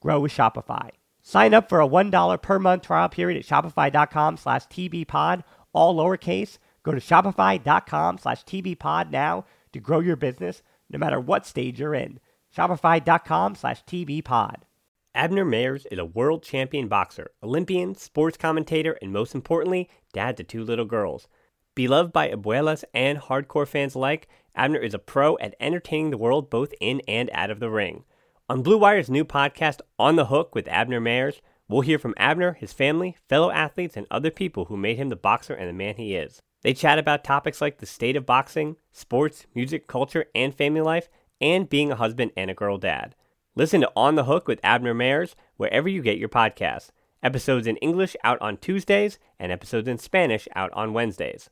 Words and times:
grow 0.00 0.20
with 0.20 0.32
Shopify. 0.32 0.90
Sign 1.22 1.54
up 1.54 1.68
for 1.68 1.80
a 1.80 1.88
$1 1.88 2.42
per 2.42 2.58
month 2.58 2.82
trial 2.82 3.08
period 3.08 3.38
at 3.38 3.46
shopify.com 3.46 4.36
slash 4.36 4.66
tbpod, 4.66 5.44
all 5.72 5.94
lowercase. 5.96 6.58
Go 6.82 6.92
to 6.92 7.00
shopify.com 7.00 8.18
slash 8.18 8.44
tbpod 8.44 9.10
now 9.10 9.44
to 9.72 9.80
grow 9.80 10.00
your 10.00 10.16
business 10.16 10.62
no 10.88 10.98
matter 10.98 11.20
what 11.20 11.46
stage 11.46 11.78
you're 11.78 11.94
in. 11.94 12.18
Shopify.com 12.56 13.54
slash 13.54 13.84
tbpod. 13.84 14.62
Abner 15.14 15.44
Mares 15.44 15.86
is 15.90 15.98
a 15.98 16.04
world 16.04 16.42
champion 16.42 16.88
boxer, 16.88 17.32
Olympian, 17.42 17.94
sports 17.96 18.36
commentator, 18.36 18.96
and 19.02 19.12
most 19.12 19.34
importantly, 19.34 19.88
dad 20.12 20.36
to 20.36 20.44
two 20.44 20.64
little 20.64 20.84
girls. 20.84 21.26
Beloved 21.74 22.12
by 22.12 22.28
abuelas 22.28 22.84
and 22.94 23.18
hardcore 23.18 23.66
fans 23.66 23.94
alike, 23.94 24.28
Abner 24.54 24.78
is 24.78 24.94
a 24.94 24.98
pro 24.98 25.36
at 25.38 25.54
entertaining 25.60 26.10
the 26.10 26.18
world 26.18 26.48
both 26.48 26.72
in 26.80 27.00
and 27.08 27.28
out 27.32 27.50
of 27.50 27.60
the 27.60 27.70
ring. 27.70 28.04
On 28.50 28.62
Blue 28.62 28.78
Wire's 28.78 29.08
new 29.08 29.24
podcast, 29.24 29.80
On 29.96 30.16
the 30.16 30.24
Hook 30.24 30.56
with 30.56 30.66
Abner 30.66 30.98
Mares, 30.98 31.40
we'll 31.68 31.82
hear 31.82 32.00
from 32.00 32.16
Abner, 32.16 32.54
his 32.54 32.72
family, 32.72 33.16
fellow 33.28 33.52
athletes, 33.52 33.96
and 33.96 34.08
other 34.10 34.32
people 34.32 34.64
who 34.64 34.76
made 34.76 34.96
him 34.96 35.08
the 35.08 35.14
boxer 35.14 35.54
and 35.54 35.68
the 35.68 35.72
man 35.72 35.94
he 35.94 36.16
is. 36.16 36.42
They 36.62 36.74
chat 36.74 36.98
about 36.98 37.22
topics 37.22 37.60
like 37.60 37.78
the 37.78 37.86
state 37.86 38.16
of 38.16 38.26
boxing, 38.26 38.74
sports, 38.90 39.46
music, 39.54 39.86
culture, 39.86 40.24
and 40.34 40.52
family 40.52 40.80
life, 40.80 41.08
and 41.40 41.68
being 41.68 41.92
a 41.92 41.94
husband 41.94 42.32
and 42.36 42.50
a 42.50 42.54
girl 42.54 42.76
dad. 42.76 43.14
Listen 43.54 43.82
to 43.82 43.92
On 43.94 44.16
the 44.16 44.24
Hook 44.24 44.48
with 44.48 44.58
Abner 44.64 44.94
Mares 44.94 45.36
wherever 45.56 45.88
you 45.88 46.02
get 46.02 46.18
your 46.18 46.28
podcasts. 46.28 46.90
Episodes 47.22 47.68
in 47.68 47.76
English 47.76 48.16
out 48.24 48.42
on 48.42 48.56
Tuesdays, 48.56 49.20
and 49.38 49.52
episodes 49.52 49.86
in 49.86 49.96
Spanish 49.96 50.48
out 50.56 50.72
on 50.72 50.92
Wednesdays. 50.92 51.50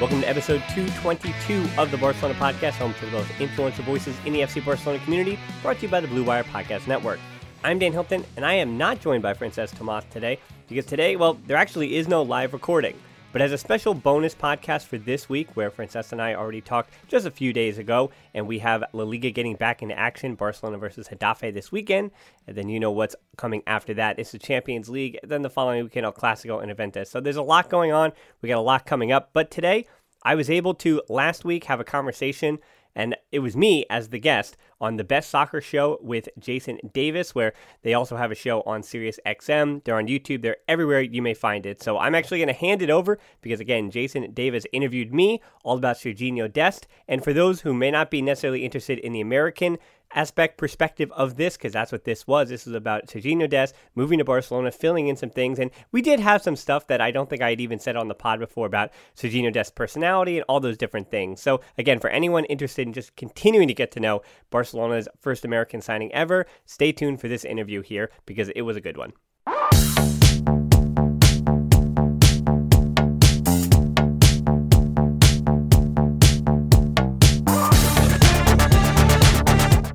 Welcome 0.00 0.22
to 0.22 0.28
episode 0.28 0.60
222 0.74 1.80
of 1.80 1.92
the 1.92 1.96
Barcelona 1.96 2.34
Podcast, 2.34 2.72
home 2.72 2.94
to 2.94 3.06
the 3.06 3.12
most 3.12 3.30
influential 3.38 3.84
voices 3.84 4.16
in 4.26 4.32
the 4.32 4.40
FC 4.40 4.62
Barcelona 4.62 4.98
community, 5.04 5.38
brought 5.62 5.76
to 5.76 5.82
you 5.82 5.88
by 5.88 6.00
the 6.00 6.08
Blue 6.08 6.24
Wire 6.24 6.42
Podcast 6.42 6.88
Network. 6.88 7.20
I'm 7.62 7.78
Dan 7.78 7.92
Hilton, 7.92 8.24
and 8.36 8.44
I 8.44 8.54
am 8.54 8.76
not 8.76 9.00
joined 9.00 9.22
by 9.22 9.34
Frances 9.34 9.70
Tomas 9.70 10.04
today, 10.10 10.40
because 10.68 10.84
today, 10.84 11.14
well, 11.14 11.38
there 11.46 11.56
actually 11.56 11.94
is 11.94 12.08
no 12.08 12.22
live 12.22 12.52
recording. 12.52 12.98
But 13.34 13.42
as 13.42 13.50
a 13.50 13.58
special 13.58 13.94
bonus 13.94 14.32
podcast 14.32 14.84
for 14.84 14.96
this 14.96 15.28
week, 15.28 15.56
where 15.56 15.68
Frances 15.68 16.12
and 16.12 16.22
I 16.22 16.34
already 16.34 16.60
talked 16.60 16.92
just 17.08 17.26
a 17.26 17.32
few 17.32 17.52
days 17.52 17.78
ago, 17.78 18.12
and 18.32 18.46
we 18.46 18.60
have 18.60 18.84
La 18.92 19.02
Liga 19.02 19.32
getting 19.32 19.56
back 19.56 19.82
into 19.82 19.98
action, 19.98 20.36
Barcelona 20.36 20.78
versus 20.78 21.08
Getafe 21.08 21.52
this 21.52 21.72
weekend, 21.72 22.12
and 22.46 22.56
then 22.56 22.68
you 22.68 22.78
know 22.78 22.92
what's 22.92 23.16
coming 23.36 23.64
after 23.66 23.92
that. 23.94 24.20
It's 24.20 24.30
the 24.30 24.38
Champions 24.38 24.88
League, 24.88 25.18
then 25.24 25.42
the 25.42 25.50
following 25.50 25.82
weekend, 25.82 26.06
El 26.06 26.12
Clasico 26.12 26.60
and 26.60 26.70
Juventus. 26.70 27.10
So 27.10 27.20
there's 27.20 27.34
a 27.34 27.42
lot 27.42 27.68
going 27.68 27.90
on. 27.90 28.12
We 28.40 28.48
got 28.48 28.58
a 28.58 28.60
lot 28.60 28.86
coming 28.86 29.10
up. 29.10 29.30
But 29.32 29.50
today, 29.50 29.88
I 30.22 30.36
was 30.36 30.48
able 30.48 30.74
to 30.74 31.02
last 31.08 31.44
week 31.44 31.64
have 31.64 31.80
a 31.80 31.84
conversation, 31.84 32.60
and 32.94 33.16
it 33.32 33.40
was 33.40 33.56
me 33.56 33.84
as 33.90 34.08
the 34.08 34.18
guest 34.18 34.56
on 34.80 34.96
the 34.96 35.04
Best 35.04 35.30
Soccer 35.30 35.60
Show 35.60 35.98
with 36.00 36.28
Jason 36.38 36.78
Davis, 36.92 37.34
where 37.34 37.52
they 37.82 37.94
also 37.94 38.16
have 38.16 38.30
a 38.30 38.34
show 38.34 38.62
on 38.62 38.82
Sirius 38.82 39.18
XM. 39.26 39.82
They're 39.84 39.96
on 39.96 40.06
YouTube. 40.06 40.42
They're 40.42 40.58
everywhere 40.68 41.00
you 41.00 41.22
may 41.22 41.34
find 41.34 41.66
it. 41.66 41.82
So 41.82 41.98
I'm 41.98 42.14
actually 42.14 42.38
going 42.38 42.48
to 42.48 42.54
hand 42.54 42.82
it 42.82 42.90
over 42.90 43.18
because, 43.40 43.60
again, 43.60 43.90
Jason 43.90 44.32
Davis 44.32 44.66
interviewed 44.72 45.12
me 45.12 45.40
all 45.62 45.76
about 45.76 45.96
Sergiño 45.96 46.52
Dest. 46.52 46.86
And 47.08 47.24
for 47.24 47.32
those 47.32 47.62
who 47.62 47.74
may 47.74 47.90
not 47.90 48.10
be 48.10 48.22
necessarily 48.22 48.64
interested 48.64 48.98
in 48.98 49.12
the 49.12 49.20
American 49.20 49.78
aspect 50.14 50.58
perspective 50.58 51.12
of 51.12 51.36
this 51.36 51.56
because 51.56 51.72
that's 51.72 51.92
what 51.92 52.04
this 52.04 52.26
was. 52.26 52.48
This 52.48 52.66
was 52.66 52.74
about 52.74 53.06
Sergiño 53.06 53.48
Dest 53.48 53.74
moving 53.94 54.18
to 54.18 54.24
Barcelona, 54.24 54.70
filling 54.70 55.08
in 55.08 55.16
some 55.16 55.30
things, 55.30 55.58
and 55.58 55.70
we 55.92 56.02
did 56.02 56.20
have 56.20 56.42
some 56.42 56.56
stuff 56.56 56.86
that 56.86 57.00
I 57.00 57.10
don't 57.10 57.28
think 57.28 57.42
I 57.42 57.50
had 57.50 57.60
even 57.60 57.78
said 57.78 57.96
on 57.96 58.08
the 58.08 58.14
pod 58.14 58.38
before 58.38 58.66
about 58.66 58.90
Sergiño 59.16 59.52
Dest's 59.52 59.72
personality 59.72 60.38
and 60.38 60.44
all 60.48 60.60
those 60.60 60.76
different 60.76 61.10
things. 61.10 61.40
So 61.40 61.60
again, 61.78 62.00
for 62.00 62.10
anyone 62.10 62.44
interested 62.46 62.86
in 62.86 62.92
just 62.92 63.16
continuing 63.16 63.68
to 63.68 63.74
get 63.74 63.90
to 63.92 64.00
know 64.00 64.22
Barcelona's 64.50 65.08
first 65.20 65.44
American 65.44 65.80
signing 65.80 66.12
ever, 66.12 66.46
stay 66.64 66.92
tuned 66.92 67.20
for 67.20 67.28
this 67.28 67.44
interview 67.44 67.82
here 67.82 68.10
because 68.26 68.48
it 68.50 68.62
was 68.62 68.76
a 68.76 68.80
good 68.80 68.96
one. 68.96 69.12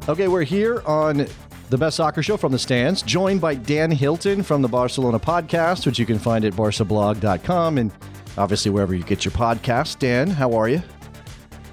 Okay, 0.09 0.28
we're 0.28 0.44
here 0.44 0.81
on 0.88 1.28
the 1.69 1.78
best 1.78 1.98
soccer 1.98 2.24
show 2.24 2.36
from 2.36 2.51
the 2.51 2.57
stands, 2.57 3.04
joined 3.04 3.39
by 3.39 3.54
Dan 3.54 3.92
Hilton 3.92 4.42
from 4.42 4.63
the 4.63 4.68
Barcelona 4.68 5.19
podcast, 5.19 5.86
which 5.86 6.00
you 6.00 6.06
can 6.07 6.18
find 6.18 6.44
at 6.45 6.54
barcablog.com 6.54 7.78
and 7.78 7.92
obviously 8.36 8.72
wherever 8.72 8.95
you 8.95 9.04
get 9.04 9.24
your 9.24 9.31
podcast. 9.34 10.00
Dan, 10.00 10.28
how 10.28 10.51
are 10.54 10.68
you? 10.68 10.81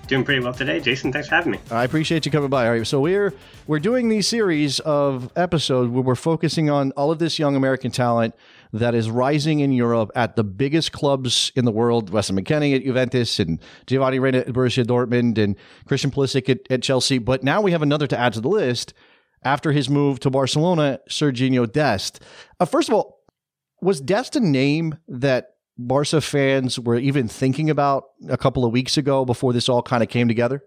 Doing 0.07 0.23
pretty 0.23 0.45
well 0.45 0.53
today, 0.53 0.81
Jason. 0.81 1.15
Thanks 1.15 1.29
for 1.29 1.35
having 1.35 1.53
me. 1.53 1.59
I 1.71 1.85
appreciate 1.85 2.27
you 2.27 2.31
coming 2.31 2.51
by. 2.51 2.67
All 2.67 2.75
right, 2.75 2.87
so 2.87 3.01
we're 3.01 3.33
we're 3.67 3.81
doing 3.81 4.11
these 4.11 4.29
series 4.29 4.81
of 4.81 5.33
episodes 5.35 5.91
where 5.91 6.03
we're 6.03 6.15
focusing 6.15 6.69
on 6.69 6.93
all 6.93 7.11
of 7.11 7.19
this 7.19 7.39
young 7.39 7.57
American 7.57 7.91
talent 7.91 8.35
that 8.79 8.95
is 8.95 9.11
rising 9.11 9.61
in 9.61 9.73
Europe 9.73 10.11
at 10.15 10.37
the 10.37 10.45
biggest 10.45 10.93
clubs 10.93 11.53
in 11.55 11.65
the 11.65 11.73
world. 11.73 12.11
Weston 12.11 12.37
McKennie 12.37 12.75
at 12.75 12.85
Juventus 12.85 13.39
and 13.39 13.61
Giovanni 13.87 14.19
Reyna 14.19 14.39
at 14.39 14.49
Borussia 14.49 14.85
Dortmund 14.85 15.39
and 15.39 15.57
Christian 15.87 16.11
Pulisic 16.11 16.49
at, 16.49 16.61
at 16.71 16.83
Chelsea. 16.83 17.19
But 17.19 17.43
now 17.43 17.61
we 17.61 17.73
have 17.73 17.83
another 17.83 18.07
to 18.07 18.19
add 18.19 18.33
to 18.35 18.41
the 18.41 18.49
list 18.49 18.95
after 19.43 19.73
his 19.73 19.89
move 19.89 20.21
to 20.21 20.31
Barcelona, 20.31 21.01
Sergiño 21.09 21.71
Dest. 21.71 22.21
Uh, 22.59 22.65
first 22.65 22.89
of 22.89 22.95
all, 22.95 23.21
was 23.81 24.01
Dest 24.01 24.37
a 24.37 24.41
name 24.41 24.97
that 25.09 25.51
Barca 25.79 26.21
fans 26.21 26.79
were 26.79 26.97
even 26.97 27.29
thinking 27.29 27.71
about 27.71 28.05
a 28.29 28.37
couple 28.37 28.65
of 28.65 28.73
weeks 28.73 28.97
ago 28.97 29.25
before 29.25 29.53
this 29.53 29.69
all 29.69 29.83
kind 29.83 30.03
of 30.03 30.09
came 30.09 30.29
together? 30.29 30.65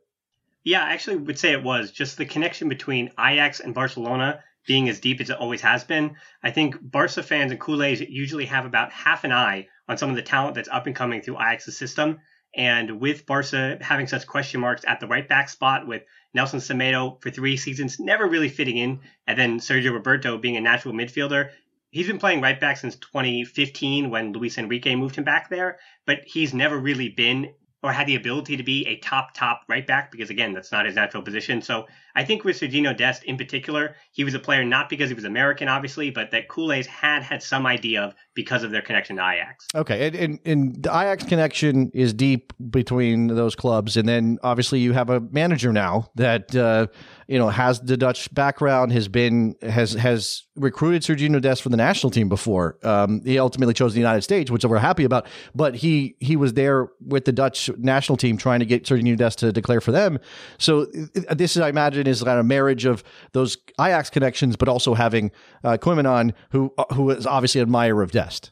Yeah, 0.64 0.84
I 0.84 0.94
actually 0.94 1.18
would 1.18 1.40
say 1.40 1.52
it 1.52 1.64
was 1.64 1.92
just 1.92 2.18
the 2.18 2.26
connection 2.26 2.70
between 2.70 3.12
Ajax 3.20 3.60
and 3.60 3.74
Barcelona 3.74 4.44
being 4.70 4.88
as 4.88 5.00
deep 5.00 5.20
as 5.20 5.32
it 5.32 5.40
always 5.40 5.62
has 5.62 5.84
been. 5.84 6.16
I 6.44 6.52
think 6.52 6.76
Barca 6.80 7.24
fans 7.24 7.52
and 7.52 7.60
Culés 7.60 8.06
usually 8.08 8.46
have 8.46 8.68
about 8.68 8.92
half 8.92 9.24
an 9.24 9.32
eye 9.32 9.68
on 9.88 9.98
some 9.98 10.12
of 10.12 10.16
the 10.16 10.22
talent 10.22 10.54
that's 10.54 10.70
up 10.70 10.86
and 10.86 10.96
coming 10.96 11.24
through 11.24 11.38
Ajax's 11.38 11.76
system. 11.76 12.20
And 12.56 13.02
with 13.02 13.26
Barca 13.26 13.80
having 13.82 14.06
such 14.06 14.28
question 14.28 14.62
marks 14.62 14.86
at 14.86 15.00
the 15.00 15.08
right 15.08 15.28
back 15.28 15.50
spot, 15.50 15.88
with 15.88 16.04
Nelson 16.36 16.60
Semedo 16.60 17.20
for 17.20 17.32
three 17.32 17.58
seasons 17.58 18.00
never 18.00 18.28
really 18.28 18.48
fitting 18.48 18.78
in, 18.78 19.00
and 19.26 19.40
then 19.40 19.60
Sergi 19.60 19.90
Roberto 19.90 20.38
being 20.38 20.56
a 20.56 20.62
natural 20.62 20.94
midfielder, 20.94 21.50
he's 21.90 22.06
been 22.06 22.20
playing 22.20 22.42
right 22.42 22.60
back 22.60 22.78
since 22.78 22.96
2015 22.98 24.12
when 24.12 24.34
Luis 24.34 24.60
Enrique 24.60 24.96
moved 24.96 25.16
him 25.16 25.24
back 25.24 25.50
there, 25.50 25.80
but 26.06 26.20
he's 26.26 26.54
never 26.54 26.78
really 26.78 27.10
been 27.10 27.56
or 27.82 27.92
had 27.92 28.08
the 28.08 28.16
ability 28.16 28.58
to 28.58 28.64
be 28.64 28.86
a 28.88 28.98
top 28.98 29.34
top 29.34 29.62
right 29.68 29.86
back 29.86 30.12
because 30.12 30.30
again 30.30 30.54
that's 30.54 30.72
not 30.72 30.86
his 30.86 30.96
natural 30.96 31.24
position. 31.24 31.62
So 31.62 31.88
i 32.16 32.24
think 32.24 32.44
with 32.44 32.60
sergiño 32.60 32.96
dest 32.96 33.24
in 33.24 33.38
particular 33.38 33.96
he 34.12 34.24
was 34.24 34.34
a 34.34 34.40
player 34.40 34.64
not 34.64 34.90
because 34.90 35.10
he 35.10 35.16
was 35.16 35.24
american 35.24 35.68
obviously 35.68 36.10
but 36.10 36.32
that 36.32 36.48
Culés 36.48 36.86
had 36.86 37.24
had 37.24 37.42
some 37.42 37.66
idea 37.66 38.02
of 38.02 38.16
because 38.34 38.64
of 38.64 38.72
their 38.72 38.82
connection 38.82 39.16
to 39.18 39.22
ajax. 39.22 39.68
Okay 39.76 40.08
and, 40.08 40.16
and, 40.16 40.40
and 40.46 40.84
the 40.84 40.90
ajax 40.90 41.24
connection 41.24 41.92
is 41.94 42.14
deep 42.14 42.52
between 42.70 43.28
those 43.28 43.56
clubs 43.56 43.96
and 43.96 44.08
then 44.08 44.38
obviously 44.44 44.80
you 44.80 44.94
have 44.94 45.10
a 45.10 45.20
manager 45.32 45.72
now 45.72 46.10
that 46.16 46.56
uh, 46.56 46.88
you 47.30 47.40
know 47.40 47.48
has 47.48 47.80
the 47.80 47.96
dutch 47.96 48.34
background 48.34 48.92
has 48.92 49.08
been 49.08 49.56
has 49.62 49.94
has 49.94 50.44
recruited 50.56 51.04
Sergiño 51.04 51.42
dest 51.42 51.62
for 51.62 51.70
the 51.70 51.78
national 51.78 52.12
team 52.12 52.28
before 52.28 52.78
um, 52.84 53.22
he 53.24 53.40
ultimately 53.40 53.74
chose 53.74 53.94
the 53.94 54.00
united 54.00 54.22
states 54.22 54.52
which 54.52 54.66
we're 54.66 54.78
happy 54.78 55.06
about 55.06 55.26
but 55.56 55.76
he 55.76 56.16
he 56.20 56.36
was 56.36 56.54
there 56.54 56.90
with 57.00 57.26
the 57.26 57.32
dutch 57.32 57.70
national 57.78 58.18
team 58.18 58.38
trying 58.38 58.60
to 58.60 58.66
get 58.66 58.84
Sergiño 58.84 59.18
Dest 59.18 59.40
to 59.40 59.52
declare 59.52 59.82
for 59.82 59.92
them. 59.92 60.20
So 60.58 60.86
this, 60.86 61.56
is, 61.56 61.62
I 61.62 61.70
imagine, 61.70 62.08
is 62.08 62.24
kind 62.24 62.40
of 62.40 62.46
a 62.46 62.48
marriage 62.48 62.86
of 62.86 63.04
those 63.34 63.58
Ajax 63.80 64.10
connections, 64.10 64.56
but 64.56 64.68
also 64.68 64.94
having 64.94 65.32
uh, 65.64 65.78
Koeman 65.78 66.34
who 66.52 66.74
uh, 66.78 66.86
who 66.94 67.10
is 67.12 67.26
obviously 67.26 67.62
an 67.62 67.68
admirer 67.68 68.02
of 68.02 68.12
Dest. 68.12 68.52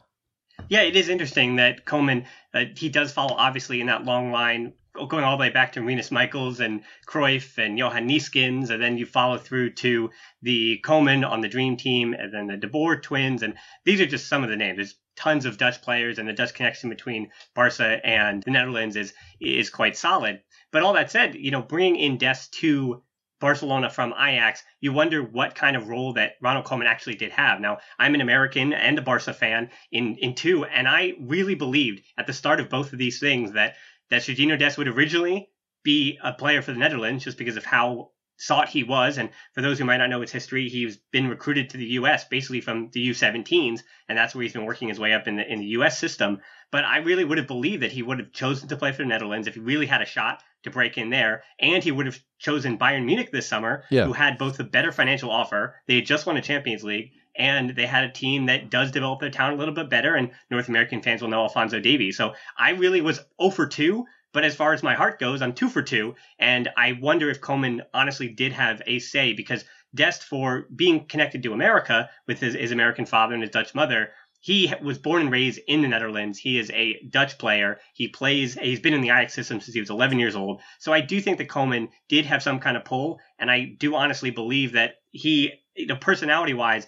Yeah, 0.70 0.82
it 0.82 0.96
is 0.96 1.08
interesting 1.08 1.58
that 1.58 1.86
Koeman 1.86 2.26
uh, 2.54 2.66
he 2.76 2.90
does 2.90 3.12
follow 3.12 3.36
obviously 3.36 3.82
in 3.82 3.88
that 3.88 4.06
long 4.06 4.32
line 4.32 4.74
going 5.06 5.24
all 5.24 5.38
the 5.38 5.42
way 5.42 5.50
back 5.50 5.74
to 5.74 5.82
Rinus 5.82 6.12
Michels 6.12 6.60
and 6.60 6.82
Cruyff 7.08 7.58
and 7.58 7.78
Johan 7.78 8.08
Neeskens, 8.08 8.70
and 8.70 8.82
then 8.82 8.98
you 8.98 9.06
follow 9.06 9.38
through 9.38 9.74
to 9.76 10.10
the 10.42 10.80
Koeman 10.84 11.28
on 11.30 11.42
the 11.42 11.48
Dream 11.48 11.78
Team, 11.78 12.14
and 12.14 12.34
then 12.34 12.48
the 12.48 12.58
De 12.58 12.68
Boer 12.68 13.00
twins, 13.00 13.44
and 13.44 13.56
these 13.86 14.02
are 14.02 14.06
just 14.06 14.28
some 14.28 14.44
of 14.44 14.50
the 14.50 14.56
names. 14.56 14.78
There's 14.78 14.96
tons 15.16 15.46
of 15.46 15.58
Dutch 15.58 15.82
players, 15.82 16.20
and 16.20 16.28
the 16.28 16.34
Dutch 16.34 16.54
connection 16.54 16.90
between 16.90 17.30
Barca 17.54 18.06
and 18.06 18.44
the 18.44 18.52
Netherlands 18.52 18.96
is 18.96 19.14
is 19.40 19.70
quite 19.70 19.98
solid. 19.98 20.42
But 20.72 20.84
all 20.84 20.94
that 20.94 21.12
said, 21.12 21.36
you 21.36 21.52
know, 21.52 21.62
bringing 21.62 21.96
in 21.96 22.18
Des 22.18 22.48
to 22.60 23.04
Barcelona 23.40 23.90
from 23.90 24.14
Ajax, 24.14 24.64
you 24.82 24.92
wonder 24.92 25.22
what 25.22 25.54
kind 25.54 25.76
of 25.76 25.90
role 25.90 26.14
that 26.14 26.34
Ronald 26.42 26.66
Koeman 26.66 26.88
actually 26.88 27.16
did 27.16 27.32
have. 27.32 27.62
Now, 27.62 27.78
I'm 28.00 28.16
an 28.16 28.22
American 28.22 28.74
and 28.74 28.98
a 28.98 29.02
Barca 29.02 29.34
fan 29.34 29.70
in 29.92 30.16
in 30.18 30.36
two, 30.36 30.66
and 30.66 30.88
I 30.88 31.14
really 31.20 31.56
believed 31.56 32.04
at 32.18 32.28
the 32.28 32.34
start 32.34 32.60
of 32.60 32.70
both 32.70 32.94
of 32.94 33.00
these 33.00 33.20
things 33.20 33.52
that 33.54 33.76
that 34.10 34.22
Sergiño 34.22 34.58
Dest 34.58 34.78
would 34.78 34.88
originally 34.88 35.50
be 35.84 36.20
a 36.24 36.34
player 36.34 36.62
for 36.62 36.72
the 36.74 36.80
Netherlands 36.80 37.24
just 37.24 37.38
because 37.38 37.58
of 37.58 37.66
how 37.66 38.12
sought 38.38 38.70
he 38.70 38.84
was. 38.84 39.18
And 39.18 39.30
for 39.54 39.62
those 39.62 39.80
who 39.80 39.86
might 39.86 39.98
not 39.98 40.10
know 40.10 40.22
his 40.22 40.32
history, 40.32 40.70
he's 40.70 40.98
been 41.12 41.28
recruited 41.28 41.72
to 41.72 41.78
the 41.78 41.86
U.S. 41.86 42.26
basically 42.26 42.62
from 42.62 42.90
the 42.92 43.10
U17s, 43.10 43.82
and 44.08 44.18
that's 44.18 44.34
where 44.34 44.44
he's 44.44 44.54
been 44.54 44.66
working 44.66 44.88
his 44.88 45.00
way 45.00 45.14
up 45.14 45.28
in 45.28 45.36
the 45.36 45.52
in 45.52 45.60
the 45.60 45.66
U.S. 45.68 45.98
system. 45.98 46.40
But 46.72 46.84
I 46.84 46.98
really 46.98 47.24
would 47.24 47.38
have 47.38 47.48
believed 47.48 47.84
that 47.84 47.92
he 47.92 48.04
would 48.04 48.20
have 48.20 48.32
chosen 48.32 48.70
to 48.70 48.78
play 48.78 48.92
for 48.92 49.00
the 49.00 49.06
Netherlands 49.06 49.48
if 49.48 49.56
he 49.56 49.60
really 49.60 49.86
had 49.86 50.02
a 50.02 50.06
shot 50.06 50.44
to 50.64 50.70
break 50.70 50.98
in 50.98 51.10
there, 51.10 51.44
and 51.60 51.84
he 51.84 51.92
would 51.92 52.06
have 52.06 52.20
chosen 52.40 52.78
Bayern 52.78 53.06
Munich 53.06 53.32
this 53.32 53.48
summer, 53.48 53.84
yeah. 53.90 54.06
who 54.06 54.14
had 54.14 54.38
both 54.38 54.60
a 54.60 54.64
better 54.64 54.92
financial 54.92 55.32
offer. 55.32 55.76
They 55.88 55.96
had 55.96 56.06
just 56.06 56.26
won 56.26 56.38
a 56.38 56.42
Champions 56.42 56.84
League. 56.84 57.12
And 57.38 57.72
they 57.76 57.86
had 57.86 58.04
a 58.04 58.12
team 58.12 58.48
that 58.48 58.70
does 58.70 58.92
develop 58.92 59.20
their 59.20 59.30
talent 59.30 59.56
a 59.56 59.60
little 59.60 59.74
bit 59.74 59.90
better, 59.90 60.16
and 60.16 60.32
North 60.50 60.70
American 60.70 61.02
fans 61.02 61.22
will 61.22 61.30
know 61.30 61.44
Alphonso 61.44 61.80
Davies. 61.80 62.18
So 62.18 62.34
I 62.58 62.72
really 62.72 63.02
was 63.02 63.20
0 63.40 63.52
for 63.52 63.68
2 63.68 64.06
but 64.34 64.44
as 64.44 64.56
far 64.56 64.74
as 64.74 64.84
my 64.84 64.94
heart 64.94 65.20
goes, 65.20 65.42
I'm 65.42 65.54
two 65.54 65.68
for 65.68 65.82
two. 65.82 66.14
And 66.38 66.70
I 66.78 66.92
wonder 67.02 67.30
if 67.30 67.42
Koeman 67.42 67.82
honestly 67.94 68.28
did 68.28 68.54
have 68.54 68.82
a 68.86 69.00
say 69.00 69.34
because 69.34 69.66
Dest, 69.96 70.24
for 70.24 70.68
being 70.76 71.08
connected 71.08 71.42
to 71.44 71.54
America 71.54 72.10
with 72.28 72.40
his, 72.40 72.54
his 72.54 72.72
American 72.72 73.06
father 73.06 73.34
and 73.34 73.42
his 73.42 73.52
Dutch 73.52 73.74
mother, 73.74 74.12
he 74.40 74.72
was 74.82 75.00
born 75.00 75.24
and 75.24 75.32
raised 75.32 75.60
in 75.68 75.82
the 75.82 75.88
Netherlands. 75.88 76.38
He 76.38 76.60
is 76.60 76.70
a 76.72 77.02
Dutch 77.10 77.38
player. 77.38 77.80
He 77.94 78.08
plays, 78.10 78.54
he's 78.54 78.80
been 78.80 78.94
in 78.94 79.02
the 79.02 79.10
Ajax 79.10 79.34
system 79.34 79.60
since 79.60 79.74
he 79.74 79.80
was 79.80 79.90
11 79.90 80.20
years 80.20 80.36
old. 80.36 80.62
So 80.78 80.94
I 80.94 81.02
do 81.02 81.20
think 81.20 81.40
that 81.40 81.48
Koeman 81.48 81.90
did 82.08 82.26
have 82.26 82.44
some 82.44 82.60
kind 82.60 82.78
of 82.78 82.86
pull. 82.86 83.20
And 83.40 83.50
I 83.50 83.76
do 83.80 83.96
honestly 83.96 84.30
believe 84.30 84.74
that 84.74 84.96
he, 85.12 85.54
you 85.76 85.88
know, 85.88 85.96
personality 85.96 86.54
wise, 86.54 86.86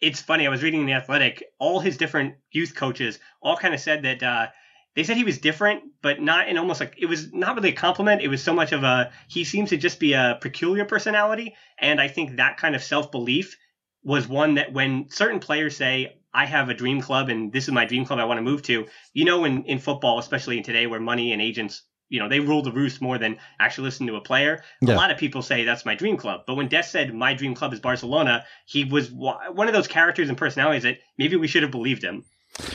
it's 0.00 0.20
funny. 0.20 0.46
I 0.46 0.50
was 0.50 0.62
reading 0.62 0.86
The 0.86 0.94
Athletic. 0.94 1.44
All 1.58 1.80
his 1.80 1.96
different 1.96 2.36
youth 2.50 2.74
coaches 2.74 3.18
all 3.42 3.56
kind 3.56 3.74
of 3.74 3.80
said 3.80 4.02
that 4.04 4.22
uh, 4.22 4.46
they 4.94 5.04
said 5.04 5.16
he 5.16 5.24
was 5.24 5.38
different, 5.38 5.82
but 6.02 6.20
not 6.20 6.48
in 6.48 6.58
almost 6.58 6.80
like 6.80 6.94
it 6.98 7.06
was 7.06 7.32
not 7.32 7.56
really 7.56 7.70
a 7.70 7.74
compliment. 7.74 8.22
It 8.22 8.28
was 8.28 8.42
so 8.42 8.54
much 8.54 8.72
of 8.72 8.82
a 8.82 9.12
he 9.28 9.44
seems 9.44 9.70
to 9.70 9.76
just 9.76 10.00
be 10.00 10.14
a 10.14 10.38
peculiar 10.40 10.84
personality, 10.84 11.54
and 11.78 12.00
I 12.00 12.08
think 12.08 12.36
that 12.36 12.56
kind 12.56 12.74
of 12.74 12.82
self 12.82 13.10
belief 13.10 13.56
was 14.02 14.26
one 14.26 14.54
that 14.54 14.72
when 14.72 15.10
certain 15.10 15.40
players 15.40 15.76
say 15.76 16.16
I 16.32 16.46
have 16.46 16.68
a 16.68 16.74
dream 16.74 17.00
club 17.02 17.28
and 17.28 17.52
this 17.52 17.64
is 17.64 17.74
my 17.74 17.84
dream 17.84 18.06
club 18.06 18.18
I 18.18 18.24
want 18.24 18.38
to 18.38 18.42
move 18.42 18.62
to, 18.62 18.86
you 19.12 19.24
know, 19.24 19.44
in 19.44 19.64
in 19.64 19.78
football, 19.78 20.18
especially 20.18 20.56
in 20.56 20.64
today 20.64 20.86
where 20.86 21.00
money 21.00 21.32
and 21.32 21.42
agents 21.42 21.82
you 22.10 22.20
know 22.20 22.28
they 22.28 22.40
rule 22.40 22.62
the 22.62 22.72
roost 22.72 23.00
more 23.00 23.16
than 23.16 23.38
actually 23.58 23.84
listen 23.84 24.06
to 24.08 24.16
a 24.16 24.20
player. 24.20 24.62
Yeah. 24.82 24.94
A 24.94 24.96
lot 24.96 25.10
of 25.10 25.16
people 25.16 25.40
say 25.40 25.64
that's 25.64 25.86
my 25.86 25.94
dream 25.94 26.18
club, 26.18 26.42
but 26.46 26.56
when 26.56 26.68
Dest 26.68 26.92
said 26.92 27.14
my 27.14 27.32
dream 27.32 27.54
club 27.54 27.72
is 27.72 27.80
Barcelona, 27.80 28.44
he 28.66 28.84
was 28.84 29.10
one 29.10 29.66
of 29.66 29.72
those 29.72 29.88
characters 29.88 30.28
and 30.28 30.36
personalities 30.36 30.82
that 30.82 30.98
maybe 31.16 31.36
we 31.36 31.46
should 31.46 31.62
have 31.62 31.72
believed 31.72 32.02
him. 32.02 32.24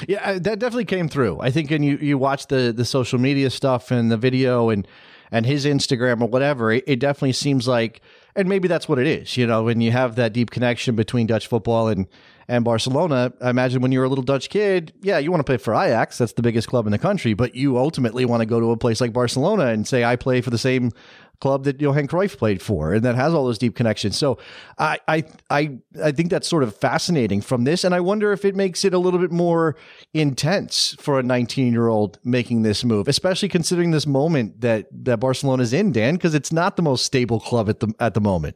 Yeah, 0.07 0.23
uh, 0.23 0.39
that 0.39 0.59
definitely 0.59 0.85
came 0.85 1.09
through. 1.09 1.39
I 1.41 1.51
think, 1.51 1.69
when 1.69 1.83
you 1.83 1.97
you 1.97 2.17
watch 2.17 2.47
the 2.47 2.73
the 2.75 2.85
social 2.85 3.19
media 3.19 3.49
stuff 3.49 3.91
and 3.91 4.11
the 4.11 4.17
video 4.17 4.69
and 4.69 4.87
and 5.31 5.45
his 5.45 5.65
Instagram 5.65 6.21
or 6.21 6.27
whatever, 6.27 6.71
it, 6.71 6.83
it 6.87 6.99
definitely 6.99 7.33
seems 7.33 7.67
like, 7.67 8.01
and 8.35 8.47
maybe 8.47 8.67
that's 8.67 8.87
what 8.87 8.99
it 8.99 9.07
is. 9.07 9.37
You 9.37 9.45
know, 9.45 9.63
when 9.63 9.81
you 9.81 9.91
have 9.91 10.15
that 10.15 10.33
deep 10.33 10.49
connection 10.49 10.95
between 10.95 11.27
Dutch 11.27 11.47
football 11.47 11.87
and 11.87 12.07
and 12.47 12.63
Barcelona. 12.63 13.33
I 13.41 13.49
imagine 13.49 13.81
when 13.81 13.91
you're 13.91 14.03
a 14.03 14.09
little 14.09 14.23
Dutch 14.23 14.49
kid, 14.49 14.93
yeah, 15.01 15.17
you 15.17 15.31
want 15.31 15.39
to 15.39 15.45
play 15.45 15.57
for 15.57 15.73
Ajax. 15.73 16.17
That's 16.17 16.33
the 16.33 16.41
biggest 16.41 16.67
club 16.67 16.85
in 16.85 16.91
the 16.91 16.99
country, 16.99 17.33
but 17.33 17.55
you 17.55 17.77
ultimately 17.77 18.25
want 18.25 18.41
to 18.41 18.45
go 18.45 18.59
to 18.59 18.71
a 18.71 18.77
place 18.77 19.01
like 19.01 19.13
Barcelona 19.13 19.67
and 19.67 19.87
say, 19.87 20.03
I 20.03 20.15
play 20.15 20.41
for 20.41 20.49
the 20.49 20.57
same 20.57 20.91
club 21.39 21.65
that 21.65 21.81
Johan 21.81 22.07
Cruyff 22.07 22.37
played 22.37 22.61
for, 22.61 22.93
and 22.93 23.03
that 23.03 23.15
has 23.15 23.33
all 23.33 23.45
those 23.45 23.57
deep 23.57 23.75
connections. 23.75 24.17
So 24.17 24.37
I, 24.77 24.99
I, 25.07 25.23
I, 25.49 25.77
I 26.01 26.11
think 26.11 26.29
that's 26.29 26.47
sort 26.47 26.63
of 26.63 26.75
fascinating 26.75 27.41
from 27.41 27.63
this, 27.63 27.83
and 27.83 27.93
I 27.93 27.99
wonder 27.99 28.31
if 28.31 28.45
it 28.45 28.55
makes 28.55 28.85
it 28.85 28.93
a 28.93 28.99
little 28.99 29.19
bit 29.19 29.31
more 29.31 29.75
intense 30.13 30.95
for 30.99 31.19
a 31.19 31.23
19 31.23 31.73
year 31.73 31.87
old 31.87 32.19
making 32.23 32.61
this 32.61 32.83
move, 32.83 33.07
especially 33.07 33.49
considering 33.49 33.91
this 33.91 34.07
moment 34.07 34.61
that 34.61 34.87
that 35.03 35.19
Barcelona's 35.19 35.73
in, 35.73 35.91
Dan, 35.91 36.15
because 36.15 36.35
it's 36.35 36.53
not 36.53 36.75
the 36.75 36.83
most 36.83 37.05
stable 37.05 37.39
club 37.39 37.69
at 37.69 37.79
the 37.79 37.93
at 37.99 38.13
the 38.13 38.21
moment. 38.21 38.55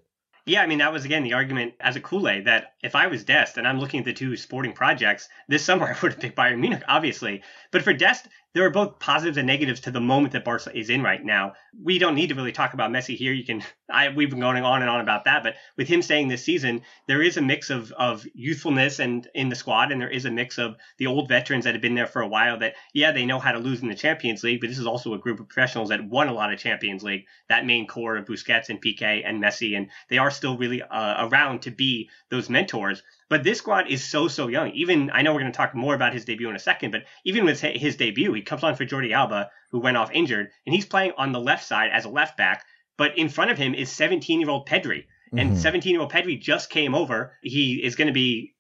Yeah, 0.50 0.64
I 0.64 0.66
mean 0.66 0.80
that 0.80 0.92
was 0.92 1.06
again 1.06 1.22
the 1.22 1.34
argument 1.34 1.76
as 1.80 1.96
a 1.96 2.02
Culé 2.02 2.44
that 2.46 2.74
if 2.82 2.96
I 2.96 3.06
was 3.06 3.24
Dest 3.24 3.58
and 3.58 3.68
I'm 3.68 3.80
looking 3.80 4.00
at 4.00 4.06
the 4.08 4.14
two 4.14 4.36
sporting 4.36 4.74
projects 4.74 5.30
this 5.48 5.64
summer, 5.64 5.86
I 5.96 5.96
would 6.02 6.14
have 6.14 6.20
picked 6.20 6.36
Bayern 6.36 6.58
Munich, 6.60 6.82
obviously. 6.88 7.44
But 7.70 7.84
for 7.84 7.94
Dest, 7.94 8.28
there 8.54 8.66
are 8.66 8.72
both 8.72 9.00
positives 9.00 9.38
and 9.38 9.46
negatives 9.46 9.82
to 9.82 9.92
the 9.92 10.02
moment 10.02 10.34
that 10.34 10.44
Barca 10.44 10.76
is 10.76 10.90
in 10.90 11.04
right 11.04 11.24
now. 11.24 11.54
We 11.82 12.00
don't 12.00 12.16
need 12.16 12.30
to 12.30 12.36
really 12.36 12.52
talk 12.52 12.74
about 12.74 12.90
Messi 12.90 13.16
here. 13.16 13.32
You 13.32 13.46
can, 13.46 13.64
I, 13.92 14.10
we've 14.10 14.30
been 14.30 14.40
going 14.40 14.64
on 14.64 14.82
and 14.82 14.90
on 14.90 15.02
about 15.02 15.26
that, 15.26 15.44
but 15.44 15.56
with 15.78 15.88
him 15.88 16.02
staying 16.02 16.28
this 16.28 16.44
season, 16.44 16.82
there 17.08 17.22
is 17.22 17.38
a 17.38 17.42
mix 17.42 17.70
of 17.70 17.92
of 17.92 18.26
youthfulness 18.34 19.00
and 19.00 19.28
in 19.36 19.50
the 19.50 19.56
squad, 19.56 19.92
and 19.92 20.02
there 20.02 20.10
is 20.10 20.26
a 20.26 20.32
mix 20.32 20.58
of 20.58 20.76
the 20.98 21.08
old 21.08 21.28
veterans 21.28 21.66
that 21.66 21.76
have 21.76 21.82
been 21.82 21.96
there 21.96 22.08
for 22.08 22.22
a 22.22 22.28
while. 22.28 22.58
That 22.58 22.76
yeah, 22.94 23.12
they 23.12 23.26
know 23.26 23.40
how 23.40 23.52
to 23.52 23.60
lose 23.60 23.82
in 23.82 23.88
the 23.88 23.96
Champions 23.96 24.44
League, 24.44 24.62
but 24.62 24.70
this 24.70 24.80
is 24.80 24.88
also 24.88 25.14
a 25.14 25.20
group 25.20 25.40
of 25.40 25.48
professionals 25.48 25.90
that 25.90 26.04
won 26.04 26.28
a 26.28 26.34
lot 26.34 26.52
of 26.52 26.60
Champions 26.60 27.04
League. 27.04 27.26
That 27.50 27.66
main 27.66 27.88
core 27.88 28.18
of 28.18 28.26
Busquets 28.26 28.70
and 28.70 28.82
Piqué 28.82 29.22
and 29.26 29.42
Messi, 29.42 29.78
and 29.78 29.90
they 30.10 30.18
are 30.18 30.32
still 30.32 30.58
really 30.58 30.82
uh, 30.82 31.28
around 31.28 31.64
to 31.64 31.72
be 31.72 32.10
those 32.30 32.50
mentors. 32.50 33.04
But 33.30 33.44
this 33.44 33.60
squad 33.60 33.90
is 33.90 34.04
so 34.04 34.28
so 34.28 34.48
young. 34.48 34.72
Even 34.72 35.12
I 35.14 35.22
know 35.22 35.34
we're 35.34 35.42
going 35.42 35.52
to 35.52 35.58
talk 35.58 35.76
more 35.76 35.94
about 35.94 36.14
his 36.14 36.26
debut 36.26 36.50
in 36.50 36.56
a 36.56 36.60
second, 36.60 36.92
but 36.92 37.04
even 37.24 37.46
with 37.46 37.62
his 37.62 37.96
debut, 37.96 38.34
he 38.34 38.42
comes 38.42 38.64
on 38.64 38.76
for 38.76 38.86
Jordi 38.86 39.14
Alba, 39.14 39.52
who 39.72 39.80
went 39.80 39.98
off 39.98 40.12
injured, 40.12 40.50
and 40.66 40.74
he's 40.74 40.86
playing 40.86 41.14
on 41.18 41.32
the 41.32 41.40
left 41.40 41.64
side 41.64 41.92
as 41.94 42.06
a 42.06 42.10
left 42.10 42.38
back. 42.38 42.66
But 42.98 43.18
in 43.18 43.30
front 43.30 43.52
of 43.52 43.58
him 43.58 43.76
is 43.76 43.92
17 43.92 44.42
year 44.42 44.50
old 44.50 44.68
Pedri, 44.68 45.06
and 45.32 45.58
17 45.58 45.80
mm-hmm. 45.80 45.90
year 45.90 46.02
old 46.02 46.12
Pedri 46.12 46.42
just 46.42 46.70
came 46.70 46.96
over. 46.96 47.38
He 47.44 47.84
is 47.84 47.96
going 47.96 48.08
to 48.08 48.14
be 48.14 48.56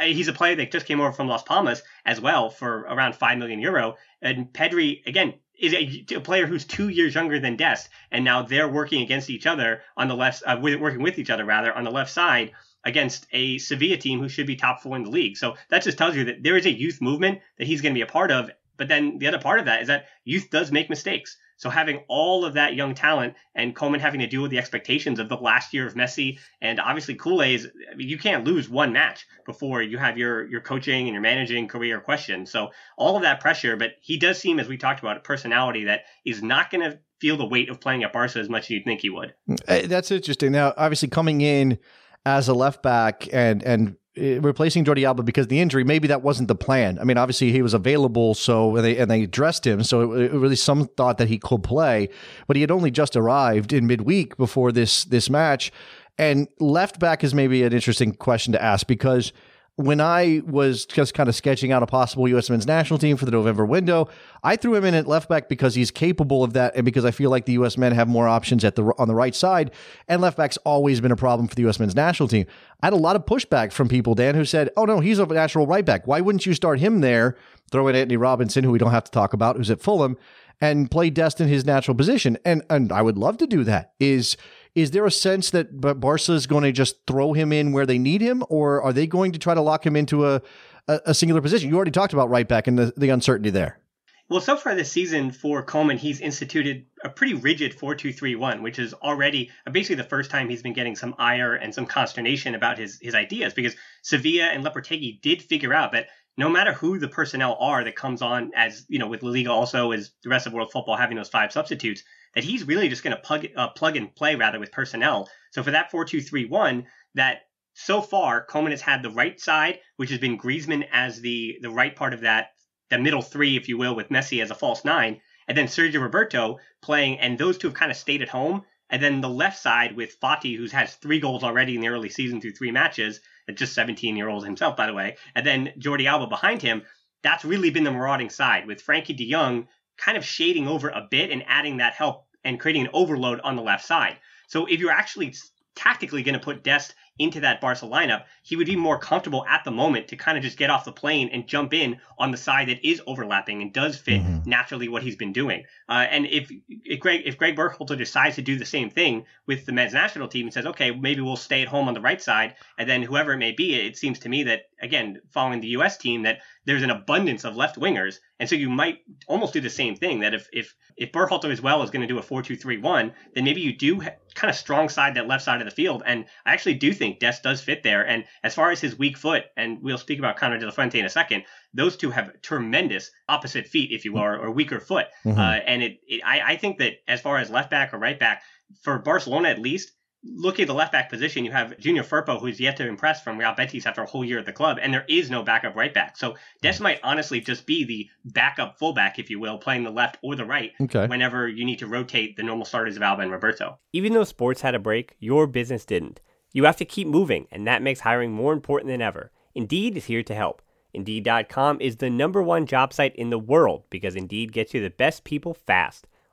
he's 0.00 0.28
a 0.28 0.32
player 0.32 0.54
that 0.56 0.72
just 0.72 0.86
came 0.86 1.00
over 1.00 1.12
from 1.12 1.28
Las 1.28 1.42
Palmas 1.42 1.82
as 2.04 2.20
well 2.20 2.50
for 2.50 2.80
around 2.80 3.14
5 3.14 3.38
million 3.38 3.60
euro. 3.60 3.96
And 4.22 4.46
Pedri, 4.52 5.06
again, 5.06 5.34
is 5.58 5.72
a, 5.72 6.16
a, 6.16 6.20
player 6.20 6.46
who's 6.46 6.64
two 6.64 6.88
years 6.88 7.14
younger 7.14 7.38
than 7.38 7.56
Dest, 7.56 7.88
and 8.10 8.24
now 8.24 8.42
they're 8.42 8.68
working 8.68 9.02
against 9.02 9.30
each 9.30 9.46
other 9.46 9.82
on 9.96 10.08
the 10.08 10.16
left, 10.16 10.42
uh, 10.46 10.58
working 10.60 11.02
with 11.02 11.18
each 11.18 11.30
other 11.30 11.44
rather 11.44 11.72
on 11.72 11.84
the 11.84 11.90
left 11.90 12.10
side 12.10 12.52
against 12.86 13.26
a 13.32 13.58
Sevilla 13.58 13.98
team 13.98 14.20
who 14.20 14.28
should 14.28 14.46
be 14.46 14.56
top 14.56 14.80
four 14.80 14.96
in 14.96 15.02
the 15.02 15.10
league. 15.10 15.36
So 15.36 15.56
that 15.68 15.82
just 15.82 15.98
tells 15.98 16.16
you 16.16 16.24
that 16.24 16.42
there 16.42 16.56
is 16.56 16.64
a 16.64 16.72
youth 16.72 17.02
movement 17.02 17.40
that 17.58 17.66
he's 17.66 17.82
going 17.82 17.92
to 17.92 17.98
be 17.98 18.02
a 18.02 18.06
part 18.06 18.30
of. 18.30 18.50
But 18.78 18.88
then 18.88 19.18
the 19.18 19.26
other 19.26 19.40
part 19.40 19.58
of 19.58 19.66
that 19.66 19.82
is 19.82 19.88
that 19.88 20.06
youth 20.24 20.48
does 20.50 20.72
make 20.72 20.88
mistakes. 20.88 21.36
So 21.58 21.70
having 21.70 22.04
all 22.08 22.44
of 22.44 22.54
that 22.54 22.74
young 22.74 22.94
talent 22.94 23.34
and 23.54 23.74
Koeman 23.74 24.00
having 24.00 24.20
to 24.20 24.26
deal 24.26 24.42
with 24.42 24.50
the 24.50 24.58
expectations 24.58 25.18
of 25.18 25.28
the 25.28 25.36
last 25.36 25.72
year 25.72 25.86
of 25.86 25.94
Messi 25.94 26.38
and 26.60 26.78
obviously 26.78 27.16
Culés, 27.16 27.66
I 27.90 27.94
mean, 27.96 28.08
you 28.08 28.18
can't 28.18 28.44
lose 28.44 28.68
one 28.68 28.92
match 28.92 29.26
before 29.46 29.82
you 29.82 29.96
have 29.96 30.18
your 30.18 30.46
your 30.46 30.60
coaching 30.60 31.06
and 31.06 31.14
your 31.14 31.22
managing 31.22 31.66
career 31.66 31.98
questioned. 32.00 32.48
So 32.48 32.68
all 32.98 33.16
of 33.16 33.22
that 33.22 33.40
pressure, 33.40 33.76
but 33.76 33.92
he 34.02 34.18
does 34.18 34.38
seem, 34.38 34.60
as 34.60 34.68
we 34.68 34.76
talked 34.76 35.00
about, 35.00 35.16
a 35.16 35.20
personality 35.20 35.84
that 35.84 36.02
is 36.26 36.42
not 36.42 36.70
going 36.70 36.90
to 36.90 36.98
feel 37.20 37.38
the 37.38 37.46
weight 37.46 37.70
of 37.70 37.80
playing 37.80 38.04
at 38.04 38.12
Barca 38.12 38.38
as 38.38 38.50
much 38.50 38.64
as 38.64 38.70
you'd 38.70 38.84
think 38.84 39.00
he 39.00 39.08
would. 39.08 39.32
Uh, 39.66 39.86
that's 39.86 40.10
interesting. 40.10 40.52
Now, 40.52 40.74
obviously, 40.76 41.08
coming 41.08 41.40
in 41.40 41.78
as 42.26 42.48
a 42.48 42.54
left 42.54 42.82
back 42.82 43.32
and 43.32 43.62
and 43.62 43.96
uh, 44.18 44.40
replacing 44.40 44.84
Jordi 44.84 45.06
Alba 45.06 45.22
because 45.22 45.46
the 45.46 45.60
injury, 45.60 45.84
maybe 45.84 46.08
that 46.08 46.22
wasn't 46.22 46.48
the 46.48 46.54
plan. 46.54 46.98
I 46.98 47.04
mean, 47.04 47.16
obviously 47.16 47.52
he 47.52 47.62
was 47.62 47.72
available, 47.72 48.34
so 48.34 48.76
and 48.76 48.84
they 48.84 48.98
and 48.98 49.10
they 49.10 49.24
dressed 49.26 49.66
him, 49.66 49.82
so 49.84 50.12
it, 50.12 50.24
it 50.24 50.32
really 50.32 50.56
some 50.56 50.86
thought 50.86 51.18
that 51.18 51.28
he 51.28 51.38
could 51.38 51.62
play, 51.62 52.10
but 52.46 52.56
he 52.56 52.60
had 52.60 52.70
only 52.70 52.90
just 52.90 53.16
arrived 53.16 53.72
in 53.72 53.86
midweek 53.86 54.36
before 54.36 54.72
this 54.72 55.04
this 55.04 55.30
match, 55.30 55.72
and 56.18 56.48
left 56.58 56.98
back 56.98 57.22
is 57.22 57.32
maybe 57.32 57.62
an 57.62 57.72
interesting 57.72 58.12
question 58.12 58.52
to 58.52 58.62
ask 58.62 58.86
because 58.86 59.32
when 59.76 60.00
I 60.00 60.40
was 60.46 60.86
just 60.86 61.12
kind 61.12 61.28
of 61.28 61.34
sketching 61.34 61.70
out 61.70 61.82
a 61.82 61.86
possible 61.86 62.26
U.S. 62.28 62.48
men's 62.48 62.66
national 62.66 62.98
team 62.98 63.18
for 63.18 63.26
the 63.26 63.30
November 63.30 63.66
window, 63.66 64.08
I 64.42 64.56
threw 64.56 64.74
him 64.74 64.86
in 64.86 64.94
at 64.94 65.06
left 65.06 65.28
back 65.28 65.50
because 65.50 65.74
he's 65.74 65.90
capable 65.90 66.42
of 66.42 66.54
that, 66.54 66.74
and 66.74 66.84
because 66.84 67.04
I 67.04 67.10
feel 67.10 67.28
like 67.30 67.44
the 67.44 67.52
U.S. 67.52 67.76
men 67.76 67.92
have 67.92 68.08
more 68.08 68.26
options 68.26 68.64
at 68.64 68.74
the 68.74 68.84
on 68.98 69.06
the 69.06 69.14
right 69.14 69.34
side, 69.34 69.70
and 70.08 70.22
left 70.22 70.38
back's 70.38 70.56
always 70.58 71.02
been 71.02 71.12
a 71.12 71.16
problem 71.16 71.46
for 71.46 71.54
the 71.54 71.62
U.S. 71.62 71.78
men's 71.78 71.94
national 71.94 72.28
team. 72.28 72.46
I 72.82 72.86
had 72.86 72.94
a 72.94 72.96
lot 72.96 73.16
of 73.16 73.26
pushback 73.26 73.70
from 73.70 73.88
people, 73.88 74.14
Dan, 74.14 74.34
who 74.34 74.46
said, 74.46 74.70
"Oh 74.78 74.86
no, 74.86 75.00
he's 75.00 75.18
a 75.18 75.26
natural 75.26 75.66
right 75.66 75.84
back. 75.84 76.06
Why 76.06 76.22
wouldn't 76.22 76.46
you 76.46 76.54
start 76.54 76.80
him 76.80 77.02
there? 77.02 77.36
Throw 77.70 77.86
in 77.88 77.96
Anthony 77.96 78.16
Robinson, 78.16 78.64
who 78.64 78.70
we 78.70 78.78
don't 78.78 78.92
have 78.92 79.04
to 79.04 79.10
talk 79.10 79.34
about, 79.34 79.56
who's 79.56 79.70
at 79.70 79.82
Fulham." 79.82 80.16
And 80.58 80.90
play 80.90 81.10
Dest 81.10 81.38
in 81.38 81.48
his 81.48 81.66
natural 81.66 81.94
position, 81.94 82.38
and 82.46 82.62
and 82.70 82.90
I 82.90 83.02
would 83.02 83.18
love 83.18 83.36
to 83.38 83.46
do 83.46 83.62
that. 83.64 83.92
Is 84.00 84.38
is 84.76 84.90
there 84.90 85.06
a 85.06 85.10
sense 85.10 85.50
that 85.50 85.80
Barca 85.80 86.32
is 86.32 86.46
going 86.46 86.62
to 86.62 86.70
just 86.70 87.06
throw 87.06 87.32
him 87.32 87.50
in 87.50 87.72
where 87.72 87.86
they 87.86 87.98
need 87.98 88.20
him, 88.20 88.44
or 88.50 88.82
are 88.82 88.92
they 88.92 89.06
going 89.06 89.32
to 89.32 89.38
try 89.38 89.54
to 89.54 89.62
lock 89.62 89.84
him 89.84 89.96
into 89.96 90.26
a, 90.26 90.42
a, 90.86 91.00
a 91.06 91.14
singular 91.14 91.40
position? 91.40 91.70
You 91.70 91.76
already 91.76 91.90
talked 91.90 92.12
about 92.12 92.28
right 92.28 92.46
back 92.46 92.66
and 92.66 92.78
the, 92.78 92.92
the 92.94 93.08
uncertainty 93.08 93.48
there. 93.48 93.80
Well, 94.28 94.40
so 94.40 94.56
far 94.56 94.74
this 94.74 94.92
season 94.92 95.30
for 95.30 95.64
Koeman, 95.64 95.96
he's 95.96 96.20
instituted 96.20 96.84
a 97.02 97.08
pretty 97.08 97.32
rigid 97.32 97.78
4-2-3-1, 97.78 98.60
which 98.60 98.78
is 98.78 98.92
already 98.92 99.50
uh, 99.66 99.70
basically 99.70 99.96
the 99.96 100.04
first 100.04 100.30
time 100.30 100.50
he's 100.50 100.62
been 100.62 100.74
getting 100.74 100.96
some 100.96 101.14
ire 101.16 101.54
and 101.54 101.74
some 101.74 101.86
consternation 101.86 102.54
about 102.54 102.76
his 102.76 102.98
his 103.00 103.14
ideas 103.14 103.54
because 103.54 103.76
Sevilla 104.02 104.46
and 104.46 104.64
Lopetegui 104.64 105.22
did 105.22 105.40
figure 105.40 105.72
out 105.72 105.92
that 105.92 106.08
no 106.36 106.50
matter 106.50 106.72
who 106.72 106.98
the 106.98 107.08
personnel 107.08 107.56
are 107.60 107.84
that 107.84 107.96
comes 107.96 108.20
on 108.20 108.50
as, 108.54 108.84
you 108.88 108.98
know, 108.98 109.06
with 109.06 109.22
La 109.22 109.30
Liga 109.30 109.50
also 109.50 109.92
as 109.92 110.10
the 110.22 110.28
rest 110.28 110.46
of 110.46 110.52
world 110.52 110.70
football 110.70 110.96
having 110.96 111.16
those 111.16 111.30
five 111.30 111.52
substitutes, 111.52 112.02
that 112.36 112.44
he's 112.44 112.64
really 112.64 112.88
just 112.88 113.02
going 113.02 113.16
to 113.16 113.22
plug 113.22 113.46
uh, 113.56 113.68
plug 113.70 113.96
and 113.96 114.14
play 114.14 114.36
rather 114.36 114.60
with 114.60 114.70
personnel. 114.70 115.28
So 115.50 115.62
for 115.64 115.72
that 115.72 115.90
4-2-3-1, 115.90 116.84
that 117.14 117.40
so 117.72 118.00
far 118.00 118.46
Koeman 118.46 118.70
has 118.70 118.82
had 118.82 119.02
the 119.02 119.10
right 119.10 119.40
side, 119.40 119.80
which 119.96 120.10
has 120.10 120.20
been 120.20 120.38
Griezmann 120.38 120.86
as 120.92 121.20
the 121.20 121.58
the 121.62 121.70
right 121.70 121.96
part 121.96 122.14
of 122.14 122.20
that 122.20 122.50
the 122.90 122.98
middle 122.98 123.22
three, 123.22 123.56
if 123.56 123.68
you 123.68 123.76
will, 123.76 123.96
with 123.96 124.10
Messi 124.10 124.40
as 124.40 124.50
a 124.50 124.54
false 124.54 124.84
nine, 124.84 125.20
and 125.48 125.58
then 125.58 125.66
Sergi 125.66 125.98
Roberto 125.98 126.58
playing, 126.82 127.18
and 127.18 127.36
those 127.36 127.58
two 127.58 127.68
have 127.68 127.74
kind 127.74 127.90
of 127.90 127.96
stayed 127.96 128.22
at 128.22 128.28
home. 128.28 128.62
And 128.88 129.02
then 129.02 129.20
the 129.20 129.28
left 129.28 129.58
side 129.58 129.96
with 129.96 130.20
Fati, 130.20 130.56
who 130.56 130.68
has 130.68 130.94
three 130.94 131.18
goals 131.18 131.42
already 131.42 131.74
in 131.74 131.80
the 131.80 131.88
early 131.88 132.08
season 132.08 132.40
through 132.40 132.52
three 132.52 132.70
matches, 132.70 133.18
just 133.52 133.74
17 133.74 134.16
year 134.16 134.28
old 134.28 134.44
himself, 134.44 134.76
by 134.76 134.86
the 134.86 134.94
way, 134.94 135.16
and 135.34 135.44
then 135.44 135.72
Jordi 135.78 136.06
Alba 136.06 136.28
behind 136.28 136.62
him. 136.62 136.82
That's 137.22 137.44
really 137.44 137.70
been 137.70 137.82
the 137.82 137.90
marauding 137.90 138.30
side 138.30 138.66
with 138.66 138.84
Frenkie 138.84 139.16
de 139.16 139.28
Jong 139.28 139.66
kind 139.96 140.16
of 140.16 140.24
shading 140.24 140.68
over 140.68 140.88
a 140.88 141.06
bit 141.10 141.30
and 141.30 141.42
adding 141.46 141.78
that 141.78 141.94
help 141.94 142.25
and 142.46 142.58
creating 142.58 142.82
an 142.82 142.90
overload 142.94 143.40
on 143.40 143.56
the 143.56 143.62
left 143.62 143.84
side. 143.84 144.16
So 144.48 144.66
if 144.66 144.80
you're 144.80 144.92
actually 144.92 145.34
tactically 145.74 146.22
going 146.22 146.38
to 146.38 146.40
put 146.40 146.64
Dest 146.64 146.94
into 147.18 147.40
that 147.40 147.60
Barca 147.60 147.86
lineup, 147.86 148.24
he 148.42 148.56
would 148.56 148.66
be 148.66 148.76
more 148.76 148.98
comfortable 148.98 149.44
at 149.46 149.64
the 149.64 149.70
moment 149.70 150.08
to 150.08 150.16
kind 150.16 150.36
of 150.36 150.44
just 150.44 150.58
get 150.58 150.68
off 150.68 150.84
the 150.84 150.92
plane 150.92 151.30
and 151.32 151.46
jump 151.46 151.72
in 151.72 151.98
on 152.18 152.30
the 152.30 152.36
side 152.36 152.68
that 152.68 152.86
is 152.86 153.00
overlapping 153.06 153.62
and 153.62 153.72
does 153.72 153.96
fit 153.96 154.20
mm-hmm. 154.20 154.48
naturally 154.48 154.88
what 154.88 155.02
he's 155.02 155.16
been 155.16 155.32
doing. 155.32 155.64
Uh, 155.88 156.06
and 156.10 156.26
if, 156.26 156.50
if 156.68 157.00
Greg 157.00 157.22
if 157.24 157.38
Greg 157.38 157.56
Berhalter 157.56 157.96
decides 157.96 158.36
to 158.36 158.42
do 158.42 158.58
the 158.58 158.66
same 158.66 158.90
thing 158.90 159.24
with 159.46 159.64
the 159.64 159.72
men's 159.72 159.94
national 159.94 160.28
team 160.28 160.46
and 160.46 160.52
says, 160.52 160.66
okay, 160.66 160.90
maybe 160.90 161.22
we'll 161.22 161.36
stay 161.36 161.62
at 161.62 161.68
home 161.68 161.88
on 161.88 161.94
the 161.94 162.00
right 162.00 162.20
side, 162.20 162.54
and 162.78 162.88
then 162.88 163.02
whoever 163.02 163.32
it 163.32 163.38
may 163.38 163.52
be, 163.52 163.74
it 163.74 163.96
seems 163.96 164.18
to 164.20 164.28
me 164.28 164.42
that 164.44 164.62
again, 164.82 165.20
following 165.30 165.60
the 165.60 165.68
U.S. 165.68 165.96
team, 165.96 166.22
that 166.24 166.40
there's 166.66 166.82
an 166.82 166.90
abundance 166.90 167.44
of 167.44 167.56
left 167.56 167.76
wingers, 167.76 168.16
and 168.38 168.48
so 168.48 168.54
you 168.54 168.68
might 168.68 168.98
almost 169.26 169.52
do 169.52 169.60
the 169.60 169.70
same 169.70 169.96
thing. 169.96 170.20
That 170.20 170.34
if 170.34 170.48
if 170.52 170.74
if 170.96 171.12
Berhalter 171.12 171.50
as 171.50 171.62
well 171.62 171.82
is 171.82 171.90
going 171.90 172.02
to 172.02 172.06
do 172.06 172.18
a 172.18 172.22
four-two-three-one, 172.22 173.12
then 173.34 173.44
maybe 173.44 173.60
you 173.60 173.76
do 173.76 174.00
ha- 174.00 174.16
kind 174.34 174.50
of 174.50 174.56
strong 174.56 174.88
side 174.88 175.14
that 175.14 175.26
left 175.26 175.44
side 175.44 175.60
of 175.60 175.64
the 175.64 175.74
field. 175.74 176.02
And 176.04 176.26
I 176.44 176.52
actually 176.52 176.74
do 176.74 176.92
think 176.92 177.20
Dest 177.20 177.42
does 177.42 177.62
fit 177.62 177.82
there. 177.82 178.06
And 178.06 178.24
as 178.42 178.54
far 178.54 178.70
as 178.70 178.80
his 178.80 178.98
weak 178.98 179.16
foot, 179.16 179.44
and 179.56 179.78
we'll 179.82 179.98
speak 179.98 180.18
about 180.18 180.36
Konrad 180.36 180.60
de 180.60 180.66
la 180.66 180.72
Fuente 180.72 180.98
in 180.98 181.06
a 181.06 181.10
second, 181.10 181.44
those 181.72 181.96
two 181.96 182.10
have 182.10 182.40
tremendous 182.42 183.10
opposite 183.28 183.66
feet, 183.66 183.92
if 183.92 184.04
you 184.04 184.12
will, 184.12 184.22
or, 184.22 184.36
or 184.38 184.50
weaker 184.50 184.80
foot. 184.80 185.06
Mm-hmm. 185.24 185.38
Uh, 185.38 185.58
and 185.66 185.82
it, 185.82 186.00
it 186.06 186.22
I, 186.24 186.40
I 186.52 186.56
think 186.56 186.78
that 186.78 186.94
as 187.06 187.20
far 187.20 187.38
as 187.38 187.50
left 187.50 187.70
back 187.70 187.94
or 187.94 187.98
right 187.98 188.18
back, 188.18 188.42
for 188.82 188.98
Barcelona 188.98 189.50
at 189.50 189.60
least, 189.60 189.92
looking 190.34 190.64
at 190.64 190.68
the 190.68 190.74
left 190.74 190.92
back 190.92 191.08
position, 191.10 191.44
you 191.44 191.52
have 191.52 191.78
Junior 191.78 192.02
Firpo, 192.02 192.40
who's 192.40 192.60
yet 192.60 192.76
to 192.76 192.86
impress 192.86 193.22
from 193.22 193.38
Real 193.38 193.54
Betis 193.54 193.86
after 193.86 194.02
a 194.02 194.06
whole 194.06 194.24
year 194.24 194.38
at 194.38 194.46
the 194.46 194.52
club, 194.52 194.78
and 194.80 194.92
there 194.92 195.04
is 195.08 195.30
no 195.30 195.42
backup 195.42 195.76
right 195.76 195.92
back. 195.92 196.16
So 196.16 196.36
Des 196.62 196.74
hmm. 196.74 196.84
might 196.84 197.00
honestly 197.02 197.40
just 197.40 197.66
be 197.66 197.84
the 197.84 198.08
backup 198.24 198.78
fullback, 198.78 199.18
if 199.18 199.30
you 199.30 199.38
will, 199.38 199.58
playing 199.58 199.84
the 199.84 199.90
left 199.90 200.18
or 200.22 200.34
the 200.34 200.44
right 200.44 200.72
okay. 200.80 201.06
whenever 201.06 201.48
you 201.48 201.64
need 201.64 201.78
to 201.78 201.86
rotate 201.86 202.36
the 202.36 202.42
normal 202.42 202.64
starters 202.64 202.96
of 202.96 203.02
Alba 203.02 203.22
and 203.22 203.32
Roberto. 203.32 203.78
Even 203.92 204.12
though 204.12 204.24
sports 204.24 204.62
had 204.62 204.74
a 204.74 204.78
break, 204.78 205.16
your 205.18 205.46
business 205.46 205.84
didn't. 205.84 206.20
You 206.52 206.64
have 206.64 206.76
to 206.76 206.84
keep 206.84 207.06
moving, 207.06 207.46
and 207.50 207.66
that 207.66 207.82
makes 207.82 208.00
hiring 208.00 208.32
more 208.32 208.52
important 208.52 208.90
than 208.90 209.02
ever. 209.02 209.30
Indeed 209.54 209.96
is 209.96 210.06
here 210.06 210.22
to 210.22 210.34
help. 210.34 210.62
Indeed.com 210.94 211.78
is 211.80 211.96
the 211.96 212.08
number 212.08 212.42
one 212.42 212.64
job 212.64 212.92
site 212.92 213.14
in 213.16 213.28
the 213.28 213.38
world 213.38 213.84
because 213.90 214.16
Indeed 214.16 214.52
gets 214.52 214.72
you 214.72 214.80
the 214.80 214.90
best 214.90 215.24
people 215.24 215.52
fast. 215.52 216.06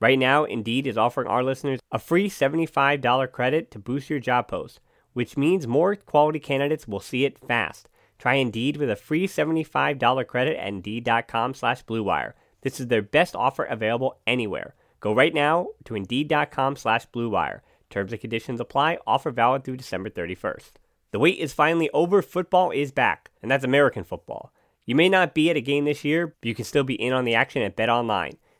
Right 0.00 0.18
now, 0.18 0.44
Indeed 0.44 0.86
is 0.86 0.96
offering 0.96 1.28
our 1.28 1.44
listeners 1.44 1.78
a 1.92 1.98
free 1.98 2.30
$75 2.30 3.30
credit 3.32 3.70
to 3.70 3.78
boost 3.78 4.08
your 4.08 4.18
job 4.18 4.48
post, 4.48 4.80
which 5.12 5.36
means 5.36 5.66
more 5.66 5.94
quality 5.94 6.40
candidates 6.40 6.88
will 6.88 7.00
see 7.00 7.26
it 7.26 7.38
fast. 7.38 7.88
Try 8.18 8.34
Indeed 8.34 8.78
with 8.78 8.90
a 8.90 8.96
free 8.96 9.28
$75 9.28 10.26
credit 10.26 10.56
at 10.56 10.68
Indeed.com 10.68 11.52
slash 11.52 11.84
BlueWire. 11.84 12.32
This 12.62 12.80
is 12.80 12.86
their 12.86 13.02
best 13.02 13.36
offer 13.36 13.64
available 13.64 14.18
anywhere. 14.26 14.74
Go 15.00 15.14
right 15.14 15.34
now 15.34 15.68
to 15.84 15.94
Indeed.com 15.94 16.76
slash 16.76 17.06
BlueWire. 17.08 17.60
Terms 17.90 18.12
and 18.12 18.20
conditions 18.20 18.60
apply. 18.60 18.98
Offer 19.06 19.30
valid 19.30 19.64
through 19.64 19.76
December 19.76 20.08
31st. 20.08 20.72
The 21.12 21.18
wait 21.18 21.38
is 21.38 21.52
finally 21.52 21.90
over. 21.92 22.22
Football 22.22 22.70
is 22.70 22.92
back, 22.92 23.30
and 23.42 23.50
that's 23.50 23.64
American 23.64 24.04
football. 24.04 24.52
You 24.86 24.94
may 24.94 25.08
not 25.08 25.34
be 25.34 25.50
at 25.50 25.56
a 25.56 25.60
game 25.60 25.84
this 25.84 26.04
year, 26.04 26.28
but 26.28 26.48
you 26.48 26.54
can 26.54 26.64
still 26.64 26.84
be 26.84 26.94
in 26.94 27.12
on 27.12 27.24
the 27.24 27.34
action 27.34 27.62
at 27.62 27.76
Bet 27.76 27.88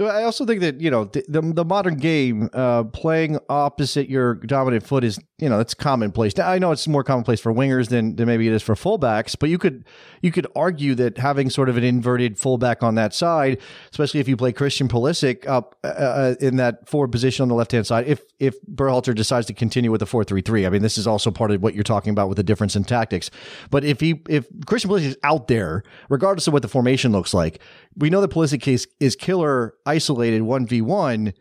I 0.00 0.24
also 0.24 0.44
think 0.44 0.60
that 0.60 0.80
you 0.80 0.90
know 0.90 1.04
the 1.04 1.24
the, 1.28 1.40
the 1.40 1.64
modern 1.64 1.96
game 1.98 2.50
uh, 2.52 2.82
playing 2.82 3.38
opposite 3.48 4.08
your 4.08 4.34
dominant 4.34 4.84
foot 4.84 5.04
is 5.04 5.20
you 5.38 5.48
know 5.48 5.60
it's 5.60 5.72
commonplace. 5.72 6.36
Now, 6.36 6.50
I 6.50 6.58
know 6.58 6.72
it's 6.72 6.88
more 6.88 7.04
commonplace 7.04 7.38
for 7.38 7.54
wingers 7.54 7.90
than, 7.90 8.16
than 8.16 8.26
maybe 8.26 8.48
it 8.48 8.52
is 8.52 8.62
for 8.62 8.74
fullbacks, 8.74 9.36
but 9.38 9.50
you 9.50 9.58
could 9.58 9.84
you 10.20 10.32
could 10.32 10.48
argue 10.56 10.96
that 10.96 11.18
having 11.18 11.48
sort 11.48 11.68
of 11.68 11.76
an 11.76 11.84
inverted 11.84 12.40
fullback 12.40 12.82
on 12.82 12.96
that 12.96 13.14
side, 13.14 13.60
especially 13.92 14.18
if 14.18 14.26
you 14.26 14.36
play 14.36 14.52
Christian 14.52 14.88
Pulisic 14.88 15.46
up 15.46 15.76
uh, 15.84 15.88
uh 15.88 16.34
in 16.40 16.56
that 16.56 16.88
forward 16.88 17.12
position 17.12 17.44
on 17.44 17.48
the 17.48 17.54
left 17.54 17.70
hand 17.70 17.86
side, 17.86 18.08
if 18.08 18.20
if 18.40 18.60
Berhalter 18.66 19.14
decides 19.14 19.46
to 19.46 19.54
continue 19.54 19.92
with 19.92 20.00
the 20.00 20.06
four 20.06 20.24
three 20.24 20.40
three, 20.40 20.66
I 20.66 20.70
mean 20.70 20.82
this 20.82 20.98
is 20.98 21.06
also 21.06 21.30
part 21.30 21.52
of 21.52 21.62
what 21.62 21.72
you're 21.72 21.84
talking 21.84 22.10
about 22.10 22.28
with 22.28 22.36
the 22.36 22.42
difference 22.42 22.74
in 22.74 22.82
tactics. 22.82 23.30
But 23.70 23.84
if 23.84 24.00
he 24.00 24.22
if 24.28 24.48
Christian 24.66 24.90
Pulisic 24.90 25.06
is 25.06 25.18
out 25.22 25.46
there, 25.46 25.84
regardless 26.08 26.48
of 26.48 26.52
what 26.52 26.62
the 26.62 26.68
formation 26.68 27.12
looks 27.12 27.32
like, 27.32 27.60
we 27.96 28.10
know 28.10 28.20
the 28.20 28.28
Pulisic 28.28 28.60
case 28.60 28.88
is 28.98 29.14
killer 29.14 29.74
isolated 29.86 30.42
1v1 30.42 31.34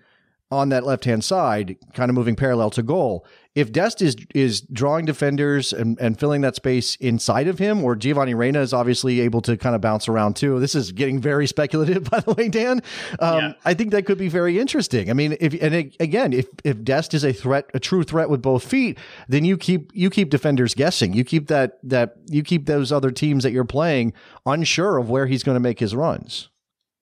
on 0.54 0.70
that 0.70 0.86
left 0.86 1.06
hand 1.06 1.24
side, 1.24 1.76
kind 1.94 2.10
of 2.10 2.16
moving 2.16 2.36
parallel 2.36 2.70
to 2.70 2.84
goal. 2.84 3.26
If 3.56 3.72
Dest 3.72 4.02
is 4.02 4.16
is 4.34 4.62
drawing 4.62 5.06
defenders 5.06 5.74
and, 5.74 6.00
and 6.00 6.20
filling 6.20 6.42
that 6.42 6.56
space 6.56 6.96
inside 6.98 7.48
of 7.48 7.60
him, 7.60 7.84
or 7.84 7.96
Giovanni 7.96 8.34
Reyna 8.34 8.62
is 8.62 8.74
obviously 8.74 9.20
able 9.22 9.42
to 9.42 9.58
kind 9.58 9.76
of 9.76 9.82
bounce 9.82 10.08
around 10.08 10.36
too. 10.36 10.60
This 10.60 10.76
is 10.76 10.92
getting 10.92 11.20
very 11.20 11.48
speculative, 11.56 12.10
by 12.10 12.20
the 12.20 12.34
way, 12.34 12.50
Dan. 12.50 12.82
Um, 13.20 13.40
yeah. 13.40 13.54
I 13.66 13.74
think 13.74 13.92
that 13.92 14.06
could 14.06 14.18
be 14.18 14.30
very 14.30 14.60
interesting. 14.60 15.10
I 15.10 15.14
mean, 15.14 15.38
if 15.40 15.54
and 15.62 15.74
it, 15.74 15.96
again, 16.00 16.34
if 16.34 16.48
if 16.64 16.84
Dest 16.84 17.14
is 17.14 17.24
a 17.24 17.34
threat, 17.34 17.70
a 17.74 17.80
true 17.80 18.04
threat 18.04 18.30
with 18.30 18.42
both 18.42 18.64
feet, 18.64 18.98
then 19.28 19.46
you 19.46 19.58
keep 19.58 19.92
you 19.94 20.10
keep 20.10 20.30
defenders 20.30 20.74
guessing. 20.74 21.14
You 21.14 21.24
keep 21.24 21.48
that 21.48 21.80
that 21.84 22.16
you 22.28 22.44
keep 22.44 22.66
those 22.66 22.92
other 22.92 23.12
teams 23.12 23.44
that 23.44 23.52
you're 23.52 23.66
playing 23.66 24.14
unsure 24.46 24.98
of 24.98 25.10
where 25.10 25.26
he's 25.28 25.44
going 25.44 25.56
to 25.56 25.60
make 25.60 25.80
his 25.80 25.96
runs. 25.96 26.50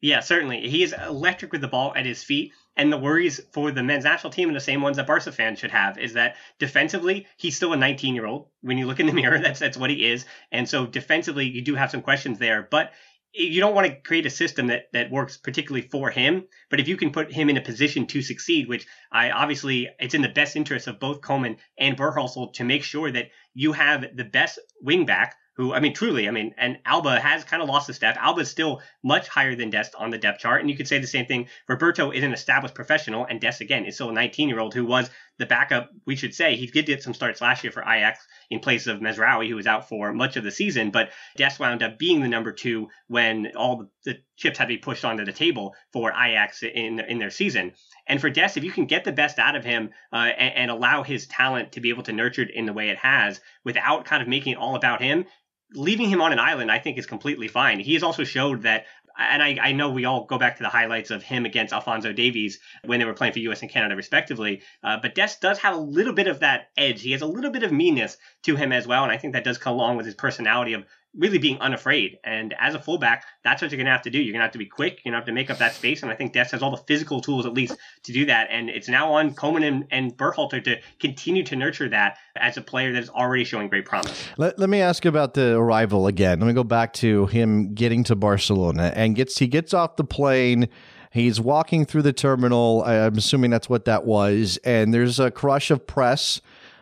Yeah, 0.01 0.21
certainly. 0.21 0.67
He 0.67 0.81
is 0.81 0.93
electric 0.93 1.51
with 1.51 1.61
the 1.61 1.67
ball 1.67 1.93
at 1.95 2.07
his 2.07 2.23
feet. 2.23 2.53
And 2.75 2.91
the 2.91 2.97
worries 2.97 3.39
for 3.51 3.71
the 3.71 3.83
men's 3.83 4.05
national 4.05 4.33
team 4.33 4.49
and 4.49 4.55
the 4.55 4.61
same 4.61 4.81
ones 4.81 4.97
that 4.97 5.05
Barca 5.05 5.31
fans 5.31 5.59
should 5.59 5.71
have 5.71 5.99
is 5.99 6.13
that 6.13 6.37
defensively, 6.57 7.27
he's 7.37 7.55
still 7.55 7.73
a 7.73 7.77
19 7.77 8.15
year 8.15 8.25
old. 8.25 8.47
When 8.61 8.77
you 8.77 8.87
look 8.87 8.99
in 8.99 9.05
the 9.05 9.13
mirror, 9.21 9.39
that's 9.39 9.59
that's 9.59 9.77
what 9.77 9.89
he 9.89 10.07
is. 10.07 10.25
And 10.51 10.67
so 10.67 10.87
defensively, 10.87 11.47
you 11.47 11.61
do 11.61 11.75
have 11.75 11.91
some 11.91 12.01
questions 12.01 12.39
there. 12.39 12.67
But 12.69 12.93
you 13.33 13.61
don't 13.61 13.75
want 13.75 13.87
to 13.87 13.95
create 13.95 14.25
a 14.25 14.29
system 14.29 14.67
that, 14.67 14.91
that 14.91 15.11
works 15.11 15.37
particularly 15.37 15.87
for 15.87 16.09
him. 16.09 16.45
But 16.69 16.79
if 16.79 16.87
you 16.87 16.97
can 16.97 17.11
put 17.11 17.31
him 17.31 17.49
in 17.49 17.57
a 17.57 17.61
position 17.61 18.07
to 18.07 18.21
succeed, 18.21 18.67
which 18.67 18.87
I 19.11 19.31
obviously 19.31 19.89
it's 19.99 20.15
in 20.15 20.21
the 20.21 20.29
best 20.29 20.55
interest 20.55 20.87
of 20.87 20.99
both 20.99 21.21
Koeman 21.21 21.57
and 21.77 21.95
Berhalter 21.95 22.51
to 22.53 22.63
make 22.63 22.83
sure 22.83 23.11
that 23.11 23.29
you 23.53 23.73
have 23.73 24.05
the 24.15 24.25
best 24.25 24.59
wing 24.81 25.05
back 25.05 25.35
who 25.61 25.75
I 25.75 25.79
mean, 25.79 25.93
truly, 25.93 26.27
I 26.27 26.31
mean, 26.31 26.55
and 26.57 26.79
Alba 26.85 27.19
has 27.19 27.43
kind 27.43 27.61
of 27.61 27.69
lost 27.69 27.87
a 27.87 27.93
step. 27.93 28.17
Alba 28.17 28.41
is 28.41 28.49
still 28.49 28.81
much 29.03 29.27
higher 29.27 29.55
than 29.55 29.69
Dest 29.69 29.93
on 29.93 30.09
the 30.09 30.17
depth 30.17 30.39
chart, 30.39 30.59
and 30.59 30.69
you 30.71 30.75
could 30.75 30.87
say 30.87 30.97
the 30.97 31.05
same 31.05 31.27
thing. 31.27 31.49
Roberto 31.69 32.09
is 32.09 32.23
an 32.23 32.33
established 32.33 32.73
professional, 32.73 33.25
and 33.25 33.39
Dest 33.39 33.61
again 33.61 33.85
is 33.85 33.93
still 33.93 34.09
a 34.09 34.13
19 34.13 34.49
year 34.49 34.59
old 34.59 34.73
who 34.73 34.85
was 34.85 35.11
the 35.37 35.45
backup. 35.45 35.91
We 36.07 36.15
should 36.15 36.33
say 36.33 36.55
he 36.55 36.65
did 36.65 36.87
get 36.87 37.03
some 37.03 37.13
starts 37.13 37.41
last 37.41 37.63
year 37.63 37.71
for 37.71 37.83
Ajax 37.83 38.25
in 38.49 38.59
place 38.59 38.87
of 38.87 39.01
Mazraoui, 39.01 39.49
who 39.49 39.55
was 39.55 39.67
out 39.67 39.87
for 39.87 40.11
much 40.13 40.35
of 40.35 40.43
the 40.43 40.51
season, 40.51 40.89
but 40.89 41.11
Dest 41.37 41.59
wound 41.59 41.83
up 41.83 41.99
being 41.99 42.21
the 42.21 42.27
number 42.27 42.51
two 42.51 42.87
when 43.07 43.51
all 43.55 43.91
the 44.03 44.17
chips 44.35 44.57
had 44.57 44.65
to 44.65 44.69
be 44.69 44.77
pushed 44.79 45.05
onto 45.05 45.25
the 45.25 45.31
table 45.31 45.75
for 45.93 46.11
Ajax 46.11 46.63
in 46.63 46.99
in 46.99 47.19
their 47.19 47.29
season. 47.29 47.73
And 48.07 48.19
for 48.19 48.31
Dest, 48.31 48.57
if 48.57 48.63
you 48.63 48.71
can 48.71 48.87
get 48.87 49.03
the 49.03 49.11
best 49.11 49.37
out 49.37 49.55
of 49.55 49.63
him 49.63 49.91
uh, 50.11 50.15
and, 50.15 50.55
and, 50.55 50.71
allow 50.71 51.03
his 51.03 51.27
talent 51.27 51.73
to 51.73 51.81
be 51.81 51.89
able 51.89 52.03
to 52.03 52.11
nurture 52.11 52.41
it 52.41 52.51
in 52.51 52.65
the 52.65 52.73
way 52.73 52.89
it 52.89 52.97
has 52.97 53.39
without 53.63 54.05
kind 54.05 54.21
of 54.23 54.27
making 54.27 54.53
it 54.53 54.57
all 54.57 54.75
about 54.75 55.01
him, 55.01 55.25
leaving 55.73 56.09
him 56.09 56.21
on 56.21 56.31
an 56.31 56.39
island, 56.39 56.71
I 56.71 56.79
think, 56.79 56.97
is 56.97 57.05
completely 57.05 57.47
fine. 57.47 57.79
He 57.79 57.93
has 57.93 58.03
also 58.03 58.23
showed 58.23 58.63
that, 58.63 58.85
and 59.17 59.41
I, 59.41 59.57
I, 59.61 59.71
know 59.73 59.89
we 59.89 60.05
all 60.05 60.25
go 60.25 60.37
back 60.37 60.57
to 60.57 60.63
the 60.63 60.69
highlights 60.69 61.11
of 61.11 61.21
him 61.21 61.45
against 61.45 61.73
Alphonso 61.73 62.13
Davies 62.13 62.59
when 62.85 62.99
they 62.99 63.05
were 63.05 63.13
playing 63.13 63.33
for 63.33 63.39
U.S. 63.39 63.61
and 63.61 63.69
Canada, 63.69 63.95
respectively. 63.95 64.61
Uh, 64.83 64.97
but 65.01 65.15
Dest 65.15 65.41
does 65.41 65.59
have 65.59 65.75
a 65.75 65.79
little 65.79 66.13
bit 66.13 66.27
of 66.27 66.39
that 66.39 66.69
edge. 66.77 67.01
He 67.01 67.11
has 67.11 67.21
a 67.21 67.27
little 67.27 67.51
bit 67.51 67.63
of 67.63 67.71
meanness 67.71 68.17
to 68.43 68.55
him 68.55 68.71
as 68.71 68.87
well, 68.87 69.03
and 69.03 69.11
I 69.11 69.17
think 69.17 69.33
that 69.33 69.43
does 69.43 69.57
come 69.57 69.73
along 69.73 69.97
with 69.97 70.05
his 70.05 70.15
personality 70.15 70.73
of 70.73 70.85
really 71.15 71.37
being 71.37 71.59
unafraid. 71.59 72.17
And 72.23 72.55
as 72.59 72.73
a 72.73 72.79
fullback, 72.79 73.25
that's 73.43 73.61
what 73.61 73.71
you're 73.71 73.77
going 73.77 73.85
to 73.85 73.91
have 73.91 74.03
to 74.03 74.09
do. 74.09 74.19
You're 74.19 74.31
going 74.31 74.39
to 74.39 74.45
have 74.45 74.53
to 74.53 74.57
be 74.57 74.65
quick. 74.65 75.01
You're 75.03 75.11
going 75.11 75.13
to 75.13 75.17
have 75.17 75.25
to 75.25 75.33
make 75.33 75.49
up 75.49 75.57
that 75.57 75.73
space. 75.73 76.03
And 76.03 76.11
I 76.11 76.15
think 76.15 76.33
Dest 76.33 76.51
has 76.51 76.61
all 76.61 76.71
the 76.71 76.77
physical 76.77 77.19
tools, 77.19 77.45
at 77.45 77.53
least, 77.53 77.75
to 78.03 78.13
do 78.13 78.25
that. 78.25 78.47
And 78.49 78.69
it's 78.69 78.87
now 78.87 79.11
on 79.13 79.33
Koeman 79.33 79.67
and, 79.67 79.85
and 79.91 80.17
Berhalter 80.17 80.63
to 80.63 80.77
continue 80.99 81.43
to 81.43 81.55
nurture 81.55 81.89
that 81.89 82.17
as 82.37 82.57
a 82.57 82.61
player 82.61 82.93
that 82.93 83.03
is 83.03 83.09
already 83.09 83.43
showing 83.43 83.67
great 83.67 83.85
promise. 83.85 84.25
Let, 84.37 84.57
let 84.57 84.69
me 84.69 84.79
ask 84.79 85.03
you 85.03 85.09
about 85.09 85.33
the 85.33 85.55
arrival 85.55 86.07
again. 86.07 86.39
Let 86.39 86.47
me 86.47 86.53
go 86.53 86.63
back 86.63 86.93
to 86.93 87.25
him 87.27 87.73
getting 87.73 88.03
to 88.05 88.15
Barcelona 88.15 88.93
and 88.95 89.15
gets 89.15 89.37
he 89.37 89.47
gets 89.47 89.73
off 89.73 89.97
the 89.97 90.03
plane. 90.05 90.69
He's 91.11 91.41
walking 91.41 91.85
through 91.85 92.03
the 92.03 92.13
terminal. 92.13 92.83
I'm 92.85 93.17
assuming 93.17 93.51
that's 93.51 93.69
what 93.69 93.83
that 93.83 94.05
was. 94.05 94.57
And 94.63 94.93
there's 94.93 95.19
a 95.19 95.29
crush 95.29 95.69
of 95.69 95.85
press 95.85 96.39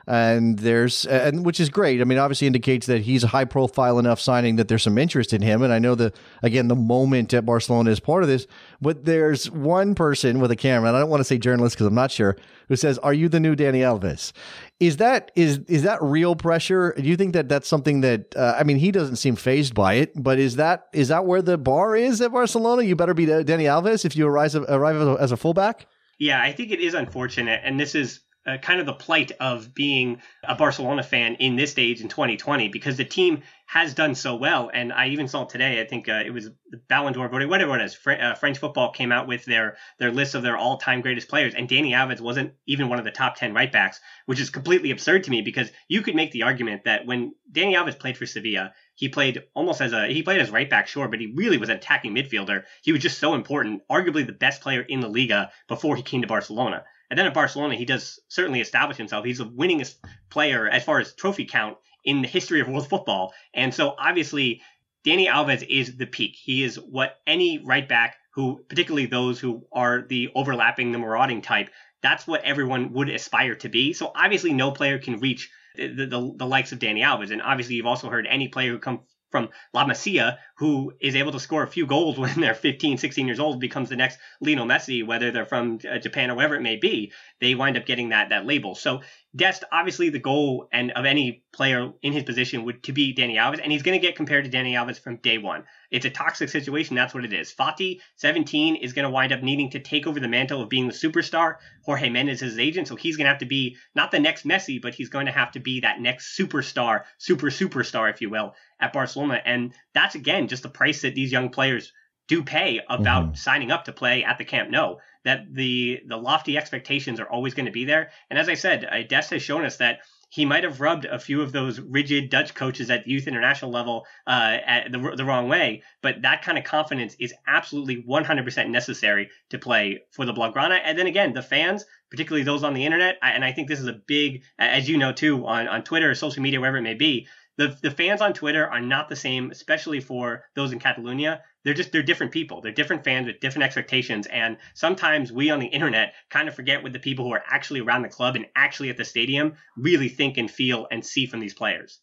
and 0.10 0.58
there's 0.58 1.06
and 1.06 1.46
which 1.46 1.60
is 1.60 1.70
great. 1.70 2.02
I 2.02 2.04
mean, 2.04 2.18
obviously 2.18 2.48
indicates 2.48 2.88
that 2.88 3.02
he's 3.02 3.24
a 3.24 3.28
high 3.28 3.46
profile 3.46 4.00
enough 4.00 4.20
signing 4.20 4.56
that 4.56 4.68
there's 4.68 4.82
some 4.82 4.98
interest 4.98 5.34
in 5.34 5.44
him. 5.44 5.62
And 5.62 5.72
I 5.72 5.78
know 5.78 5.94
that 5.96 6.16
again, 6.42 6.68
the 6.68 6.76
moment 6.76 7.32
at 7.32 7.46
Barcelona 7.46 7.92
is 7.92 8.00
part 8.00 8.24
of 8.24 8.30
this. 8.30 8.48
But 8.82 9.06
there's 9.06 9.52
one 9.52 9.94
person 9.94 10.40
with 10.40 10.50
a 10.50 10.56
camera, 10.56 10.90
and 10.90 10.98
I 10.98 11.00
don't 11.00 11.12
want 11.12 11.20
to 11.20 11.26
say 11.26 11.38
journalist 11.38 11.76
because 11.76 11.86
I'm 11.86 11.94
not 11.94 12.10
sure, 12.10 12.38
who 12.70 12.76
says, 12.76 12.98
"Are 12.98 13.14
you 13.14 13.30
the 13.30 13.40
new 13.40 13.56
Dani 13.56 13.82
Alves?" 13.82 14.32
Is 14.80 14.98
that 14.98 15.32
is 15.36 15.60
is 15.68 15.84
that 15.84 16.02
real 16.02 16.36
pressure? 16.36 16.96
Do 16.98 17.04
you 17.04 17.16
think 17.16 17.34
that 17.34 17.48
that's 17.48 17.68
something 17.68 18.02
that 18.02 18.36
uh, 18.36 18.56
I 18.60 18.64
mean, 18.64 18.78
he 18.78 18.92
doesn't 18.92 19.18
seem 19.18 19.36
phased 19.36 19.76
by 19.76 19.94
it, 19.96 20.12
but 20.16 20.40
is 20.40 20.56
that 20.56 20.88
is 20.92 21.10
that 21.10 21.26
where 21.26 21.44
the 21.44 21.60
bar 21.60 21.96
is 21.96 22.20
at 22.20 22.32
Barcelona? 22.32 22.82
You 22.82 22.96
better 22.96 23.14
be 23.14 23.28
Dani 23.28 23.66
Alves 23.66 24.06
if 24.06 24.16
you 24.16 24.26
arrive 24.26 24.56
arrive 24.56 25.20
as 25.20 25.32
a 25.32 25.38
fullback. 25.38 25.86
Yeah, 26.18 26.42
I 26.42 26.52
think 26.52 26.72
it 26.72 26.80
is 26.80 26.96
unfortunate, 26.96 27.62
and 27.64 27.80
this 27.80 27.94
is 27.94 28.22
uh, 28.50 28.58
kind 28.58 28.80
of 28.80 28.86
the 28.86 28.94
plight 28.94 29.32
of 29.40 29.74
being 29.74 30.22
a 30.44 30.56
Barcelona 30.56 31.04
fan 31.04 31.36
in 31.36 31.56
this 31.56 31.72
stage 31.72 32.02
in 32.02 32.08
2020 32.08 32.70
because 32.70 32.98
the 32.98 33.06
team 33.06 33.44
has 33.68 33.94
done 33.94 34.16
so 34.16 34.36
well. 34.36 34.72
And 34.74 34.92
I 34.92 35.10
even 35.10 35.28
saw 35.28 35.46
today, 35.46 35.80
I 35.80 35.86
think 35.86 36.10
uh, 36.10 36.24
it 36.26 36.32
was 36.32 36.46
the 36.72 36.78
Ballon 36.88 37.14
d'Or 37.14 37.30
voting, 37.30 37.50
whatever 37.50 37.78
it 37.78 37.84
is. 37.84 37.94
Fr- 37.94 38.12
uh, 38.14 38.34
French 38.34 38.58
football 38.58 38.92
came 38.92 39.12
out 39.12 39.28
with 39.28 39.46
their 39.46 39.78
their 40.00 40.12
list 40.12 40.34
of 40.34 40.42
their 40.42 40.58
all 40.58 40.78
time 40.78 41.02
greatest 41.02 41.28
players, 41.28 41.54
and 41.54 41.70
Dani 41.70 41.92
Alves 41.92 42.20
wasn't 42.20 42.54
even 42.66 42.90
one 42.90 42.98
of 42.98 43.06
the 43.06 43.12
top 43.12 43.36
10 43.36 43.54
right 43.54 43.72
backs, 43.72 44.00
which 44.26 44.40
is 44.40 44.50
completely 44.50 44.90
absurd 44.90 45.26
to 45.26 45.32
me 45.32 45.42
because 45.42 45.72
you 45.88 46.02
could 46.02 46.16
make 46.16 46.32
the 46.32 46.44
argument 46.44 46.86
that 46.86 47.06
when 47.06 47.34
Dani 47.52 47.76
Alves 47.76 48.00
played 48.00 48.18
for 48.18 48.26
Sevilla, 48.26 48.74
he 48.96 49.08
played 49.10 49.44
almost 49.54 49.82
as 49.82 49.94
a 49.94 50.08
he 50.08 50.24
played 50.24 50.42
as 50.42 50.50
right 50.50 50.70
back, 50.70 50.88
sure, 50.88 51.08
but 51.08 51.20
he 51.20 51.32
really 51.36 51.58
was 51.58 51.70
an 51.70 51.78
attacking 51.78 52.16
midfielder. 52.16 52.64
He 52.82 52.92
was 52.92 53.02
just 53.02 53.20
so 53.20 53.36
important, 53.36 53.84
arguably 53.90 54.26
the 54.26 54.32
best 54.32 54.62
player 54.62 54.82
in 54.82 55.00
the 55.00 55.10
Liga 55.10 55.52
before 55.68 55.96
he 55.96 56.02
came 56.02 56.22
to 56.22 56.28
Barcelona. 56.28 56.84
And 57.10 57.18
then 57.18 57.26
at 57.26 57.34
Barcelona, 57.34 57.76
he 57.76 57.86
does 57.86 58.20
certainly 58.28 58.62
establish 58.62 58.98
himself. 58.98 59.26
He's 59.26 59.40
the 59.40 59.46
winningest 59.46 59.96
player 60.30 60.68
as 60.68 60.84
far 60.84 61.00
as 61.00 61.14
trophy 61.14 61.46
count 61.46 61.78
in 62.06 62.22
the 62.22 62.28
history 62.28 62.62
of 62.62 62.68
world 62.68 62.88
football. 62.88 63.34
And 63.54 63.74
so 63.74 63.96
obviously, 63.98 64.62
Dani 65.06 65.28
Alves 65.28 65.66
is 65.68 65.98
the 65.98 66.06
peak. 66.06 66.36
He 66.36 66.64
is 66.64 66.76
what 66.78 67.18
any 67.26 67.60
right 67.60 67.88
back 67.88 68.18
who, 68.32 68.64
particularly 68.70 69.08
those 69.08 69.40
who 69.40 69.66
are 69.72 70.06
the 70.08 70.30
overlapping, 70.36 70.92
the 70.92 71.00
marauding 71.00 71.42
type, 71.42 71.70
that's 72.02 72.28
what 72.28 72.44
everyone 72.44 72.94
would 72.94 73.10
aspire 73.10 73.56
to 73.56 73.70
be. 73.70 73.94
So 73.94 74.12
obviously, 74.16 74.54
no 74.54 74.72
player 74.72 75.00
can 75.00 75.20
reach 75.20 75.50
the, 75.76 76.06
the, 76.06 76.34
the 76.38 76.46
likes 76.46 76.72
of 76.72 76.80
Dani 76.80 77.02
Alves. 77.04 77.32
And 77.32 77.42
obviously, 77.42 77.76
you've 77.76 77.86
also 77.86 78.10
heard 78.10 78.28
any 78.28 78.48
player 78.48 78.72
who 78.72 78.80
come 78.80 79.02
from 79.32 79.50
La 79.74 79.86
Masia, 79.86 80.38
who 80.60 80.94
is 81.00 81.16
able 81.16 81.32
to 81.32 81.40
score 81.40 81.64
a 81.64 81.68
few 81.68 81.86
goals 81.86 82.20
when 82.20 82.40
they're 82.42 82.54
15, 82.54 82.98
16 82.98 83.26
years 83.26 83.40
old, 83.40 83.60
becomes 83.60 83.90
the 83.90 83.96
next 83.96 84.20
Lionel 84.42 84.68
Messi, 84.68 85.06
whether 85.06 85.32
they're 85.32 85.46
from 85.46 85.80
uh, 85.90 85.98
Japan 85.98 86.30
or 86.30 86.36
wherever 86.36 86.56
it 86.56 86.62
may 86.62 86.76
be, 86.76 87.14
they 87.40 87.56
wind 87.56 87.78
up 87.78 87.86
getting 87.86 88.10
that 88.10 88.30
that 88.30 88.46
label. 88.46 88.76
So 88.76 89.02
Dest, 89.36 89.64
obviously, 89.72 90.10
the 90.10 90.18
goal 90.18 90.68
and 90.72 90.90
of 90.92 91.06
any 91.06 91.44
player 91.54 91.92
in 92.02 92.14
his 92.14 92.24
position 92.24 92.66
would 92.66 92.82
to 92.84 92.92
be 92.92 93.14
Dani 93.14 93.36
Alves, 93.36 93.60
and 93.62 93.72
he's 93.72 93.84
going 93.84 94.00
to 94.00 94.06
get 94.06 94.16
compared 94.16 94.44
to 94.44 94.50
Dani 94.50 94.74
Alves 94.74 95.00
from 95.00 95.18
day 95.18 95.38
one. 95.38 95.66
It's 95.92 96.06
a 96.06 96.10
toxic 96.10 96.50
situation. 96.50 96.96
That's 96.96 97.14
what 97.14 97.26
it 97.26 97.32
is. 97.32 97.54
Fati, 97.54 98.00
17, 98.16 98.78
is 98.78 98.94
going 98.94 99.04
to 99.04 99.10
wind 99.12 99.32
up 99.32 99.44
needing 99.44 99.70
to 99.72 99.80
take 99.80 100.08
over 100.08 100.20
the 100.20 100.28
mantle 100.28 100.64
of 100.64 100.70
being 100.70 100.88
the 100.88 100.94
superstar. 100.94 101.58
Jorge 101.84 102.10
Mendes 102.10 102.42
is 102.42 102.54
his 102.54 102.60
agent, 102.60 102.88
so 102.88 102.96
he's 102.96 103.18
going 103.18 103.26
to 103.26 103.30
have 103.30 103.40
to 103.40 103.46
be 103.46 103.78
not 103.94 104.10
the 104.10 104.20
next 104.20 104.48
Messi, 104.48 104.82
but 104.82 104.96
he's 104.96 105.10
going 105.10 105.28
to 105.28 105.32
have 105.32 105.52
to 105.52 105.60
be 105.60 105.82
that 105.82 106.02
next 106.02 106.36
superstar, 106.36 107.04
super 107.20 107.48
superstar, 107.52 108.12
if 108.12 108.22
you 108.22 108.32
will, 108.32 108.56
at 108.80 108.94
Barcelona. 108.94 109.42
And 109.46 109.74
that's 109.94 110.16
again 110.16 110.48
just 110.50 110.64
the 110.64 110.70
price 110.70 111.02
that 111.02 111.16
these 111.16 111.32
young 111.32 111.50
players 111.50 111.94
do 112.28 112.44
pay 112.44 112.80
about 112.90 113.26
mm-hmm. 113.26 113.36
signing 113.36 113.72
up 113.72 113.86
to 113.86 113.92
play 113.92 114.24
at 114.24 114.38
the 114.38 114.46
Camp 114.46 114.70
Nou. 114.70 114.96
That 115.26 115.54
the 115.54 116.00
the 116.08 116.18
lofty 116.18 116.58
expectations 116.58 117.20
are 117.20 117.30
always 117.30 117.54
going 117.54 117.66
to 117.66 117.72
be 117.72 117.86
there. 117.86 118.12
And 118.30 118.40
as 118.40 118.48
I 118.48 118.54
said, 118.54 118.86
uh, 118.86 119.04
Dest 119.04 119.32
has 119.32 119.42
shown 119.42 119.66
us 119.66 119.78
that 119.78 120.00
he 120.30 120.46
might 120.46 120.64
have 120.64 120.80
rubbed 120.80 121.06
a 121.06 121.20
few 121.20 121.42
of 121.42 121.52
those 121.52 121.80
rigid 121.80 122.30
Dutch 122.30 122.54
coaches 122.54 122.92
at 122.92 123.04
the 123.04 123.12
youth 123.12 123.28
international 123.28 123.72
level 123.72 124.06
uh, 124.28 124.58
at 124.66 124.92
the, 124.92 125.14
the 125.18 125.26
wrong 125.26 125.50
way. 125.50 125.82
But 126.04 126.22
that 126.22 126.44
kind 126.44 126.58
of 126.58 126.64
confidence 126.64 127.16
is 127.20 127.34
absolutely 127.48 128.04
100% 128.04 128.70
necessary 128.70 129.30
to 129.50 129.58
play 129.58 130.02
for 130.12 130.26
the 130.26 130.34
Blaugrana. 130.34 130.80
And 130.84 130.98
then 130.98 131.08
again, 131.08 131.34
the 131.34 131.42
fans, 131.42 131.84
particularly 132.12 132.44
those 132.44 132.64
on 132.64 132.76
the 132.76 132.86
internet, 132.86 133.18
and 133.24 133.44
I 133.44 133.52
think 133.52 133.68
this 133.68 133.80
is 133.80 133.88
a 133.88 134.00
big, 134.08 134.44
as 134.60 134.88
you 134.88 135.00
know 135.00 135.12
too, 135.12 135.48
on, 135.48 135.68
on 135.68 135.84
Twitter, 135.84 136.14
social 136.14 136.44
media, 136.44 136.60
wherever 136.60 136.78
it 136.78 136.84
may 136.84 136.94
be, 136.94 137.28
the, 137.60 137.78
the 137.82 137.92
fans 137.92 138.22
on 138.22 138.32
Twitter 138.32 138.66
are 138.66 138.80
not 138.80 139.10
the 139.10 139.18
same, 139.18 139.52
especially 139.52 140.00
for 140.00 140.46
those 140.56 140.72
in 140.72 140.80
Catalonia, 140.80 141.42
they're 141.66 141.74
just 141.74 141.92
they're 141.92 142.02
different 142.02 142.32
people. 142.32 142.62
They're 142.62 142.72
different 142.72 143.04
fans 143.04 143.28
with 143.28 143.42
different 143.42 143.66
expectations, 143.66 144.28
and 144.28 144.56
sometimes 144.76 145.34
we 145.34 145.50
on 145.50 145.60
the 145.60 145.68
internet 145.68 146.14
kind 146.30 146.48
of 146.48 146.56
forget 146.56 146.82
what 146.82 146.94
the 146.94 147.00
people 147.00 147.26
who 147.26 147.34
are 147.34 147.44
actually 147.46 147.82
around 147.82 148.04
the 148.04 148.10
club 148.10 148.38
and 148.38 148.46
actually 148.56 148.90
at 148.90 148.96
the 148.96 149.04
stadium 149.04 149.56
really 149.76 150.08
think 150.08 150.38
and 150.38 150.50
feel 150.50 150.88
and 150.90 151.06
see 151.06 151.26
from 151.26 151.42
these 151.42 151.54
players. 151.54 152.00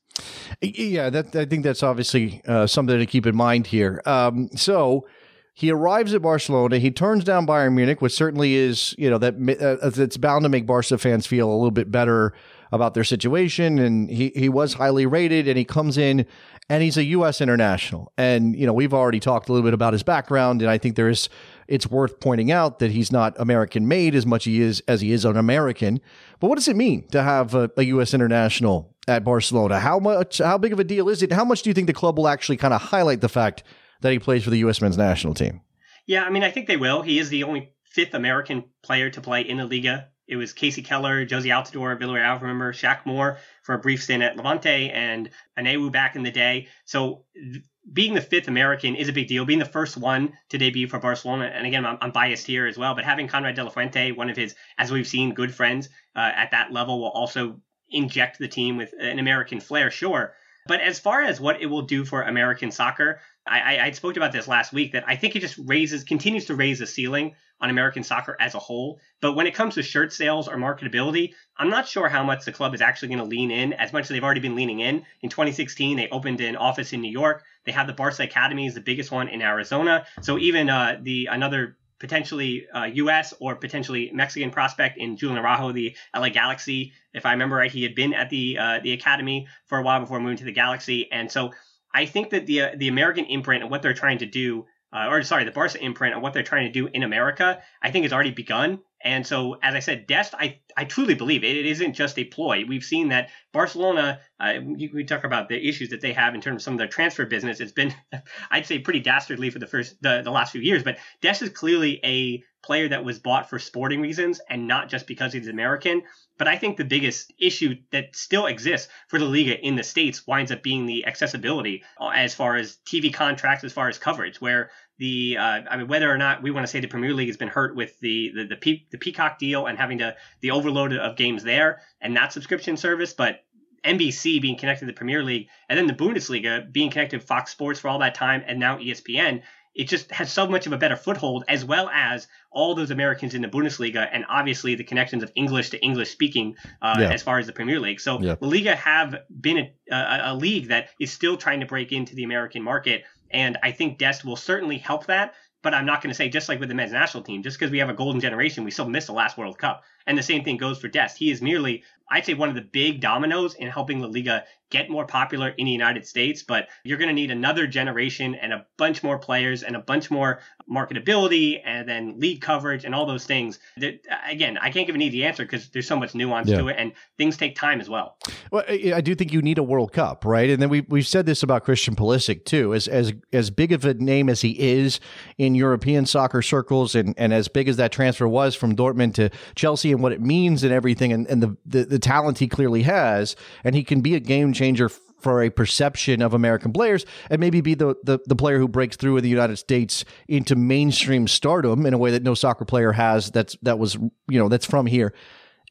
Yeah, 0.60 1.08
that 1.08 1.34
I 1.34 1.46
think 1.46 1.64
that's 1.64 1.82
obviously 1.82 2.42
uh, 2.46 2.66
something 2.66 2.98
to 2.98 3.06
keep 3.06 3.24
in 3.24 3.34
mind 3.34 3.66
here. 3.66 4.02
Um, 4.04 4.50
so 4.54 5.06
he 5.54 5.70
arrives 5.70 6.12
at 6.12 6.20
Barcelona. 6.20 6.78
He 6.78 6.90
turns 6.90 7.24
down 7.24 7.46
Bayern 7.46 7.72
Munich, 7.72 8.02
which 8.02 8.12
certainly 8.12 8.56
is, 8.56 8.94
you 8.98 9.08
know, 9.08 9.16
that 9.16 9.36
uh, 9.58 10.02
it's 10.02 10.18
bound 10.18 10.42
to 10.42 10.50
make 10.50 10.66
Barca 10.66 10.98
fans 10.98 11.26
feel 11.26 11.48
a 11.48 11.56
little 11.56 11.70
bit 11.70 11.90
better 11.90 12.34
about 12.72 12.94
their 12.94 13.04
situation. 13.04 13.78
And 13.78 14.10
he, 14.10 14.32
he 14.34 14.48
was 14.48 14.74
highly 14.74 15.06
rated 15.06 15.48
and 15.48 15.56
he 15.56 15.64
comes 15.64 15.96
in 15.98 16.26
and 16.68 16.82
he's 16.82 16.96
a 16.96 17.04
U.S. 17.04 17.40
international. 17.40 18.12
And, 18.18 18.56
you 18.56 18.66
know, 18.66 18.72
we've 18.72 18.94
already 18.94 19.20
talked 19.20 19.48
a 19.48 19.52
little 19.52 19.66
bit 19.66 19.74
about 19.74 19.92
his 19.92 20.02
background. 20.02 20.62
And 20.62 20.70
I 20.70 20.78
think 20.78 20.96
there 20.96 21.08
is, 21.08 21.28
it's 21.68 21.86
worth 21.86 22.18
pointing 22.20 22.50
out 22.50 22.80
that 22.80 22.90
he's 22.90 23.12
not 23.12 23.34
American 23.38 23.86
made 23.86 24.14
as 24.14 24.26
much 24.26 24.44
he 24.44 24.60
is 24.60 24.82
as 24.88 25.00
he 25.00 25.12
is 25.12 25.24
an 25.24 25.36
American. 25.36 26.00
But 26.40 26.48
what 26.48 26.56
does 26.56 26.68
it 26.68 26.76
mean 26.76 27.06
to 27.08 27.22
have 27.22 27.54
a, 27.54 27.70
a 27.76 27.82
U.S. 27.84 28.14
international 28.14 28.94
at 29.06 29.24
Barcelona? 29.24 29.78
How 29.78 29.98
much, 29.98 30.38
how 30.38 30.58
big 30.58 30.72
of 30.72 30.80
a 30.80 30.84
deal 30.84 31.08
is 31.08 31.22
it? 31.22 31.32
How 31.32 31.44
much 31.44 31.62
do 31.62 31.70
you 31.70 31.74
think 31.74 31.86
the 31.86 31.92
club 31.92 32.18
will 32.18 32.28
actually 32.28 32.56
kind 32.56 32.74
of 32.74 32.80
highlight 32.80 33.20
the 33.20 33.28
fact 33.28 33.62
that 34.00 34.12
he 34.12 34.18
plays 34.18 34.42
for 34.44 34.50
the 34.50 34.58
U.S. 34.58 34.80
men's 34.80 34.98
national 34.98 35.34
team? 35.34 35.60
Yeah, 36.06 36.24
I 36.24 36.30
mean, 36.30 36.42
I 36.44 36.50
think 36.50 36.68
they 36.68 36.76
will. 36.76 37.02
He 37.02 37.18
is 37.18 37.30
the 37.30 37.44
only 37.44 37.72
fifth 37.84 38.14
American 38.14 38.64
player 38.82 39.10
to 39.10 39.20
play 39.20 39.40
in 39.40 39.56
the 39.56 39.66
Liga. 39.66 40.08
It 40.28 40.36
was 40.36 40.52
Kasey 40.52 40.84
Keller, 40.84 41.24
Jozy 41.24 41.50
Altidore, 41.50 41.98
Villarreal, 41.98 42.40
remember 42.40 42.72
Shaq 42.72 43.06
Moore 43.06 43.38
for 43.62 43.74
a 43.74 43.78
brief 43.78 44.02
stint 44.02 44.22
at 44.22 44.36
Levante, 44.36 44.90
and 44.90 45.30
Onyewu 45.56 45.92
back 45.92 46.16
in 46.16 46.22
the 46.22 46.30
day. 46.30 46.68
So 46.84 47.24
th- 47.34 47.62
being 47.92 48.14
the 48.14 48.20
fifth 48.20 48.48
American 48.48 48.96
is 48.96 49.08
a 49.08 49.12
big 49.12 49.28
deal. 49.28 49.44
Being 49.44 49.60
the 49.60 49.64
first 49.64 49.96
one 49.96 50.36
to 50.48 50.58
debut 50.58 50.88
for 50.88 50.98
Barcelona, 50.98 51.46
and 51.46 51.66
again, 51.66 51.86
I'm, 51.86 51.98
I'm 52.00 52.10
biased 52.10 52.46
here 52.46 52.66
as 52.66 52.76
well, 52.76 52.94
but 52.94 53.04
having 53.04 53.28
Konrad 53.28 53.54
de 53.54 53.62
la 53.62 53.70
Fuente, 53.70 54.10
one 54.10 54.28
of 54.28 54.36
his, 54.36 54.56
as 54.78 54.90
we've 54.90 55.06
seen, 55.06 55.34
good 55.34 55.54
friends 55.54 55.88
uh, 56.16 56.32
at 56.34 56.50
that 56.50 56.72
level, 56.72 57.00
will 57.00 57.10
also 57.10 57.60
inject 57.88 58.38
the 58.38 58.48
team 58.48 58.76
with 58.76 58.92
an 58.98 59.20
American 59.20 59.60
flair, 59.60 59.90
sure. 59.92 60.34
But 60.66 60.80
as 60.80 60.98
far 60.98 61.22
as 61.22 61.40
what 61.40 61.62
it 61.62 61.66
will 61.66 61.82
do 61.82 62.04
for 62.04 62.22
American 62.22 62.72
soccer, 62.72 63.20
I, 63.46 63.78
I, 63.78 63.90
spoke 63.92 64.16
about 64.16 64.32
this 64.32 64.48
last 64.48 64.72
week 64.72 64.92
that 64.92 65.04
I 65.06 65.14
think 65.14 65.36
it 65.36 65.40
just 65.40 65.56
raises, 65.56 66.02
continues 66.02 66.46
to 66.46 66.56
raise 66.56 66.80
the 66.80 66.86
ceiling 66.86 67.36
on 67.60 67.70
American 67.70 68.02
soccer 68.02 68.36
as 68.38 68.54
a 68.54 68.58
whole. 68.58 69.00
But 69.20 69.34
when 69.34 69.46
it 69.46 69.54
comes 69.54 69.74
to 69.74 69.82
shirt 69.82 70.12
sales 70.12 70.48
or 70.48 70.56
marketability, 70.56 71.32
I'm 71.56 71.70
not 71.70 71.88
sure 71.88 72.08
how 72.08 72.22
much 72.22 72.44
the 72.44 72.52
club 72.52 72.74
is 72.74 72.80
actually 72.80 73.08
going 73.08 73.18
to 73.18 73.24
lean 73.24 73.50
in, 73.50 73.72
as 73.72 73.92
much 73.92 74.02
as 74.04 74.08
they've 74.08 74.24
already 74.24 74.40
been 74.40 74.54
leaning 74.54 74.80
in. 74.80 75.04
In 75.22 75.30
2016, 75.30 75.96
they 75.96 76.08
opened 76.10 76.40
an 76.40 76.56
office 76.56 76.92
in 76.92 77.00
New 77.00 77.10
York. 77.10 77.44
They 77.64 77.72
have 77.72 77.86
the 77.86 77.92
Barca 77.92 78.22
Academy, 78.22 78.66
is 78.66 78.74
the 78.74 78.80
biggest 78.80 79.10
one 79.10 79.28
in 79.28 79.42
Arizona. 79.42 80.06
So 80.20 80.38
even 80.38 80.68
uh, 80.68 80.98
the 81.02 81.28
another 81.30 81.76
potentially 81.98 82.66
uh, 82.74 82.84
U.S. 82.84 83.32
or 83.40 83.56
potentially 83.56 84.10
Mexican 84.12 84.50
prospect 84.50 84.98
in 84.98 85.16
Julian 85.16 85.38
Araujo, 85.42 85.72
the 85.72 85.96
LA 86.14 86.28
Galaxy. 86.28 86.92
If 87.14 87.24
I 87.24 87.32
remember 87.32 87.56
right, 87.56 87.70
he 87.70 87.82
had 87.82 87.94
been 87.94 88.12
at 88.12 88.30
the 88.30 88.58
uh, 88.58 88.80
the 88.82 88.92
academy 88.92 89.48
for 89.66 89.78
a 89.78 89.82
while 89.82 90.00
before 90.00 90.20
moving 90.20 90.36
to 90.38 90.44
the 90.44 90.52
Galaxy, 90.52 91.10
and 91.10 91.30
so 91.30 91.52
I 91.92 92.04
think 92.04 92.30
that 92.30 92.46
the 92.46 92.60
uh, 92.60 92.70
the 92.76 92.88
American 92.88 93.24
imprint 93.24 93.62
and 93.62 93.70
what 93.70 93.82
they're 93.82 93.94
trying 93.94 94.18
to 94.18 94.26
do, 94.26 94.66
uh, 94.96 95.08
or 95.08 95.22
sorry, 95.22 95.44
the 95.44 95.50
Barca 95.50 95.82
imprint 95.82 96.14
and 96.14 96.22
what 96.22 96.32
they're 96.32 96.42
trying 96.42 96.66
to 96.66 96.72
do 96.72 96.86
in 96.86 97.02
America, 97.02 97.60
I 97.82 97.90
think 97.90 98.04
has 98.04 98.12
already 98.12 98.30
begun. 98.30 98.80
And 99.04 99.26
so, 99.26 99.58
as 99.62 99.74
I 99.74 99.80
said, 99.80 100.06
Dest, 100.06 100.34
I, 100.34 100.60
I 100.76 100.84
truly 100.84 101.14
believe 101.14 101.42
it, 101.42 101.56
it 101.56 101.66
isn't 101.66 101.94
just 101.94 102.18
a 102.18 102.24
ploy. 102.24 102.64
We've 102.66 102.84
seen 102.84 103.08
that 103.08 103.30
Barcelona, 103.52 104.20
uh, 104.38 104.54
we 104.64 105.04
talk 105.04 105.24
about 105.24 105.48
the 105.48 105.68
issues 105.68 105.88
that 105.90 106.02
they 106.02 106.12
have 106.12 106.34
in 106.34 106.40
terms 106.40 106.56
of 106.56 106.62
some 106.62 106.74
of 106.74 106.78
their 106.78 106.88
transfer 106.88 107.24
business. 107.24 107.60
It's 107.60 107.72
been, 107.72 107.94
I'd 108.50 108.66
say, 108.66 108.78
pretty 108.78 109.00
dastardly 109.00 109.50
for 109.50 109.58
the 109.58 109.66
first 109.66 110.00
the, 110.02 110.20
the 110.22 110.30
last 110.30 110.52
few 110.52 110.60
years. 110.60 110.82
But 110.82 110.98
Dest 111.22 111.42
is 111.42 111.50
clearly 111.50 112.00
a 112.04 112.42
player 112.62 112.88
that 112.88 113.04
was 113.04 113.18
bought 113.20 113.48
for 113.48 113.58
sporting 113.58 114.00
reasons 114.00 114.40
and 114.50 114.66
not 114.66 114.88
just 114.88 115.06
because 115.06 115.32
he's 115.32 115.48
American. 115.48 116.02
But 116.36 116.48
I 116.48 116.58
think 116.58 116.76
the 116.76 116.84
biggest 116.84 117.32
issue 117.38 117.76
that 117.92 118.14
still 118.14 118.46
exists 118.46 118.88
for 119.08 119.18
the 119.18 119.24
Liga 119.24 119.58
in 119.58 119.76
the 119.76 119.82
States 119.82 120.26
winds 120.26 120.52
up 120.52 120.62
being 120.62 120.84
the 120.84 121.06
accessibility 121.06 121.84
uh, 121.98 122.08
as 122.08 122.34
far 122.34 122.56
as 122.56 122.78
TV 122.84 123.14
contracts, 123.14 123.64
as 123.64 123.72
far 123.72 123.88
as 123.88 123.98
coverage, 123.98 124.40
where 124.40 124.70
the 124.98 125.36
uh, 125.38 125.62
I 125.70 125.76
mean 125.76 125.88
whether 125.88 126.10
or 126.10 126.18
not 126.18 126.42
we 126.42 126.50
want 126.50 126.66
to 126.66 126.70
say 126.70 126.80
the 126.80 126.88
Premier 126.88 127.14
League 127.14 127.28
has 127.28 127.36
been 127.36 127.48
hurt 127.48 127.76
with 127.76 127.98
the 128.00 128.32
the 128.34 128.44
the, 128.44 128.56
Pe- 128.56 128.84
the 128.90 128.98
Peacock 128.98 129.38
deal 129.38 129.66
and 129.66 129.78
having 129.78 129.98
to 129.98 130.16
the 130.40 130.50
overload 130.66 130.92
of 130.92 131.16
games 131.16 131.42
there 131.42 131.80
and 132.00 132.16
that 132.16 132.32
subscription 132.32 132.76
service, 132.76 133.12
but 133.12 133.44
NBC 133.84 134.42
being 134.42 134.58
connected 134.58 134.80
to 134.80 134.86
the 134.86 134.96
Premier 134.96 135.22
League 135.22 135.48
and 135.68 135.78
then 135.78 135.86
the 135.86 135.92
Bundesliga 135.92 136.70
being 136.72 136.90
connected 136.90 137.20
to 137.20 137.26
Fox 137.26 137.52
Sports 137.52 137.78
for 137.78 137.88
all 137.88 138.00
that 138.00 138.14
time 138.14 138.42
and 138.46 138.58
now 138.58 138.78
ESPN 138.78 139.42
it 139.76 139.88
just 139.88 140.10
has 140.10 140.32
so 140.32 140.48
much 140.48 140.66
of 140.66 140.72
a 140.72 140.78
better 140.78 140.96
foothold, 140.96 141.44
as 141.48 141.64
well 141.64 141.90
as 141.90 142.26
all 142.50 142.74
those 142.74 142.90
Americans 142.90 143.34
in 143.34 143.42
the 143.42 143.48
Bundesliga, 143.48 144.08
and 144.10 144.24
obviously 144.28 144.74
the 144.74 144.84
connections 144.84 145.22
of 145.22 145.30
English 145.34 145.68
to 145.70 145.78
English 145.80 146.10
speaking 146.10 146.56
uh, 146.80 146.96
yeah. 146.98 147.12
as 147.12 147.22
far 147.22 147.38
as 147.38 147.46
the 147.46 147.52
Premier 147.52 147.78
League. 147.78 148.00
So 148.00 148.18
yeah. 148.18 148.36
the 148.40 148.46
Liga 148.46 148.74
have 148.74 149.16
been 149.38 149.58
a, 149.58 149.94
a, 149.94 150.20
a, 150.32 150.34
league 150.34 150.68
that 150.68 150.88
is 150.98 151.12
still 151.12 151.36
trying 151.36 151.60
to 151.60 151.66
break 151.66 151.92
into 151.92 152.14
the 152.14 152.24
American 152.24 152.62
market, 152.62 153.04
and 153.30 153.58
I 153.62 153.70
think 153.70 153.98
Dest 153.98 154.24
will 154.24 154.36
certainly 154.36 154.78
help 154.78 155.06
that. 155.06 155.34
But 155.62 155.74
I'm 155.74 155.84
not 155.84 156.00
going 156.00 156.10
to 156.10 156.14
say 156.14 156.28
just 156.28 156.48
like 156.48 156.58
with 156.58 156.68
the 156.68 156.74
men's 156.74 156.92
national 156.92 157.24
team, 157.24 157.42
just 157.42 157.58
because 157.58 157.70
we 157.70 157.78
have 157.78 157.90
a 157.90 157.94
golden 157.94 158.20
generation, 158.20 158.64
we 158.64 158.70
still 158.70 158.88
miss 158.88 159.06
the 159.06 159.12
last 159.12 159.36
World 159.36 159.58
Cup. 159.58 159.82
And 160.06 160.16
the 160.16 160.22
same 160.22 160.44
thing 160.44 160.56
goes 160.56 160.78
for 160.78 160.88
Dest. 160.88 161.18
He 161.18 161.30
is 161.30 161.42
merely, 161.42 161.82
I'd 162.10 162.24
say, 162.24 162.34
one 162.34 162.48
of 162.48 162.54
the 162.54 162.62
big 162.62 163.00
dominoes 163.00 163.54
in 163.54 163.68
helping 163.68 164.00
La 164.00 164.08
Liga 164.08 164.44
get 164.70 164.90
more 164.90 165.06
popular 165.06 165.50
in 165.50 165.66
the 165.66 165.70
United 165.70 166.06
States. 166.06 166.42
But 166.42 166.68
you're 166.84 166.98
going 166.98 167.08
to 167.08 167.14
need 167.14 167.30
another 167.30 167.66
generation 167.66 168.34
and 168.34 168.52
a 168.52 168.66
bunch 168.76 169.02
more 169.02 169.18
players 169.18 169.62
and 169.62 169.76
a 169.76 169.78
bunch 169.78 170.10
more 170.10 170.40
marketability 170.68 171.60
and 171.64 171.88
then 171.88 172.18
lead 172.18 172.40
coverage 172.40 172.84
and 172.84 172.94
all 172.94 173.06
those 173.06 173.24
things. 173.24 173.60
That, 173.76 174.00
again, 174.28 174.58
I 174.58 174.70
can't 174.70 174.86
give 174.86 174.96
an 174.96 175.02
easy 175.02 175.24
answer 175.24 175.44
because 175.44 175.68
there's 175.68 175.86
so 175.86 175.96
much 175.96 176.14
nuance 176.14 176.48
yeah. 176.48 176.58
to 176.58 176.68
it 176.68 176.76
and 176.78 176.92
things 177.16 177.36
take 177.36 177.54
time 177.54 177.80
as 177.80 177.88
well. 177.88 178.16
Well, 178.50 178.64
I 178.68 179.00
do 179.00 179.14
think 179.14 179.32
you 179.32 179.40
need 179.40 179.58
a 179.58 179.62
World 179.62 179.92
Cup, 179.92 180.24
right? 180.24 180.50
And 180.50 180.60
then 180.60 180.68
we 180.68 180.80
we've 180.82 181.06
said 181.06 181.26
this 181.26 181.42
about 181.42 181.64
Christian 181.64 181.94
Pulisic 181.94 182.44
too. 182.44 182.74
As 182.74 182.88
as 182.88 183.12
as 183.32 183.50
big 183.50 183.72
of 183.72 183.84
a 183.84 183.94
name 183.94 184.28
as 184.28 184.40
he 184.40 184.58
is 184.58 184.98
in 185.38 185.54
European 185.54 186.06
soccer 186.06 186.42
circles, 186.42 186.94
and 186.94 187.14
and 187.16 187.32
as 187.32 187.48
big 187.48 187.68
as 187.68 187.76
that 187.76 187.92
transfer 187.92 188.26
was 188.26 188.54
from 188.54 188.74
Dortmund 188.74 189.14
to 189.14 189.30
Chelsea 189.54 189.92
and 189.96 190.02
what 190.02 190.12
it 190.12 190.20
means 190.20 190.62
and 190.62 190.72
everything, 190.72 191.12
and 191.12 191.26
and 191.26 191.42
the 191.42 191.56
the, 191.66 191.84
the 191.84 191.98
talent 191.98 192.38
he 192.38 192.46
clearly 192.46 192.82
has, 192.82 193.34
and 193.64 193.74
he 193.74 193.82
can 193.82 194.00
be 194.00 194.14
a 194.14 194.20
game 194.20 194.52
changer 194.52 194.88
for 195.18 195.42
a 195.42 195.50
perception 195.50 196.22
of 196.22 196.34
American 196.34 196.72
players 196.72 197.06
and 197.30 197.40
maybe 197.40 197.60
be 197.60 197.74
the, 197.74 197.96
the, 198.04 198.18
the, 198.26 198.36
player 198.36 198.58
who 198.58 198.68
breaks 198.68 198.96
through 198.96 199.16
in 199.16 199.22
the 199.22 199.28
United 199.28 199.56
States 199.56 200.04
into 200.28 200.54
mainstream 200.54 201.26
stardom 201.26 201.86
in 201.86 201.94
a 201.94 201.98
way 201.98 202.10
that 202.10 202.22
no 202.22 202.34
soccer 202.34 202.64
player 202.64 202.92
has 202.92 203.30
that's 203.30 203.56
that 203.62 203.78
was 203.78 203.94
you 203.94 204.38
know 204.38 204.48
that's 204.48 204.66
from 204.66 204.86
here. 204.86 205.12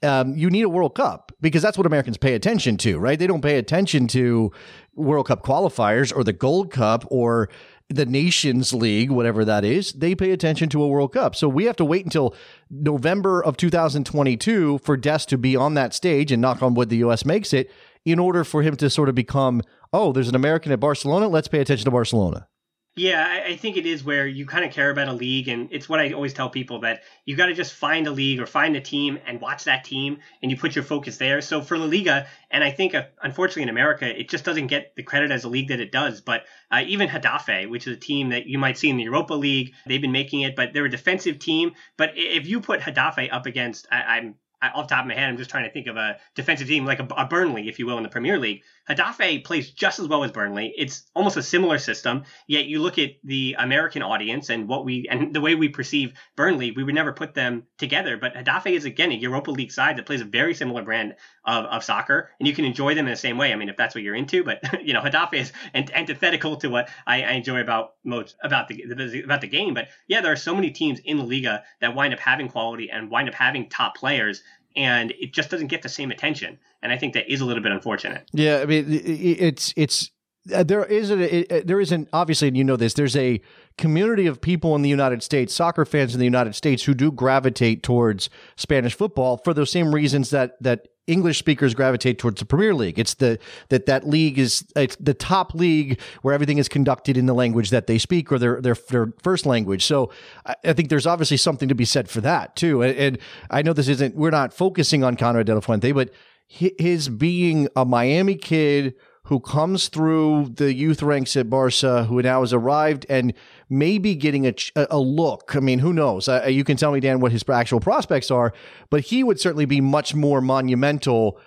Um, 0.03 0.35
you 0.35 0.49
need 0.49 0.63
a 0.63 0.69
World 0.69 0.95
Cup 0.95 1.31
because 1.39 1.61
that's 1.61 1.77
what 1.77 1.88
Americans 1.88 2.17
pay 2.17 2.33
attention 2.33 2.75
to, 2.77 2.99
right? 2.99 3.17
They 3.17 3.27
don't 3.27 3.41
pay 3.41 3.57
attention 3.57 4.07
to 4.07 4.51
World 4.93 5.27
Cup 5.27 5.43
qualifiers 5.43 6.15
or 6.15 6.23
the 6.23 6.33
Gold 6.33 6.71
Cup 6.71 7.05
or 7.09 7.49
the 7.89 8.06
Nations 8.06 8.74
League, 8.74 9.12
whatever 9.12 9.45
that 9.45 9.63
is, 9.63 9.93
they 9.93 10.15
pay 10.15 10.32
attention 10.32 10.69
to 10.69 10.82
a 10.82 10.88
World 10.88 11.13
Cup. 11.13 11.36
So 11.36 11.48
we 11.48 11.65
have 11.65 11.76
to 11.78 11.86
wait 11.86 12.04
until 12.04 12.36
November 12.69 13.43
of 13.43 13.58
2022 13.58 14.80
for 14.80 14.98
Des 14.98 15.19
to 15.28 15.38
be 15.38 15.56
on 15.56 15.76
that 15.76 15.93
stage 15.93 16.32
and 16.32 16.41
knock 16.41 16.63
on 16.63 16.74
wood 16.74 16.89
the 16.89 16.98
US 16.98 17.26
makes 17.26 17.54
it 17.54 17.71
in 18.04 18.19
order 18.19 18.43
for 18.43 18.63
him 18.63 18.76
to 18.78 18.89
sort 18.89 19.10
of 19.10 19.15
become, 19.15 19.62
oh, 19.93 20.12
there's 20.12 20.30
an 20.30 20.36
American 20.36 20.71
at 20.71 20.80
Barcelona. 20.80 21.28
Let's 21.28 21.48
pay 21.48 21.60
attention 21.60 21.86
to 21.86 21.91
Barcelona. 21.91 22.48
Yeah, 22.97 23.43
I 23.45 23.58
think 23.58 23.75
it 23.75 23.86
is 23.86 24.05
where 24.05 24.25
you 24.25 24.45
kind 24.45 24.63
of 24.63 24.71
care 24.71 24.89
about 24.89 25.10
a 25.10 25.13
league, 25.13 25.49
and 25.49 25.67
it's 25.69 25.89
what 25.89 25.99
I 25.99 26.13
always 26.13 26.34
tell 26.34 26.49
people 26.49 26.79
that 26.79 27.03
you 27.25 27.36
got 27.36 27.47
to 27.47 27.53
just 27.53 27.73
find 27.73 28.08
a 28.08 28.12
league 28.12 28.39
or 28.39 28.45
find 28.45 28.73
a 28.77 28.79
team 28.79 29.19
and 29.27 29.41
watch 29.41 29.65
that 29.65 29.84
team, 29.84 30.19
and 30.41 30.49
you 30.49 30.55
put 30.55 30.75
your 30.75 30.84
focus 30.86 31.17
there. 31.17 31.41
So 31.41 31.62
for 31.62 31.77
La 31.77 31.88
Liga, 31.88 32.25
and 32.49 32.63
I 32.63 32.71
think 32.71 32.95
uh, 32.95 33.03
unfortunately 33.21 33.63
in 33.63 33.69
America, 33.69 34.17
it 34.17 34.29
just 34.29 34.45
doesn't 34.45 34.67
get 34.67 34.95
the 34.95 35.03
credit 35.03 35.31
as 35.31 35.43
a 35.43 35.49
league 35.49 35.67
that 35.67 35.81
it 35.81 35.91
does. 35.91 36.21
But 36.21 36.45
uh, 36.71 36.84
even 36.88 37.10
Getafe, 37.10 37.69
which 37.69 37.86
is 37.86 37.97
a 37.97 37.99
team 37.99 38.29
that 38.29 38.45
you 38.45 38.58
might 38.58 38.77
see 38.77 38.89
in 38.89 38.95
the 38.95 39.03
Europa 39.03 39.34
League, 39.34 39.73
they've 39.86 40.01
been 40.01 40.13
making 40.13 40.41
it, 40.41 40.55
but 40.55 40.71
they're 40.71 40.86
a 40.86 40.89
defensive 40.89 41.38
team. 41.38 41.73
But 41.97 42.12
if 42.15 42.47
you 42.47 42.62
put 42.62 42.79
Getafe 42.79 43.27
up 43.29 43.45
against, 43.45 43.88
I, 43.91 44.03
I'm 44.03 44.36
off 44.62 44.88
the 44.88 44.95
top 44.95 45.03
of 45.03 45.10
my 45.10 45.15
head, 45.15 45.29
I'm 45.29 45.38
just 45.38 45.49
trying 45.49 45.65
to 45.65 45.71
think 45.71 45.88
of 45.88 45.97
a 45.97 46.17
defensive 46.34 46.67
team 46.67 46.86
like 46.86 46.99
a, 46.99 47.08
a, 47.17 47.25
Burnley, 47.25 47.67
if 47.67 47.79
you 47.79 47.86
will, 47.86 47.97
in 47.97 48.03
the 48.03 48.10
Premier 48.10 48.39
League. 48.39 48.63
Getafe 48.89 49.43
plays 49.43 49.71
just 49.71 50.00
as 50.00 50.08
well 50.08 50.24
as 50.24 50.32
Burnley. 50.32 50.74
It's 50.78 51.10
almost 51.15 51.38
a 51.38 51.43
similar 51.43 51.80
system. 51.80 52.24
Yet 52.48 52.65
you 52.65 52.82
look 52.82 53.00
at 53.00 53.12
the 53.24 53.56
American 53.58 54.04
audience 54.04 54.50
and 54.50 54.67
what 54.67 54.86
we 54.86 55.08
and 55.10 55.34
the 55.34 55.41
way 55.41 55.56
we 55.56 55.69
perceive 55.69 56.13
Burnley, 56.36 56.71
we 56.71 56.84
would 56.84 56.93
never 56.93 57.12
put 57.12 57.34
them 57.34 57.63
together. 57.78 58.17
But 58.17 58.36
Getafe 58.36 58.76
is 58.76 58.86
again 58.86 59.12
a 59.12 59.15
Europa 59.15 59.52
League 59.52 59.71
side 59.71 59.98
that 59.98 60.06
plays 60.06 60.21
a 60.21 60.26
very 60.26 60.54
similar 60.54 60.84
brand 60.84 61.15
of, 61.45 61.65
of 61.65 61.84
soccer, 61.84 62.32
and 62.39 62.48
you 62.48 62.54
can 62.54 62.65
enjoy 62.65 62.93
them 62.93 63.08
in 63.08 63.12
the 63.12 63.17
same 63.17 63.38
way. 63.38 63.52
I 63.52 63.56
mean, 63.56 63.69
if 63.69 63.78
that's 63.78 63.95
what 63.95 64.04
you're 64.04 64.15
into, 64.15 64.43
but 64.43 64.62
you 64.86 64.93
know, 64.93 65.02
Getafe 65.02 65.34
is 65.34 65.52
antithetical 65.74 66.58
to 66.58 66.69
what 66.69 66.89
I, 67.08 67.24
I 67.24 67.32
enjoy 67.32 67.62
about 67.62 67.93
most 68.04 68.36
about 68.43 68.67
the 68.67 69.21
about 69.24 69.41
the 69.41 69.48
game. 69.48 69.74
But 69.74 69.88
yeah, 70.08 70.21
there 70.21 70.32
are 70.32 70.38
so 70.38 70.54
many 70.54 70.71
teams 70.71 71.00
in 71.00 71.17
the 71.17 71.24
Liga 71.24 71.63
that 71.82 71.95
wind 71.95 72.13
up 72.13 72.19
having 72.19 72.50
quality 72.50 72.91
and 72.91 73.10
wind 73.10 73.30
up 73.30 73.36
having 73.36 73.69
top 73.69 73.95
players 73.95 74.43
and 74.75 75.13
it 75.19 75.33
just 75.33 75.49
doesn't 75.49 75.67
get 75.67 75.81
the 75.81 75.89
same 75.89 76.11
attention. 76.11 76.57
And 76.81 76.91
I 76.91 76.97
think 76.97 77.13
that 77.13 77.31
is 77.31 77.41
a 77.41 77.45
little 77.45 77.63
bit 77.63 77.71
unfortunate. 77.71 78.29
Yeah, 78.33 78.59
I 78.59 78.65
mean, 78.65 78.85
it's 78.89 79.73
it's 79.75 80.11
uh, 80.53 80.63
there 80.63 80.86
is 80.86 81.12
a, 81.12 81.62
there 81.62 81.79
is 81.79 81.91
an 81.91 82.08
obviously, 82.13 82.47
and 82.47 82.58
you 82.58 82.63
know 82.63 82.75
this. 82.75 82.93
There's 82.93 83.15
a 83.15 83.41
community 83.77 84.27
of 84.27 84.41
people 84.41 84.75
in 84.75 84.81
the 84.81 84.89
United 84.89 85.23
States, 85.23 85.53
soccer 85.53 85.86
fans 85.86 86.13
in 86.13 86.19
the 86.19 86.25
United 86.25 86.55
States, 86.55 86.84
who 86.84 86.93
do 86.93 87.12
gravitate 87.12 87.84
towards 87.84 88.29
Spanish 88.55 88.93
football 88.93 89.38
for 89.43 89.53
those 89.53 89.71
same 89.71 89.93
reasons 89.93 90.29
that 90.29 90.62
that 90.62 90.88
English 91.08 91.38
speakers 91.38 91.73
gravitate 91.73 92.17
towards 92.17 92.39
the 92.39 92.45
Premier 92.45 92.73
League. 92.73 92.97
It's 92.97 93.15
the 93.15 93.39
that 93.69 93.86
that 93.86 94.08
league 94.08 94.38
is 94.38 94.65
it's 94.75 94.95
the 94.97 95.13
top 95.13 95.53
league 95.53 95.99
where 96.21 96.34
everything 96.34 96.58
is 96.58 96.69
conducted 96.69 97.17
in 97.17 97.25
the 97.25 97.34
language 97.34 97.69
that 97.69 97.88
they 97.88 97.97
speak 97.97 98.31
or 98.31 98.39
their 98.39 98.62
their, 98.62 98.75
their 98.89 99.13
first 99.23 99.45
language. 99.45 99.86
So 99.86 100.12
I, 100.45 100.55
I 100.63 100.73
think 100.73 100.89
there's 100.89 101.08
obviously 101.08 101.38
something 101.38 101.69
to 101.69 101.75
be 101.75 101.86
said 101.86 102.10
for 102.10 102.21
that 102.21 102.55
too. 102.55 102.81
And, 102.81 102.97
and 102.97 103.17
I 103.49 103.62
know 103.62 103.73
this 103.73 103.88
isn't 103.88 104.15
we're 104.15 104.31
not 104.31 104.53
focusing 104.53 105.03
on 105.03 105.15
Konrad 105.15 105.45
de 105.45 105.53
la 105.53 105.62
Fuente, 105.62 105.91
but 105.91 106.12
his 106.47 107.10
being 107.10 107.67
a 107.75 107.86
Miami 107.86 108.36
kid 108.36 108.93
who 109.25 109.39
comes 109.39 109.88
through 109.88 110.51
the 110.55 110.73
youth 110.73 111.01
ranks 111.01 111.35
at 111.35 111.49
Barca, 111.49 112.03
who 112.05 112.21
now 112.21 112.41
has 112.41 112.53
arrived 112.53 113.05
and 113.09 113.33
maybe 113.69 114.15
getting 114.15 114.45
a, 114.45 114.53
a 114.75 114.99
look. 114.99 115.55
I 115.55 115.59
mean, 115.59 115.79
who 115.79 115.93
knows? 115.93 116.29
Uh, 116.29 116.45
you 116.47 116.63
can 116.63 116.77
tell 116.77 116.91
me, 116.91 116.99
Dan, 116.99 117.19
what 117.19 117.31
his 117.31 117.43
actual 117.49 117.79
prospects 117.79 118.29
are, 118.29 118.53
but 118.89 119.01
he 119.01 119.23
would 119.23 119.39
certainly 119.39 119.65
be 119.65 119.81
much 119.81 120.13
more 120.13 120.41
monumental 120.41 121.39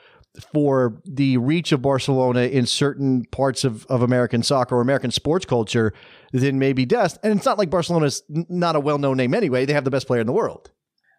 for 0.52 1.00
the 1.04 1.36
reach 1.38 1.72
of 1.72 1.80
Barcelona 1.82 2.42
in 2.42 2.66
certain 2.66 3.24
parts 3.26 3.64
of, 3.64 3.86
of 3.86 4.02
American 4.02 4.42
soccer 4.42 4.76
or 4.76 4.80
American 4.80 5.10
sports 5.10 5.44
culture 5.44 5.92
than 6.32 6.58
maybe 6.58 6.84
Dest. 6.84 7.18
And 7.22 7.36
it's 7.36 7.46
not 7.46 7.58
like 7.58 7.70
Barcelona's 7.70 8.22
not 8.28 8.76
a 8.76 8.80
well 8.80 8.98
known 8.98 9.16
name 9.16 9.34
anyway. 9.34 9.64
They 9.64 9.72
have 9.72 9.84
the 9.84 9.90
best 9.90 10.06
player 10.06 10.20
in 10.20 10.26
the 10.26 10.32
world. 10.32 10.70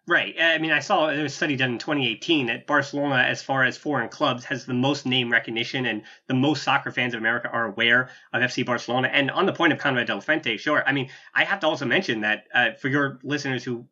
Right. 0.08 0.34
I 0.40 0.58
mean, 0.58 0.72
I 0.72 0.80
saw 0.80 1.06
there 1.06 1.22
was 1.22 1.32
a 1.32 1.36
study 1.36 1.56
done 1.56 1.72
in 1.72 1.78
2018 1.78 2.46
that 2.46 2.66
Barcelona, 2.66 3.22
as 3.22 3.42
far 3.42 3.64
as 3.64 3.76
foreign 3.76 4.08
clubs, 4.08 4.44
has 4.46 4.66
the 4.66 4.74
most 4.74 5.06
name 5.06 5.30
recognition 5.30 5.86
and 5.86 6.02
the 6.26 6.34
most 6.34 6.64
soccer 6.64 6.90
fans 6.90 7.14
of 7.14 7.20
America 7.20 7.48
are 7.48 7.66
aware 7.66 8.08
of 8.32 8.42
FC 8.42 8.66
Barcelona. 8.66 9.08
And 9.12 9.30
on 9.30 9.46
the 9.46 9.52
point 9.52 9.72
of 9.72 9.78
Konrad 9.78 10.06
Del 10.08 10.20
Fuente, 10.20 10.56
sure. 10.56 10.82
I 10.84 10.92
mean, 10.92 11.10
I 11.34 11.44
have 11.44 11.60
to 11.60 11.68
also 11.68 11.86
mention 11.86 12.22
that 12.22 12.44
uh, 12.52 12.72
for 12.72 12.88
your 12.88 13.20
listeners 13.22 13.62
who 13.62 13.86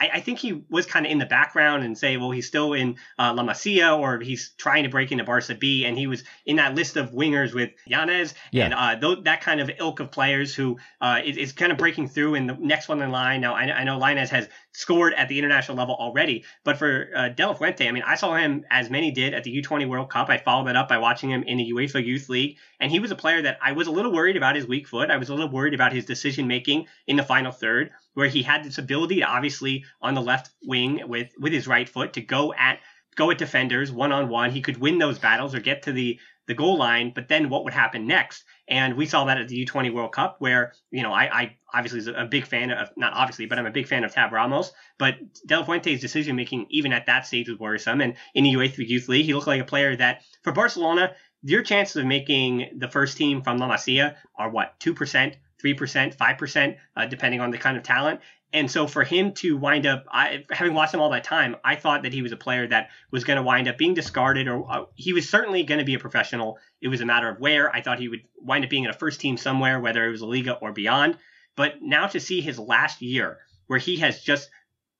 I, 0.00 0.10
I 0.14 0.20
think 0.20 0.38
he 0.38 0.64
was 0.68 0.86
kind 0.86 1.06
of 1.06 1.12
in 1.12 1.18
the 1.18 1.26
background 1.26 1.84
and 1.84 1.96
say, 1.96 2.16
well, 2.16 2.30
he's 2.30 2.46
still 2.46 2.72
in 2.72 2.96
uh, 3.18 3.32
La 3.34 3.44
Masia 3.44 3.98
or 3.98 4.20
he's 4.20 4.50
trying 4.56 4.82
to 4.82 4.88
break 4.88 5.12
into 5.12 5.24
Barca 5.24 5.54
B, 5.54 5.84
and 5.84 5.96
he 5.96 6.06
was 6.06 6.24
in 6.46 6.56
that 6.56 6.74
list 6.74 6.96
of 6.96 7.10
wingers 7.10 7.54
with 7.54 7.70
Yanez 7.86 8.34
yeah. 8.50 8.64
and 8.64 8.74
uh, 8.74 8.96
th- 8.96 9.24
that 9.24 9.40
kind 9.40 9.60
of 9.60 9.70
ilk 9.78 10.00
of 10.00 10.10
players 10.10 10.54
who 10.54 10.78
uh, 11.00 11.20
is, 11.24 11.36
is, 11.36 11.52
kind 11.52 11.70
of 11.70 11.78
breaking 11.78 12.08
through 12.08 12.34
in 12.34 12.46
the 12.46 12.56
next 12.58 12.88
one 12.88 13.00
in 13.02 13.10
line. 13.10 13.40
Now, 13.40 13.54
I, 13.54 13.62
I 13.62 13.84
know 13.84 13.98
Lainez 13.98 14.28
has 14.30 14.48
scored 14.72 15.14
at 15.14 15.28
the 15.28 15.38
international 15.38 15.76
level 15.76 15.94
already, 15.94 16.44
but 16.64 16.76
for 16.76 17.10
uh, 17.14 17.28
De 17.28 17.46
La 17.46 17.54
Fuente, 17.54 17.86
I 17.86 17.92
mean, 17.92 18.02
I 18.04 18.16
saw 18.16 18.34
him 18.34 18.64
as 18.70 18.90
many 18.90 19.12
did 19.12 19.34
at 19.34 19.44
the 19.44 19.62
U20 19.62 19.88
World 19.88 20.10
Cup. 20.10 20.28
I 20.28 20.38
followed 20.38 20.66
that 20.66 20.76
up 20.76 20.88
by 20.88 20.98
watching 20.98 21.30
him 21.30 21.44
in 21.44 21.58
the 21.58 21.72
UEFA 21.72 22.04
Youth 22.04 22.28
League, 22.28 22.58
and 22.80 22.90
he 22.90 22.98
was 22.98 23.10
a 23.10 23.16
player 23.16 23.42
that 23.42 23.58
I 23.62 23.72
was 23.72 23.86
a 23.86 23.92
little 23.92 24.12
worried 24.12 24.36
about 24.36 24.56
his 24.56 24.66
weak 24.66 24.88
foot. 24.88 25.10
I 25.10 25.16
was 25.16 25.28
a 25.28 25.34
little 25.34 25.50
worried 25.50 25.74
about 25.74 25.92
his 25.92 26.04
decision 26.04 26.48
making 26.48 26.86
in 27.06 27.16
the 27.16 27.22
final 27.22 27.52
third 27.52 27.90
where 28.14 28.28
he 28.28 28.42
had 28.42 28.64
this 28.64 28.78
ability 28.78 29.16
to 29.16 29.22
obviously 29.22 29.84
on 30.00 30.14
the 30.14 30.22
left 30.22 30.50
wing 30.64 31.02
with 31.06 31.30
with 31.38 31.52
his 31.52 31.68
right 31.68 31.88
foot 31.88 32.14
to 32.14 32.20
go 32.20 32.54
at 32.54 32.80
go 33.16 33.30
at 33.30 33.38
defenders 33.38 33.92
one 33.92 34.12
on 34.12 34.28
one. 34.28 34.50
He 34.50 34.62
could 34.62 34.78
win 34.78 34.98
those 34.98 35.18
battles 35.18 35.54
or 35.54 35.60
get 35.60 35.82
to 35.82 35.92
the 35.92 36.18
the 36.46 36.54
goal 36.54 36.76
line, 36.76 37.10
but 37.14 37.28
then 37.28 37.48
what 37.48 37.64
would 37.64 37.72
happen 37.72 38.06
next? 38.06 38.44
And 38.68 38.96
we 38.96 39.06
saw 39.06 39.24
that 39.24 39.38
at 39.38 39.48
the 39.48 39.64
U20 39.64 39.92
World 39.94 40.12
Cup, 40.12 40.36
where 40.40 40.72
you 40.90 41.02
know 41.02 41.12
I, 41.12 41.24
I 41.24 41.56
obviously 41.72 42.00
is 42.00 42.06
a 42.06 42.26
big 42.30 42.46
fan 42.46 42.70
of 42.70 42.90
not 42.96 43.12
obviously, 43.14 43.46
but 43.46 43.58
I'm 43.58 43.66
a 43.66 43.70
big 43.70 43.88
fan 43.88 44.04
of 44.04 44.12
Tab 44.12 44.32
Ramos. 44.32 44.72
But 44.98 45.16
De 45.46 45.58
La 45.58 45.64
Fuente's 45.64 46.00
decision 46.00 46.36
making 46.36 46.66
even 46.70 46.92
at 46.92 47.06
that 47.06 47.26
stage 47.26 47.48
was 47.48 47.58
worrisome. 47.58 48.00
And 48.00 48.14
in 48.34 48.44
the 48.44 48.52
UEFA 48.52 48.86
Youth 48.86 49.08
League, 49.08 49.26
he 49.26 49.34
looked 49.34 49.46
like 49.46 49.60
a 49.60 49.66
player 49.66 49.96
that 49.96 50.22
for 50.42 50.52
Barcelona, 50.52 51.12
your 51.42 51.62
chances 51.62 51.96
of 51.96 52.06
making 52.06 52.70
the 52.78 52.88
first 52.88 53.16
team 53.16 53.42
from 53.42 53.58
La 53.58 53.68
Masia 53.68 54.16
are 54.36 54.50
what 54.50 54.78
two 54.80 54.94
percent 54.94 55.36
3%, 55.64 56.16
5%, 56.16 56.76
uh, 56.96 57.06
depending 57.06 57.40
on 57.40 57.50
the 57.50 57.58
kind 57.58 57.76
of 57.76 57.82
talent. 57.82 58.20
And 58.52 58.70
so 58.70 58.86
for 58.86 59.02
him 59.02 59.32
to 59.34 59.56
wind 59.56 59.84
up, 59.84 60.04
I, 60.08 60.44
having 60.50 60.74
watched 60.74 60.94
him 60.94 61.00
all 61.00 61.10
that 61.10 61.24
time, 61.24 61.56
I 61.64 61.74
thought 61.74 62.04
that 62.04 62.12
he 62.12 62.22
was 62.22 62.30
a 62.30 62.36
player 62.36 62.68
that 62.68 62.90
was 63.10 63.24
going 63.24 63.36
to 63.36 63.42
wind 63.42 63.66
up 63.66 63.76
being 63.76 63.94
discarded, 63.94 64.46
or 64.46 64.70
uh, 64.70 64.84
he 64.94 65.12
was 65.12 65.28
certainly 65.28 65.64
going 65.64 65.80
to 65.80 65.84
be 65.84 65.94
a 65.94 65.98
professional. 65.98 66.58
It 66.80 66.86
was 66.86 67.00
a 67.00 67.06
matter 67.06 67.28
of 67.28 67.40
where. 67.40 67.74
I 67.74 67.80
thought 67.80 67.98
he 67.98 68.08
would 68.08 68.22
wind 68.36 68.64
up 68.64 68.70
being 68.70 68.84
in 68.84 68.90
a 68.90 68.94
first 68.94 69.20
team 69.20 69.36
somewhere, 69.36 69.80
whether 69.80 70.06
it 70.06 70.10
was 70.10 70.20
a 70.20 70.26
Liga 70.26 70.52
or 70.52 70.72
beyond. 70.72 71.18
But 71.56 71.82
now 71.82 72.06
to 72.06 72.20
see 72.20 72.40
his 72.40 72.58
last 72.58 73.02
year, 73.02 73.38
where 73.66 73.80
he 73.80 73.96
has 73.96 74.20
just 74.20 74.48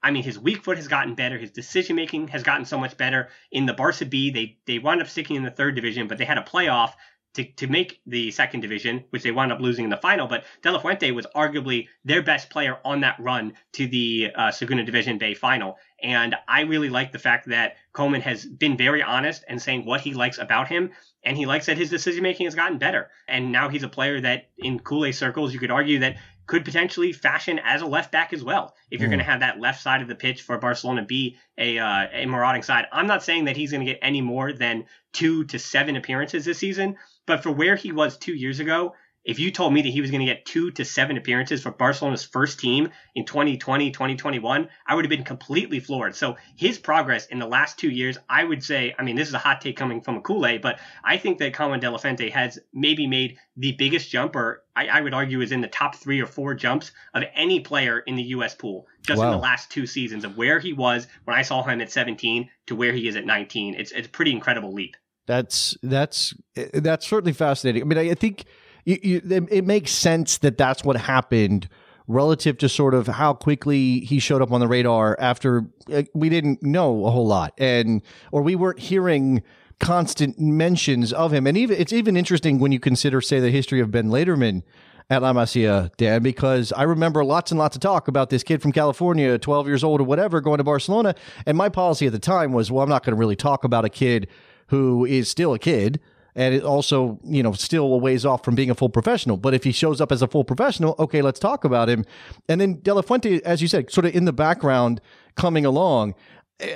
I 0.04 0.10
mean, 0.10 0.22
his 0.22 0.38
weak 0.38 0.62
foot 0.62 0.76
has 0.76 0.86
gotten 0.86 1.14
better. 1.14 1.38
His 1.38 1.50
decision 1.50 1.96
making 1.96 2.28
has 2.28 2.42
gotten 2.42 2.66
so 2.66 2.76
much 2.76 2.98
better. 2.98 3.30
In 3.50 3.64
the 3.64 3.72
Barca 3.72 4.04
B, 4.04 4.30
they 4.30 4.58
they 4.66 4.78
wound 4.78 5.00
up 5.00 5.08
sticking 5.08 5.36
in 5.36 5.44
the 5.44 5.50
third 5.50 5.76
division, 5.76 6.08
but 6.08 6.18
they 6.18 6.26
had 6.26 6.36
a 6.36 6.42
playoff 6.42 6.92
to, 7.34 7.44
to 7.44 7.66
make 7.66 8.00
the 8.06 8.30
second 8.30 8.60
division, 8.60 9.04
which 9.10 9.22
they 9.22 9.30
wound 9.30 9.52
up 9.52 9.60
losing 9.60 9.84
in 9.84 9.90
the 9.90 9.96
final. 9.96 10.26
But 10.26 10.44
De 10.62 10.70
La 10.70 10.78
Fuente 10.78 11.10
was 11.10 11.26
arguably 11.34 11.88
their 12.04 12.22
best 12.22 12.50
player 12.50 12.78
on 12.84 13.00
that 13.00 13.16
run 13.18 13.54
to 13.72 13.86
the 13.86 14.30
uh, 14.34 14.50
Segunda 14.50 14.84
Division 14.84 15.18
B 15.18 15.34
final. 15.34 15.76
And 16.02 16.34
I 16.48 16.62
really 16.62 16.90
like 16.90 17.12
the 17.12 17.18
fact 17.18 17.48
that 17.48 17.76
Koeman 17.94 18.22
has 18.22 18.44
been 18.44 18.76
very 18.76 19.02
honest 19.02 19.44
and 19.48 19.60
saying 19.60 19.84
what 19.84 20.00
he 20.00 20.14
likes 20.14 20.38
about 20.38 20.68
him. 20.68 20.90
And 21.24 21.36
he 21.36 21.46
likes 21.46 21.66
that 21.66 21.78
his 21.78 21.90
decision 21.90 22.22
making 22.22 22.46
has 22.46 22.54
gotten 22.54 22.78
better. 22.78 23.10
And 23.26 23.50
now 23.50 23.68
he's 23.68 23.82
a 23.82 23.88
player 23.88 24.20
that 24.20 24.50
in 24.58 24.78
Culé 24.78 25.14
circles, 25.14 25.52
you 25.52 25.58
could 25.58 25.70
argue 25.70 26.00
that 26.00 26.16
could 26.46 26.64
potentially 26.64 27.12
fashion 27.12 27.58
as 27.64 27.80
a 27.80 27.86
left 27.86 28.12
back 28.12 28.32
as 28.32 28.44
well. 28.44 28.74
If 28.90 29.00
you're 29.00 29.08
mm. 29.08 29.12
going 29.12 29.18
to 29.20 29.24
have 29.24 29.40
that 29.40 29.60
left 29.60 29.82
side 29.82 30.02
of 30.02 30.08
the 30.08 30.14
pitch 30.14 30.42
for 30.42 30.58
Barcelona 30.58 31.04
be 31.04 31.36
a 31.56 31.78
uh, 31.78 32.06
a 32.12 32.26
marauding 32.26 32.62
side, 32.62 32.86
I'm 32.92 33.06
not 33.06 33.22
saying 33.22 33.46
that 33.46 33.56
he's 33.56 33.70
going 33.70 33.84
to 33.84 33.90
get 33.90 33.98
any 34.02 34.20
more 34.20 34.52
than 34.52 34.84
two 35.12 35.44
to 35.44 35.58
seven 35.58 35.96
appearances 35.96 36.44
this 36.44 36.58
season, 36.58 36.96
but 37.26 37.42
for 37.42 37.50
where 37.50 37.76
he 37.76 37.92
was 37.92 38.16
two 38.16 38.34
years 38.34 38.60
ago, 38.60 38.94
if 39.24 39.38
you 39.38 39.50
told 39.50 39.72
me 39.72 39.80
that 39.80 39.88
he 39.88 40.02
was 40.02 40.10
going 40.10 40.20
to 40.20 40.26
get 40.26 40.44
two 40.44 40.70
to 40.72 40.84
seven 40.84 41.16
appearances 41.16 41.62
for 41.62 41.70
Barcelona's 41.70 42.24
first 42.24 42.60
team 42.60 42.90
in 43.14 43.24
2020, 43.24 43.90
2021, 43.90 44.68
I 44.86 44.94
would 44.94 45.06
have 45.06 45.10
been 45.10 45.24
completely 45.24 45.80
floored. 45.80 46.14
So 46.14 46.36
his 46.56 46.78
progress 46.78 47.26
in 47.26 47.38
the 47.38 47.46
last 47.46 47.78
two 47.78 47.88
years, 47.88 48.18
I 48.28 48.44
would 48.44 48.62
say, 48.62 48.94
I 48.98 49.02
mean, 49.02 49.16
this 49.16 49.28
is 49.28 49.34
a 49.34 49.38
hot 49.38 49.62
take 49.62 49.78
coming 49.78 50.02
from 50.02 50.16
a 50.16 50.20
Culé, 50.20 50.60
but 50.60 50.78
I 51.02 51.16
think 51.16 51.38
that 51.38 51.54
Konrad 51.54 51.80
De 51.80 51.90
La 51.90 51.96
Fuente 51.96 52.28
has 52.30 52.58
maybe 52.74 53.06
made 53.06 53.38
the 53.56 53.72
biggest 53.72 54.10
jump, 54.10 54.36
or 54.36 54.62
I, 54.76 54.88
I, 54.88 55.00
would 55.00 55.14
argue 55.14 55.40
is 55.40 55.52
in 55.52 55.62
the 55.62 55.68
top 55.68 55.94
three 55.94 56.20
or 56.20 56.26
four 56.26 56.52
jumps 56.52 56.92
of 57.14 57.22
any 57.34 57.60
player 57.60 58.00
in 58.00 58.16
the 58.16 58.24
U.S. 58.24 58.54
pool 58.54 58.86
just 59.06 59.20
wow. 59.20 59.26
in 59.26 59.30
the 59.32 59.42
last 59.42 59.70
two 59.70 59.86
seasons 59.86 60.24
of 60.24 60.36
where 60.36 60.58
he 60.58 60.74
was 60.74 61.06
when 61.24 61.36
I 61.36 61.42
saw 61.42 61.62
him 61.62 61.80
at 61.80 61.90
17 61.90 62.50
to 62.66 62.76
where 62.76 62.92
he 62.92 63.08
is 63.08 63.16
at 63.16 63.24
19. 63.24 63.74
It's, 63.74 63.92
it's 63.92 64.06
a 64.06 64.10
pretty 64.10 64.32
incredible 64.32 64.74
leap. 64.74 64.96
That's 65.26 65.76
that's 65.82 66.34
that's 66.72 67.06
certainly 67.06 67.32
fascinating. 67.32 67.82
I 67.82 67.84
mean, 67.86 67.98
I, 67.98 68.10
I 68.10 68.14
think 68.14 68.44
you, 68.84 68.98
you, 69.02 69.46
it 69.50 69.64
makes 69.64 69.90
sense 69.90 70.38
that 70.38 70.58
that's 70.58 70.84
what 70.84 70.96
happened 70.96 71.68
relative 72.06 72.58
to 72.58 72.68
sort 72.68 72.92
of 72.94 73.06
how 73.06 73.32
quickly 73.32 74.00
he 74.00 74.18
showed 74.18 74.42
up 74.42 74.52
on 74.52 74.60
the 74.60 74.68
radar 74.68 75.16
after 75.18 75.64
we 76.12 76.28
didn't 76.28 76.62
know 76.62 77.06
a 77.06 77.10
whole 77.10 77.26
lot 77.26 77.54
and 77.56 78.02
or 78.30 78.42
we 78.42 78.54
weren't 78.54 78.78
hearing 78.78 79.42
constant 79.80 80.38
mentions 80.38 81.12
of 81.12 81.32
him. 81.32 81.46
And 81.46 81.56
even 81.56 81.78
it's 81.78 81.92
even 81.92 82.16
interesting 82.16 82.58
when 82.58 82.72
you 82.72 82.80
consider, 82.80 83.20
say, 83.20 83.40
the 83.40 83.50
history 83.50 83.80
of 83.80 83.90
Ben 83.90 84.08
Lederman 84.08 84.62
at 85.10 85.20
La 85.22 85.32
Masia, 85.32 85.90
Dan, 85.96 86.22
because 86.22 86.72
I 86.72 86.84
remember 86.84 87.24
lots 87.24 87.50
and 87.50 87.58
lots 87.58 87.76
of 87.76 87.82
talk 87.82 88.08
about 88.08 88.30
this 88.30 88.42
kid 88.42 88.62
from 88.62 88.72
California, 88.72 89.38
12 89.38 89.66
years 89.66 89.84
old 89.84 90.00
or 90.00 90.04
whatever, 90.04 90.40
going 90.40 90.58
to 90.58 90.64
Barcelona. 90.64 91.14
And 91.44 91.58
my 91.58 91.68
policy 91.68 92.06
at 92.06 92.12
the 92.12 92.18
time 92.18 92.52
was, 92.52 92.70
well, 92.70 92.82
I'm 92.82 92.88
not 92.88 93.04
going 93.04 93.14
to 93.14 93.18
really 93.18 93.36
talk 93.36 93.64
about 93.64 93.84
a 93.84 93.90
kid 93.90 94.28
who 94.68 95.04
is 95.04 95.28
still 95.28 95.54
a 95.54 95.58
kid 95.58 96.00
and 96.36 96.54
it 96.54 96.64
also, 96.64 97.20
you 97.24 97.42
know, 97.42 97.52
still 97.52 97.84
a 97.94 97.96
ways 97.96 98.26
off 98.26 98.44
from 98.44 98.54
being 98.54 98.70
a 98.70 98.74
full 98.74 98.88
professional. 98.88 99.36
But 99.36 99.54
if 99.54 99.64
he 99.64 99.72
shows 99.72 100.00
up 100.00 100.10
as 100.10 100.20
a 100.20 100.26
full 100.26 100.44
professional, 100.44 100.96
okay, 100.98 101.22
let's 101.22 101.38
talk 101.38 101.64
about 101.64 101.88
him. 101.88 102.04
And 102.48 102.60
then 102.60 102.80
De 102.82 102.92
La 102.92 103.02
Fuente, 103.02 103.40
as 103.42 103.62
you 103.62 103.68
said, 103.68 103.90
sort 103.92 104.06
of 104.06 104.14
in 104.14 104.24
the 104.24 104.32
background 104.32 105.00
coming 105.36 105.64
along. 105.64 106.14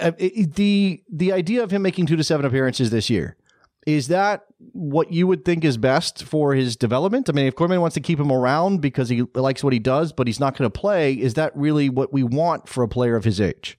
Uh, 0.01 0.11
the 0.18 1.03
the 1.11 1.33
idea 1.33 1.62
of 1.62 1.70
him 1.70 1.83
making 1.83 2.07
two 2.07 2.16
to 2.16 2.24
seven 2.24 2.44
appearances 2.44 2.90
this 2.90 3.09
year 3.09 3.37
is 3.87 4.09
that 4.09 4.44
what 4.72 5.12
you 5.12 5.27
would 5.27 5.44
think 5.44 5.64
is 5.64 5.77
best 5.77 6.24
for 6.24 6.55
his 6.55 6.77
development? 6.77 7.29
I 7.29 7.33
mean, 7.33 7.46
if 7.46 7.55
Koeman 7.55 7.81
wants 7.81 7.94
to 7.94 8.01
keep 8.01 8.18
him 8.18 8.33
around 8.33 8.81
because 8.81 9.09
he 9.09 9.22
likes 9.35 9.62
what 9.62 9.72
he 9.72 9.79
does, 9.79 10.12
but 10.12 10.27
he's 10.27 10.40
not 10.40 10.59
going 10.59 10.70
to 10.70 10.79
play, 10.79 11.14
is 11.14 11.35
that 11.35 11.57
really 11.57 11.88
what 11.88 12.12
we 12.12 12.22
want 12.22 12.68
for 12.68 12.83
a 12.83 12.88
player 12.88 13.16
of 13.16 13.24
his 13.24 13.40
age? 13.40 13.79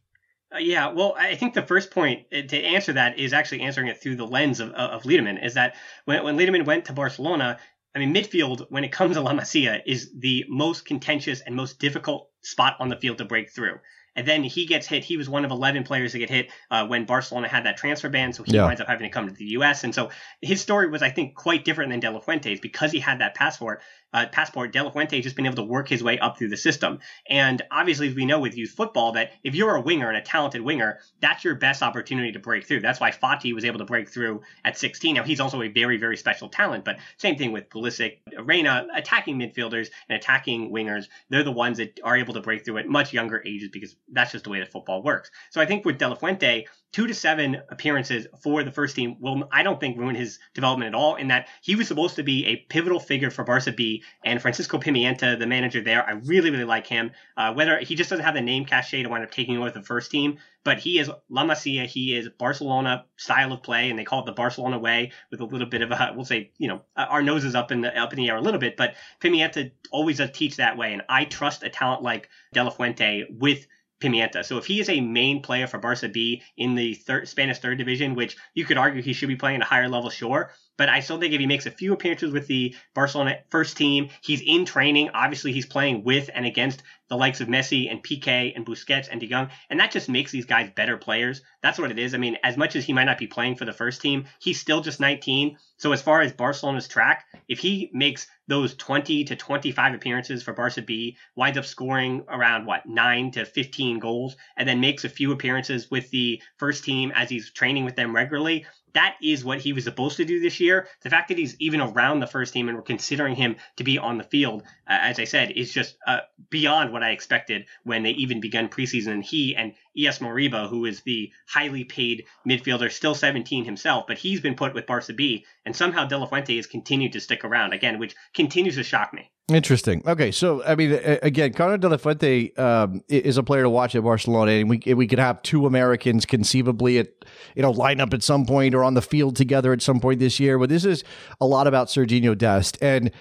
Uh, 0.54 0.58
yeah, 0.58 0.88
well, 0.88 1.16
I 1.18 1.36
think 1.36 1.54
the 1.54 1.62
first 1.62 1.92
point 1.92 2.26
uh, 2.34 2.42
to 2.42 2.58
answer 2.58 2.94
that 2.94 3.20
is 3.20 3.34
actually 3.34 3.62
answering 3.62 3.88
it 3.88 4.02
through 4.02 4.16
the 4.16 4.26
lens 4.26 4.60
of, 4.60 4.72
of 4.72 5.04
Lederman. 5.04 5.44
Is 5.44 5.54
that 5.54 5.76
when, 6.06 6.24
when 6.24 6.38
Lederman 6.38 6.66
went 6.66 6.86
to 6.86 6.94
Barcelona, 6.94 7.60
I 7.96 8.00
mean, 8.00 8.14
midfield, 8.14 8.66
when 8.70 8.84
it 8.84 8.92
comes 8.92 9.16
to 9.16 9.22
La 9.22 9.34
Masia, 9.34 9.82
is 9.86 10.12
the 10.18 10.46
most 10.50 10.86
contentious 10.86 11.42
and 11.42 11.56
most 11.56 11.80
difficult 11.80 12.30
spot 12.42 12.78
on 12.80 12.90
the 12.90 12.96
field 12.96 13.20
to 13.20 13.26
break 13.26 13.52
through. 13.52 13.80
And 14.16 14.28
then 14.28 14.44
he 14.44 14.66
gets 14.66 14.88
hit. 14.88 15.04
He 15.04 15.18
was 15.18 15.30
one 15.30 15.46
of 15.46 15.52
11 15.52 15.84
players 15.84 16.12
to 16.14 16.20
get 16.20 16.30
hit 16.30 16.52
uh, 16.72 16.88
when 16.88 17.06
Barcelona 17.06 17.48
had 17.48 17.66
that 17.66 17.78
transfer 17.78 18.10
ban. 18.10 18.34
So 18.34 18.44
he 18.44 18.54
Yeah. 18.56 18.66
winds 18.66 18.82
up 18.82 18.88
having 18.88 19.08
to 19.08 19.14
come 19.14 19.28
to 19.28 19.34
the 19.34 19.46
U.S. 19.46 19.84
And 19.84 19.94
so 19.94 20.10
his 20.42 20.62
story 20.62 20.90
was, 20.90 21.02
I 21.02 21.10
think, 21.10 21.36
quite 21.36 21.64
different 21.64 21.92
than 21.92 22.00
De 22.00 22.10
La 22.10 22.20
Fuente's 22.20 22.60
because 22.60 22.92
he 22.92 23.00
had 23.00 23.20
that 23.20 23.36
passport. 23.36 23.82
Uh, 24.12 24.26
passport. 24.32 24.74
De 24.74 24.84
La 24.84 24.90
Fuente 24.90 25.16
has 25.16 25.24
just 25.24 25.36
been 25.36 25.46
able 25.46 25.56
to 25.56 25.64
work 25.64 25.88
his 25.88 26.04
way 26.04 26.18
up 26.18 26.38
through 26.38 26.50
the 26.50 26.58
system. 26.58 27.00
And 27.30 27.62
obviously, 27.70 28.12
we 28.14 28.26
know 28.26 28.40
with 28.40 28.58
youth 28.58 28.72
football, 28.72 29.12
that 29.14 29.34
if 29.44 29.54
you're 29.54 29.76
a 29.76 29.82
winger 29.82 30.08
and 30.08 30.18
a 30.18 30.22
talented 30.22 30.62
winger, 30.62 31.00
that's 31.22 31.44
your 31.44 31.56
best 31.56 31.84
opportunity 31.84 32.32
to 32.32 32.40
break 32.40 32.66
through. 32.66 32.80
That's 32.80 33.00
why 33.00 33.12
Fati 33.12 33.54
was 33.54 33.66
able 33.66 33.80
to 33.80 33.86
break 33.86 34.10
through 34.10 34.42
at 34.66 34.78
16. 34.78 35.16
Now 35.16 35.24
he's 35.24 35.40
also 35.40 35.62
a 35.62 35.68
very, 35.68 35.98
very 35.98 36.18
special 36.18 36.50
talent. 36.50 36.86
But 36.86 36.98
same 37.18 37.38
thing 37.38 37.52
with 37.52 37.70
Pulisic, 37.70 38.18
Reyna, 38.42 38.88
attacking 38.96 39.38
midfielders 39.38 39.90
and 40.10 40.18
attacking 40.18 40.72
wingers. 40.72 41.06
They're 41.30 41.44
the 41.44 41.52
ones 41.52 41.78
that 41.78 42.00
are 42.04 42.18
able 42.18 42.34
to 42.34 42.42
break 42.42 42.66
through 42.66 42.80
at 42.80 42.88
much 42.88 43.14
younger 43.14 43.44
ages 43.46 43.70
because 43.72 43.96
that's 44.12 44.32
just 44.32 44.44
the 44.44 44.50
way 44.50 44.60
that 44.60 44.72
football 44.72 45.04
works. 45.04 45.30
So 45.52 45.62
I 45.62 45.66
think 45.66 45.86
with 45.86 45.98
De 45.98 46.08
La 46.08 46.16
Fuente, 46.16 46.66
two 46.92 47.08
to 47.08 47.14
seven 47.14 47.62
appearances 47.70 48.28
for 48.42 48.64
the 48.64 48.72
first 48.72 48.96
team 48.96 49.18
will, 49.20 49.48
I 49.52 49.64
don't 49.64 49.80
think, 49.80 49.98
ruin 49.98 50.16
his 50.16 50.40
development 50.54 50.88
at 50.88 50.96
all. 50.96 51.16
In 51.16 51.28
that 51.28 51.48
he 51.62 51.76
was 51.76 51.88
supposed 51.88 52.16
to 52.16 52.24
be 52.24 52.46
a 52.48 52.56
pivotal 52.56 53.00
figure 53.00 53.30
for 53.30 53.44
Barca 53.44 53.72
B, 53.72 54.04
and 54.24 54.42
Francisco 54.42 54.78
Pimienta, 54.78 55.38
the 55.38 55.48
manager 55.48 55.82
there, 55.82 56.06
I 56.06 56.14
really, 56.14 56.50
really 56.50 56.66
like 56.66 56.88
him. 56.88 57.12
Uh, 57.38 57.54
whether 57.54 57.80
he 57.80 57.96
just 57.96 58.10
doesn't 58.10 58.26
have 58.26 58.34
the 58.34 58.42
name 58.42 58.66
cachet 58.66 59.04
to 59.04 59.10
wind 59.10 59.24
up 59.24 59.32
taking 59.32 59.58
over 59.58 59.70
the 59.72 59.84
first 59.84 60.10
team, 60.12 60.38
but 60.64 60.80
he 60.80 61.00
is 61.00 61.10
La 61.30 61.46
Masia. 61.46 61.86
He 61.86 62.16
is 62.16 62.30
Barcelona 62.38 63.06
style 63.18 63.54
of 63.54 63.64
play, 63.64 63.90
and 63.90 63.98
they 63.98 64.04
call 64.04 64.22
it 64.22 64.26
the 64.26 64.32
Barcelona 64.32 64.80
way, 64.80 65.12
with 65.32 65.42
a 65.42 65.46
little 65.46 65.68
bit 65.68 65.82
of 65.82 65.92
a, 65.92 66.14
we'll 66.16 66.26
say, 66.26 66.52
you 66.58 66.68
know, 66.68 66.82
our 66.96 67.22
noses 67.22 67.56
up 67.56 67.72
in 67.72 67.82
the 67.82 67.98
up 67.98 68.14
in 68.14 68.18
the 68.18 68.30
air 68.30 68.36
a 68.36 68.42
little 68.42 68.60
bit. 68.60 68.78
But 68.78 68.96
Pimienta 69.22 69.72
always 69.92 70.18
does 70.18 70.32
teach 70.32 70.58
that 70.58 70.78
way, 70.78 70.94
and 70.94 71.04
I 71.08 71.26
trust 71.26 71.64
a 71.64 71.70
talent 71.70 72.02
like 72.02 72.30
De 72.54 72.64
La 72.64 72.70
Fuente 72.70 73.26
with 73.30 73.68
Pimienta. 74.00 74.46
So 74.46 74.58
if 74.58 74.66
he 74.66 74.80
is 74.80 74.90
a 74.90 75.02
main 75.02 75.42
player 75.42 75.68
for 75.68 75.78
Barca 75.78 76.08
B 76.08 76.42
in 76.58 76.76
the 76.76 76.94
third, 76.94 77.28
Spanish 77.28 77.60
third 77.60 77.78
division, 77.78 78.16
which 78.16 78.38
you 78.54 78.66
could 78.66 78.78
argue 78.78 79.02
he 79.02 79.14
should 79.14 79.28
be 79.28 79.36
playing 79.36 79.58
at 79.58 79.64
a 79.64 79.66
higher 79.66 79.90
level, 79.90 80.10
sure. 80.10 80.52
But 80.78 80.88
I 80.90 81.02
still 81.02 81.20
think 81.20 81.34
if 81.34 81.40
he 81.40 81.48
makes 81.48 81.66
a 81.66 81.72
few 81.72 81.92
appearances 81.92 82.32
with 82.32 82.48
the 82.48 82.76
Barcelona 82.96 83.40
first 83.50 83.76
team, 83.76 84.10
he's 84.22 84.42
in 84.42 84.66
training. 84.66 85.10
Obviously, 85.14 85.52
he's 85.52 85.66
playing 85.66 86.04
with 86.06 86.30
and 86.34 86.46
against 86.46 86.84
the 87.10 87.18
likes 87.18 87.42
of 87.42 87.48
Messi 87.48 87.92
and 87.92 88.04
Piqué 88.04 88.54
and 88.56 88.66
Busquets 88.66 89.08
and 89.12 89.20
De 89.20 89.28
Jong, 89.28 89.50
and 89.70 89.80
that 89.80 89.92
just 89.92 90.10
makes 90.10 90.32
these 90.32 90.46
guys 90.46 90.72
better 90.76 90.98
players. 90.98 91.42
That's 91.62 91.80
what 91.80 91.92
it 91.92 92.00
is. 92.00 92.14
I 92.14 92.18
mean, 92.18 92.38
as 92.44 92.58
much 92.58 92.76
as 92.76 92.86
he 92.86 92.94
might 92.94 93.06
not 93.06 93.18
be 93.18 93.28
playing 93.28 93.56
for 93.56 93.66
the 93.66 93.74
first 93.74 94.02
team, 94.02 94.26
he's 94.40 94.60
still 94.60 94.82
just 94.82 95.00
19. 95.00 95.58
So 95.78 95.92
as 95.92 96.02
far 96.02 96.22
as 96.22 96.34
Barcelona's 96.34 96.88
track, 96.88 97.26
if 97.48 97.60
he 97.60 97.90
makes 97.94 98.28
those 98.48 98.76
20 98.76 99.26
to 99.26 99.36
25 99.36 99.94
appearances 99.94 100.44
for 100.44 100.54
Barca 100.54 100.82
B, 100.82 101.18
winds 101.36 101.58
up 101.58 101.66
scoring 101.66 102.26
around 102.28 102.66
what 102.66 102.86
9 102.86 103.32
to 103.32 103.46
15 103.46 104.00
goals, 104.00 104.36
and 104.58 104.68
then 104.68 104.80
makes 104.80 105.04
a 105.04 105.10
few 105.10 105.32
appearances 105.32 105.90
with 105.90 106.10
the 106.12 106.42
first 106.58 106.84
team 106.84 107.12
as 107.16 107.30
he's 107.30 107.52
training 107.52 107.86
with 107.86 107.96
them 107.96 108.16
regularly, 108.16 108.66
that 108.94 109.16
is 109.22 109.46
what 109.46 109.60
he 109.60 109.74
was 109.74 109.84
supposed 109.84 110.18
to 110.18 110.26
do 110.26 110.40
this 110.40 110.60
year. 110.60 110.88
The 111.02 111.10
fact 111.10 111.30
that 111.30 111.38
he's 111.38 111.56
even 111.60 111.82
around 111.82 112.20
the 112.20 112.28
first 112.28 112.54
team 112.54 112.68
and 112.68 112.78
we're 112.78 112.84
considering 112.84 113.36
him 113.36 113.58
to 113.78 113.84
be 113.84 113.98
on 113.98 114.18
the 114.18 114.24
field, 114.24 114.64
uh, 114.88 114.98
as 115.02 115.20
I 115.20 115.26
said, 115.26 115.52
is 115.52 115.72
just 115.72 115.98
uh, 116.08 116.20
beyond 116.50 116.92
what 116.92 116.99
I 117.04 117.12
expected 117.12 117.66
when 117.84 118.04
they 118.04 118.12
even 118.12 118.40
begun 118.40 118.70
preseason. 118.70 119.12
And 119.12 119.24
he 119.24 119.56
and 119.56 119.74
Es 119.98 120.20
Moriba, 120.20 120.70
who 120.70 120.86
is 120.86 121.02
the 121.02 121.32
highly 121.48 121.84
paid 121.84 122.26
midfielder, 122.48 122.92
still 122.92 123.16
17 123.16 123.66
himself, 123.66 124.06
but 124.08 124.18
he's 124.18 124.42
been 124.42 124.56
put 124.56 124.74
with 124.74 124.88
Barca 124.88 125.14
B, 125.14 125.46
and 125.66 125.76
somehow 125.76 126.06
De 126.06 126.18
La 126.18 126.26
Fuente 126.26 126.56
has 126.56 126.68
continued 126.68 127.14
to 127.14 127.20
stick 127.20 127.44
around 127.44 127.74
again, 127.74 128.00
which 128.00 128.16
continues 128.34 128.76
to 128.76 128.84
shock 128.84 129.14
me. 129.14 129.32
Interesting. 129.50 130.04
Okay, 130.06 130.32
so 130.32 130.64
I 130.64 130.76
mean, 130.76 131.00
again, 131.24 131.54
Konrad 131.54 131.82
De 131.82 131.90
La 131.90 131.98
Fuente 131.98 132.54
um, 132.56 133.02
is 133.08 133.38
a 133.38 133.44
player 133.44 133.64
to 133.64 133.70
watch 133.70 133.96
at 133.96 134.04
Barcelona, 134.04 134.52
and 134.52 134.70
we 134.70 134.78
we 134.94 135.08
could 135.08 135.18
have 135.18 135.42
two 135.42 135.66
Americans 135.66 136.26
conceivably 136.26 137.00
at 137.00 137.08
you 137.56 137.64
know 137.64 137.72
line 137.72 138.00
up 138.00 138.14
at 138.14 138.22
some 138.22 138.46
point 138.46 138.76
or 138.76 138.84
on 138.84 138.94
the 138.94 139.02
field 139.02 139.36
together 139.36 139.74
at 139.74 139.82
some 139.82 140.00
point 140.00 140.20
this 140.20 140.40
year. 140.40 140.60
But 140.60 140.70
this 140.70 140.86
is 140.86 141.04
a 141.42 141.48
lot 141.48 141.66
about 141.66 141.88
Sergiño 141.88 142.38
Dest, 142.38 142.78
and 142.80 143.12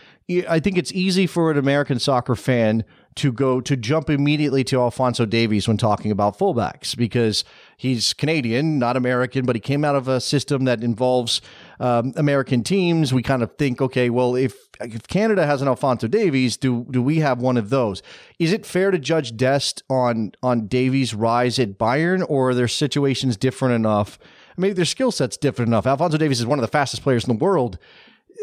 I 0.48 0.60
think 0.60 0.76
it's 0.76 0.92
easy 0.92 1.26
for 1.26 1.50
an 1.50 1.56
American 1.56 1.98
soccer 1.98 2.36
fan 2.36 2.84
to 3.18 3.32
go 3.32 3.60
to 3.60 3.76
jump 3.76 4.08
immediately 4.08 4.64
to 4.64 4.80
Alphonso 4.80 5.26
Davies 5.26 5.66
when 5.66 5.76
talking 5.76 6.10
about 6.10 6.38
fullbacks 6.38 6.96
because 6.96 7.44
he's 7.76 8.14
Canadian, 8.14 8.78
not 8.78 8.96
American, 8.96 9.44
but 9.44 9.56
he 9.56 9.60
came 9.60 9.84
out 9.84 9.96
of 9.96 10.08
a 10.08 10.20
system 10.20 10.64
that 10.64 10.82
involves 10.82 11.40
um, 11.80 12.12
American 12.16 12.62
teams. 12.62 13.12
We 13.12 13.22
kind 13.22 13.42
of 13.42 13.56
think, 13.56 13.82
okay, 13.82 14.08
well, 14.08 14.36
if 14.36 14.56
if 14.80 15.08
Canada 15.08 15.44
has 15.44 15.60
an 15.60 15.68
Alphonso 15.68 16.06
Davies, 16.06 16.56
do 16.56 16.86
do 16.90 17.02
we 17.02 17.18
have 17.18 17.40
one 17.40 17.56
of 17.56 17.70
those? 17.70 18.02
Is 18.38 18.52
it 18.52 18.64
fair 18.64 18.90
to 18.90 18.98
judge 18.98 19.36
Dest 19.36 19.82
on 19.90 20.32
on 20.42 20.68
Davies' 20.68 21.12
rise 21.12 21.58
at 21.58 21.78
Bayern, 21.78 22.24
or 22.28 22.50
are 22.50 22.54
their 22.54 22.68
situations 22.68 23.36
different 23.36 23.74
enough? 23.74 24.18
Maybe 24.56 24.74
their 24.74 24.84
skill 24.84 25.10
set's 25.10 25.36
different 25.36 25.68
enough. 25.68 25.86
Alphonso 25.86 26.18
Davies 26.18 26.40
is 26.40 26.46
one 26.46 26.58
of 26.58 26.62
the 26.62 26.68
fastest 26.68 27.02
players 27.02 27.26
in 27.26 27.36
the 27.36 27.44
world. 27.44 27.78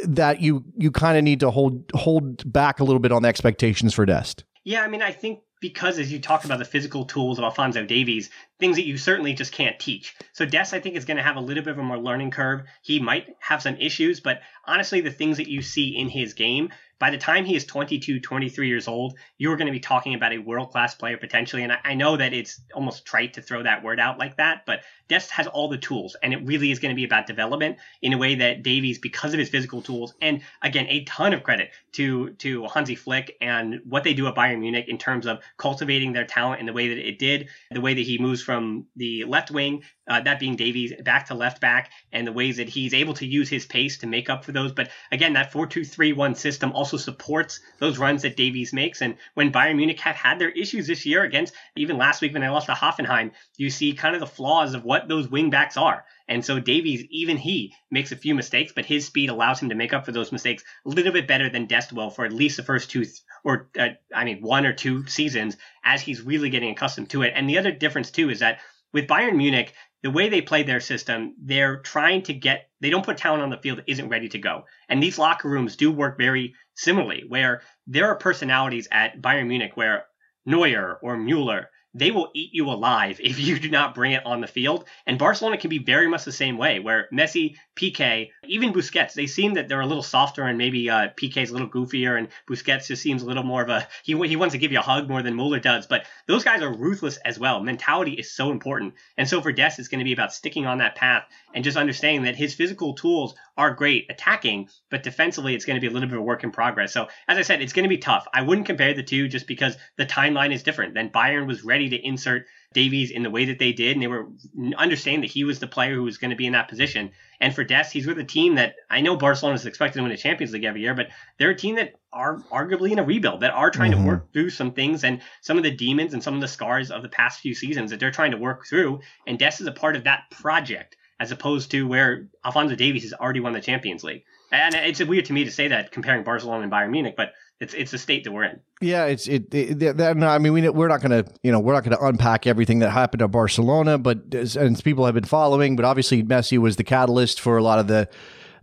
That 0.03 0.41
you 0.41 0.65
you 0.77 0.91
kind 0.91 1.17
of 1.17 1.23
need 1.23 1.39
to 1.39 1.51
hold 1.51 1.89
hold 1.93 2.51
back 2.51 2.81
a 2.81 2.83
little 2.83 2.99
bit 2.99 3.13
on 3.13 3.21
the 3.21 3.29
expectations 3.29 3.93
for 3.93 4.05
Dest. 4.05 4.43
Yeah, 4.65 4.81
I 4.81 4.87
mean, 4.87 5.03
I 5.03 5.11
think 5.11 5.41
because 5.61 5.99
as 5.99 6.11
you 6.11 6.19
talk 6.19 6.43
about 6.43 6.59
the 6.59 6.65
physical 6.65 7.05
tools 7.05 7.37
of 7.37 7.43
Alphonso 7.43 7.85
Davies, 7.85 8.31
things 8.59 8.75
that 8.75 8.85
you 8.85 8.97
certainly 8.97 9.33
just 9.33 9.51
can't 9.51 9.79
teach. 9.79 10.15
So 10.33 10.45
Des, 10.45 10.67
I 10.73 10.79
think, 10.79 10.95
is 10.95 11.05
going 11.05 11.17
to 11.17 11.23
have 11.23 11.37
a 11.37 11.41
little 11.41 11.63
bit 11.63 11.71
of 11.71 11.79
a 11.79 11.83
more 11.83 11.99
learning 11.99 12.31
curve. 12.31 12.63
He 12.81 12.99
might 12.99 13.35
have 13.39 13.61
some 13.61 13.77
issues, 13.77 14.19
but 14.19 14.41
honestly, 14.65 15.01
the 15.01 15.11
things 15.11 15.37
that 15.37 15.47
you 15.47 15.61
see 15.61 15.95
in 15.95 16.09
his 16.09 16.33
game, 16.33 16.69
by 16.99 17.11
the 17.11 17.17
time 17.17 17.45
he 17.45 17.55
is 17.55 17.65
22, 17.65 18.19
23 18.19 18.67
years 18.67 18.87
old, 18.87 19.17
you're 19.37 19.57
going 19.57 19.67
to 19.67 19.73
be 19.73 19.79
talking 19.79 20.13
about 20.13 20.33
a 20.33 20.37
world 20.37 20.71
class 20.71 20.95
player 20.95 21.17
potentially. 21.17 21.63
And 21.63 21.71
I, 21.71 21.79
I 21.83 21.93
know 21.93 22.17
that 22.17 22.33
it's 22.33 22.61
almost 22.73 23.05
trite 23.05 23.33
to 23.33 23.41
throw 23.41 23.63
that 23.63 23.83
word 23.83 23.99
out 23.99 24.17
like 24.17 24.37
that, 24.37 24.65
but 24.65 24.81
Dest 25.07 25.29
has 25.31 25.45
all 25.47 25.69
the 25.69 25.77
tools, 25.77 26.15
and 26.23 26.33
it 26.33 26.43
really 26.45 26.71
is 26.71 26.79
going 26.79 26.89
to 26.89 26.95
be 26.95 27.03
about 27.03 27.27
development 27.27 27.77
in 28.01 28.13
a 28.13 28.17
way 28.17 28.35
that 28.35 28.63
Davies, 28.63 28.97
because 28.97 29.33
of 29.33 29.39
his 29.39 29.49
physical 29.49 29.81
tools, 29.81 30.15
and 30.21 30.41
again, 30.63 30.87
a 30.89 31.03
ton 31.03 31.33
of 31.33 31.43
credit 31.43 31.71
to 31.93 32.31
to 32.35 32.65
Hansi 32.67 32.95
Flick 32.95 33.35
and 33.39 33.81
what 33.85 34.03
they 34.03 34.13
do 34.13 34.27
at 34.27 34.35
Bayern 34.35 34.59
Munich 34.59 34.85
in 34.87 34.97
terms 34.97 35.27
of 35.27 35.39
cultivating 35.57 36.13
their 36.13 36.25
talent 36.25 36.59
in 36.59 36.65
the 36.65 36.73
way 36.73 36.87
that 36.87 36.97
it 36.97 37.19
did, 37.19 37.49
the 37.69 37.81
way 37.81 37.93
that 37.93 38.01
he 38.01 38.17
moves 38.17 38.41
from 38.41 38.87
the 38.95 39.25
left 39.25 39.51
wing, 39.51 39.83
uh, 40.07 40.21
that 40.21 40.39
being 40.39 40.55
Davies, 40.55 40.93
back 41.03 41.27
to 41.27 41.33
left 41.33 41.61
back, 41.61 41.91
and 42.11 42.25
the 42.25 42.31
ways 42.31 42.57
that 42.57 42.69
he's 42.69 42.93
able 42.93 43.13
to 43.15 43.25
use 43.25 43.49
his 43.49 43.65
pace 43.65 43.97
to 43.99 44.07
make 44.07 44.29
up 44.29 44.45
for 44.45 44.51
those. 44.51 44.71
But 44.71 44.89
again, 45.11 45.33
that 45.33 45.51
4 45.51 45.67
2 45.67 45.83
3 45.83 46.13
1 46.13 46.35
system 46.35 46.71
also 46.73 46.97
supports 46.97 47.59
those 47.79 47.97
runs 47.97 48.21
that 48.21 48.37
Davies 48.37 48.73
makes. 48.73 49.01
And 49.01 49.17
when 49.33 49.51
Bayern 49.51 49.77
Munich 49.77 49.99
have 50.01 50.15
had 50.15 50.39
their 50.39 50.49
issues 50.49 50.87
this 50.87 51.05
year 51.05 51.23
against, 51.23 51.53
even 51.75 51.97
last 51.97 52.21
week 52.21 52.33
when 52.33 52.41
they 52.41 52.49
lost 52.49 52.67
to 52.67 52.73
Hoffenheim, 52.73 53.31
you 53.57 53.69
see 53.69 53.93
kind 53.93 54.15
of 54.15 54.21
the 54.21 54.27
flaws 54.27 54.73
of 54.73 54.83
what 54.83 55.07
those 55.07 55.27
wing 55.27 55.49
backs 55.49 55.77
are. 55.77 56.05
And 56.27 56.43
so 56.43 56.59
Davies, 56.59 57.05
even 57.11 57.37
he 57.37 57.73
makes 57.91 58.11
a 58.11 58.15
few 58.15 58.33
mistakes, 58.33 58.73
but 58.75 58.85
his 58.85 59.05
speed 59.05 59.29
allows 59.29 59.61
him 59.61 59.69
to 59.69 59.75
make 59.75 59.93
up 59.93 60.05
for 60.05 60.11
those 60.11 60.31
mistakes 60.31 60.63
a 60.85 60.89
little 60.89 61.13
bit 61.13 61.27
better 61.27 61.49
than 61.49 61.67
Dest 61.67 61.93
will 61.93 62.09
for 62.09 62.25
at 62.25 62.33
least 62.33 62.57
the 62.57 62.63
first 62.63 62.89
two, 62.89 63.05
or 63.43 63.69
uh, 63.77 63.89
I 64.13 64.25
mean, 64.25 64.41
one 64.41 64.65
or 64.65 64.73
two 64.73 65.05
seasons 65.05 65.55
as 65.83 66.01
he's 66.01 66.21
really 66.21 66.49
getting 66.49 66.71
accustomed 66.71 67.11
to 67.11 67.21
it. 67.21 67.33
And 67.35 67.47
the 67.47 67.59
other 67.59 67.71
difference 67.71 68.09
too 68.09 68.29
is 68.29 68.39
that 68.39 68.59
with 68.91 69.07
Bayern 69.07 69.35
Munich, 69.35 69.73
the 70.05 70.11
way 70.11 70.29
they 70.29 70.39
play 70.39 70.61
their 70.61 70.79
system, 70.79 71.33
they're 71.41 71.77
trying 71.77 72.21
to 72.21 72.31
get, 72.31 72.69
they 72.79 72.91
don't 72.91 73.03
put 73.03 73.17
talent 73.17 73.41
on 73.41 73.49
the 73.49 73.57
field 73.57 73.79
that 73.79 73.89
isn't 73.89 74.07
ready 74.07 74.29
to 74.29 74.37
go. 74.37 74.65
And 74.87 75.01
these 75.01 75.17
locker 75.17 75.49
rooms 75.49 75.77
do 75.77 75.91
work 75.91 76.15
very 76.15 76.53
similarly, 76.75 77.23
where 77.27 77.63
there 77.87 78.05
are 78.05 78.15
personalities 78.15 78.87
at 78.91 79.19
Bayern 79.19 79.47
Munich 79.47 79.71
where 79.73 80.05
Neuer 80.45 80.99
or 81.01 81.17
Mueller, 81.17 81.71
they 81.95 82.11
will 82.11 82.29
eat 82.35 82.53
you 82.53 82.69
alive 82.69 83.19
if 83.23 83.39
you 83.39 83.57
do 83.57 83.69
not 83.69 83.95
bring 83.95 84.11
it 84.11 84.25
on 84.25 84.41
the 84.41 84.47
field. 84.47 84.85
And 85.07 85.17
Barcelona 85.17 85.57
can 85.57 85.69
be 85.69 85.79
very 85.79 86.07
much 86.07 86.25
the 86.25 86.31
same 86.31 86.57
way, 86.57 86.79
where 86.79 87.07
Messi, 87.11 87.55
Piqué, 87.75 88.31
even 88.45 88.73
Busquets, 88.73 89.13
they 89.13 89.27
seem 89.27 89.53
that 89.53 89.69
they're 89.69 89.81
a 89.81 89.85
little 89.85 90.03
softer 90.03 90.43
and 90.43 90.57
maybe 90.57 90.89
uh, 90.89 91.09
Piqué's 91.15 91.49
a 91.49 91.53
little 91.53 91.69
goofier 91.69 92.17
and 92.17 92.27
Busquets 92.47 92.87
just 92.87 93.01
seems 93.01 93.23
a 93.23 93.25
little 93.25 93.43
more 93.43 93.63
of 93.63 93.69
a, 93.69 93.87
he, 94.03 94.13
he 94.27 94.35
wants 94.35 94.53
to 94.53 94.59
give 94.59 94.73
you 94.73 94.79
a 94.79 94.83
hug 94.83 95.07
more 95.07 95.23
than 95.23 95.35
Mueller 95.35 95.59
does. 95.59 95.87
But 95.87 96.05
those 96.27 96.43
guys 96.43 96.61
are 96.61 96.73
ruthless 96.73 97.17
as 97.17 97.39
well. 97.39 97.61
Mentality 97.61 98.11
is 98.11 98.29
so 98.29 98.51
important. 98.51 98.93
And 99.17 99.27
so 99.27 99.41
for 99.41 99.53
Des, 99.53 99.75
it's 99.77 99.87
going 99.87 99.99
to 99.99 100.05
be 100.05 100.13
about 100.13 100.33
sticking 100.33 100.65
on 100.65 100.79
that 100.79 100.95
path 100.95 101.23
and 101.53 101.63
just 101.63 101.77
understanding 101.77 102.23
that 102.23 102.35
his 102.35 102.53
physical 102.53 102.93
tools 102.93 103.35
are 103.57 103.73
great 103.73 104.05
attacking, 104.09 104.67
but 104.91 105.03
defensively, 105.03 105.55
it's 105.55 105.65
going 105.65 105.75
to 105.75 105.81
be 105.81 105.87
a 105.87 105.91
little 105.91 106.09
bit 106.09 106.15
of 106.15 106.21
a 106.21 106.25
work 106.25 106.43
in 106.43 106.51
progress. 106.51 106.91
So, 106.91 107.07
as 107.27 107.37
I 107.37 107.41
said, 107.41 107.61
it's 107.61 107.73
going 107.73 107.83
to 107.83 107.89
be 107.89 107.97
tough. 107.97 108.27
I 108.33 108.41
wouldn't 108.41 108.67
compare 108.67 108.93
the 108.93 109.03
two 109.03 109.27
just 109.27 109.47
because 109.47 109.77
the 109.97 110.05
timeline 110.05 110.53
is 110.53 110.63
different. 110.63 110.93
Then 110.93 111.09
Bayern 111.09 111.47
was 111.47 111.63
ready 111.63 111.89
to 111.89 112.05
insert 112.05 112.45
Davies 112.73 113.11
in 113.11 113.23
the 113.23 113.29
way 113.29 113.45
that 113.45 113.59
they 113.59 113.71
did, 113.71 113.93
and 113.95 114.03
they 114.03 114.07
were 114.07 114.27
understanding 114.75 115.21
that 115.21 115.31
he 115.31 115.45
was 115.45 115.59
the 115.59 115.67
player 115.67 115.95
who 115.95 116.03
was 116.03 116.17
going 116.17 116.31
to 116.31 116.35
be 116.35 116.45
in 116.45 116.51
that 116.53 116.67
position. 116.67 117.11
And 117.39 117.55
for 117.55 117.63
Des, 117.63 117.85
he's 117.91 118.07
with 118.07 118.19
a 118.19 118.25
team 118.25 118.55
that 118.55 118.75
I 118.89 118.99
know 118.99 119.15
Barcelona 119.15 119.55
is 119.55 119.65
expected 119.65 119.99
to 119.99 120.03
win 120.03 120.11
the 120.11 120.17
Champions 120.17 120.51
League 120.51 120.65
every 120.65 120.81
year, 120.81 120.93
but 120.93 121.07
they're 121.39 121.51
a 121.51 121.55
team 121.55 121.75
that 121.75 121.93
are 122.11 122.37
arguably 122.51 122.91
in 122.91 122.99
a 122.99 123.03
rebuild, 123.03 123.41
that 123.41 123.51
are 123.51 123.71
trying 123.71 123.91
Mhm. 123.91 124.01
to 124.01 124.07
work 124.07 124.33
through 124.33 124.49
some 124.49 124.71
things 124.73 125.05
and 125.05 125.21
some 125.41 125.57
of 125.57 125.63
the 125.63 125.71
demons 125.71 126.13
and 126.13 126.21
some 126.21 126.33
of 126.33 126.41
the 126.41 126.47
scars 126.47 126.91
of 126.91 127.01
the 127.01 127.09
past 127.09 127.39
few 127.39 127.53
seasons 127.53 127.91
that 127.91 127.99
they're 127.99 128.11
trying 128.11 128.31
to 128.31 128.37
work 128.37 128.65
through. 128.67 128.99
And 129.27 129.39
Des 129.39 129.55
is 129.59 129.67
a 129.67 129.71
part 129.71 129.95
of 129.95 130.03
that 130.03 130.29
project 130.31 130.97
as 131.19 131.31
opposed 131.31 131.71
to 131.71 131.87
where 131.87 132.27
Alphonso 132.43 132.75
Davies 132.75 133.03
has 133.03 133.13
already 133.13 133.39
won 133.39 133.53
the 133.53 133.61
Champions 133.61 134.03
League. 134.03 134.23
And 134.51 134.75
it's 134.75 135.03
weird 135.03 135.25
to 135.25 135.33
me 135.33 135.43
to 135.43 135.51
say 135.51 135.67
that 135.69 135.91
comparing 135.91 136.23
Barcelona 136.23 136.63
and 136.63 136.71
Bayern 136.71 136.91
Munich, 136.91 137.15
but 137.17 137.33
it's 137.59 137.73
it's 137.73 137.91
the 137.91 137.97
state 137.97 138.25
that 138.25 138.31
we're 138.31 138.43
in. 138.43 138.59
Yeah, 138.81 139.05
it's 139.05 139.27
it. 139.27 139.53
it 139.53 139.97
that, 139.97 140.17
no, 140.17 140.27
I 140.27 140.39
mean, 140.39 140.53
we, 140.53 140.67
we're 140.69 140.87
not 140.87 141.01
going 141.01 141.23
to, 141.23 141.31
you 141.41 141.51
know, 141.51 141.59
we're 141.59 141.73
not 141.73 141.83
going 141.83 141.97
to 141.97 142.03
unpack 142.03 142.45
everything 142.45 142.79
that 142.79 142.89
happened 142.89 143.21
at 143.21 143.31
Barcelona, 143.31 143.97
but 143.97 144.33
and 144.33 144.83
people 144.83 145.05
have 145.05 145.15
been 145.15 145.23
following. 145.23 145.75
But 145.75 145.85
obviously, 145.85 146.23
Messi 146.23 146.57
was 146.57 146.75
the 146.75 146.83
catalyst 146.83 147.39
for 147.39 147.57
a 147.57 147.63
lot 147.63 147.79
of 147.79 147.87
the 147.87 148.09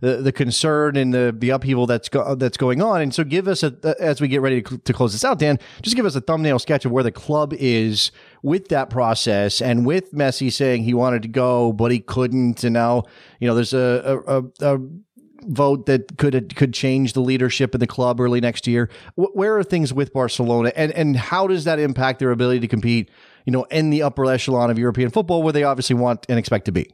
the, 0.03 0.17
the 0.17 0.33
concern 0.33 0.97
and 0.97 1.13
the 1.13 1.33
the 1.35 1.49
upheaval 1.51 1.87
that's 1.87 2.09
go, 2.09 2.35
that's 2.35 2.57
going 2.57 2.81
on. 2.81 2.99
And 2.99 3.15
so, 3.15 3.23
give 3.23 3.47
us 3.47 3.63
a 3.63 3.73
as 4.01 4.19
we 4.19 4.27
get 4.27 4.41
ready 4.41 4.61
to, 4.61 4.77
to 4.79 4.91
close 4.91 5.13
this 5.13 5.23
out, 5.23 5.39
Dan. 5.39 5.57
Just 5.81 5.95
give 5.95 6.05
us 6.05 6.13
a 6.13 6.19
thumbnail 6.19 6.59
sketch 6.59 6.83
of 6.83 6.91
where 6.91 7.03
the 7.03 7.11
club 7.11 7.53
is 7.53 8.11
with 8.41 8.67
that 8.67 8.89
process, 8.89 9.61
and 9.61 9.85
with 9.85 10.11
Messi 10.11 10.51
saying 10.51 10.83
he 10.83 10.93
wanted 10.93 11.21
to 11.21 11.29
go 11.29 11.71
but 11.71 11.89
he 11.89 12.01
couldn't, 12.01 12.65
and 12.65 12.73
now 12.73 13.03
you 13.39 13.47
know 13.47 13.55
there's 13.55 13.73
a, 13.73 14.21
a, 14.27 14.39
a, 14.39 14.75
a 14.75 14.79
vote 15.43 15.85
that 15.85 16.17
could 16.17 16.53
could 16.53 16.73
change 16.73 17.13
the 17.13 17.21
leadership 17.21 17.73
in 17.73 17.79
the 17.79 17.87
club 17.87 18.19
early 18.19 18.41
next 18.41 18.67
year. 18.67 18.89
Where 19.15 19.57
are 19.57 19.63
things 19.63 19.93
with 19.93 20.11
Barcelona, 20.11 20.73
and 20.75 20.91
and 20.91 21.15
how 21.15 21.47
does 21.47 21.63
that 21.63 21.79
impact 21.79 22.19
their 22.19 22.31
ability 22.31 22.59
to 22.59 22.67
compete? 22.67 23.09
You 23.45 23.53
know, 23.53 23.63
in 23.71 23.89
the 23.89 24.03
upper 24.03 24.25
echelon 24.25 24.69
of 24.69 24.77
European 24.77 25.11
football, 25.11 25.43
where 25.43 25.53
they 25.53 25.63
obviously 25.63 25.95
want 25.95 26.25
and 26.27 26.37
expect 26.37 26.65
to 26.65 26.73
be. 26.73 26.91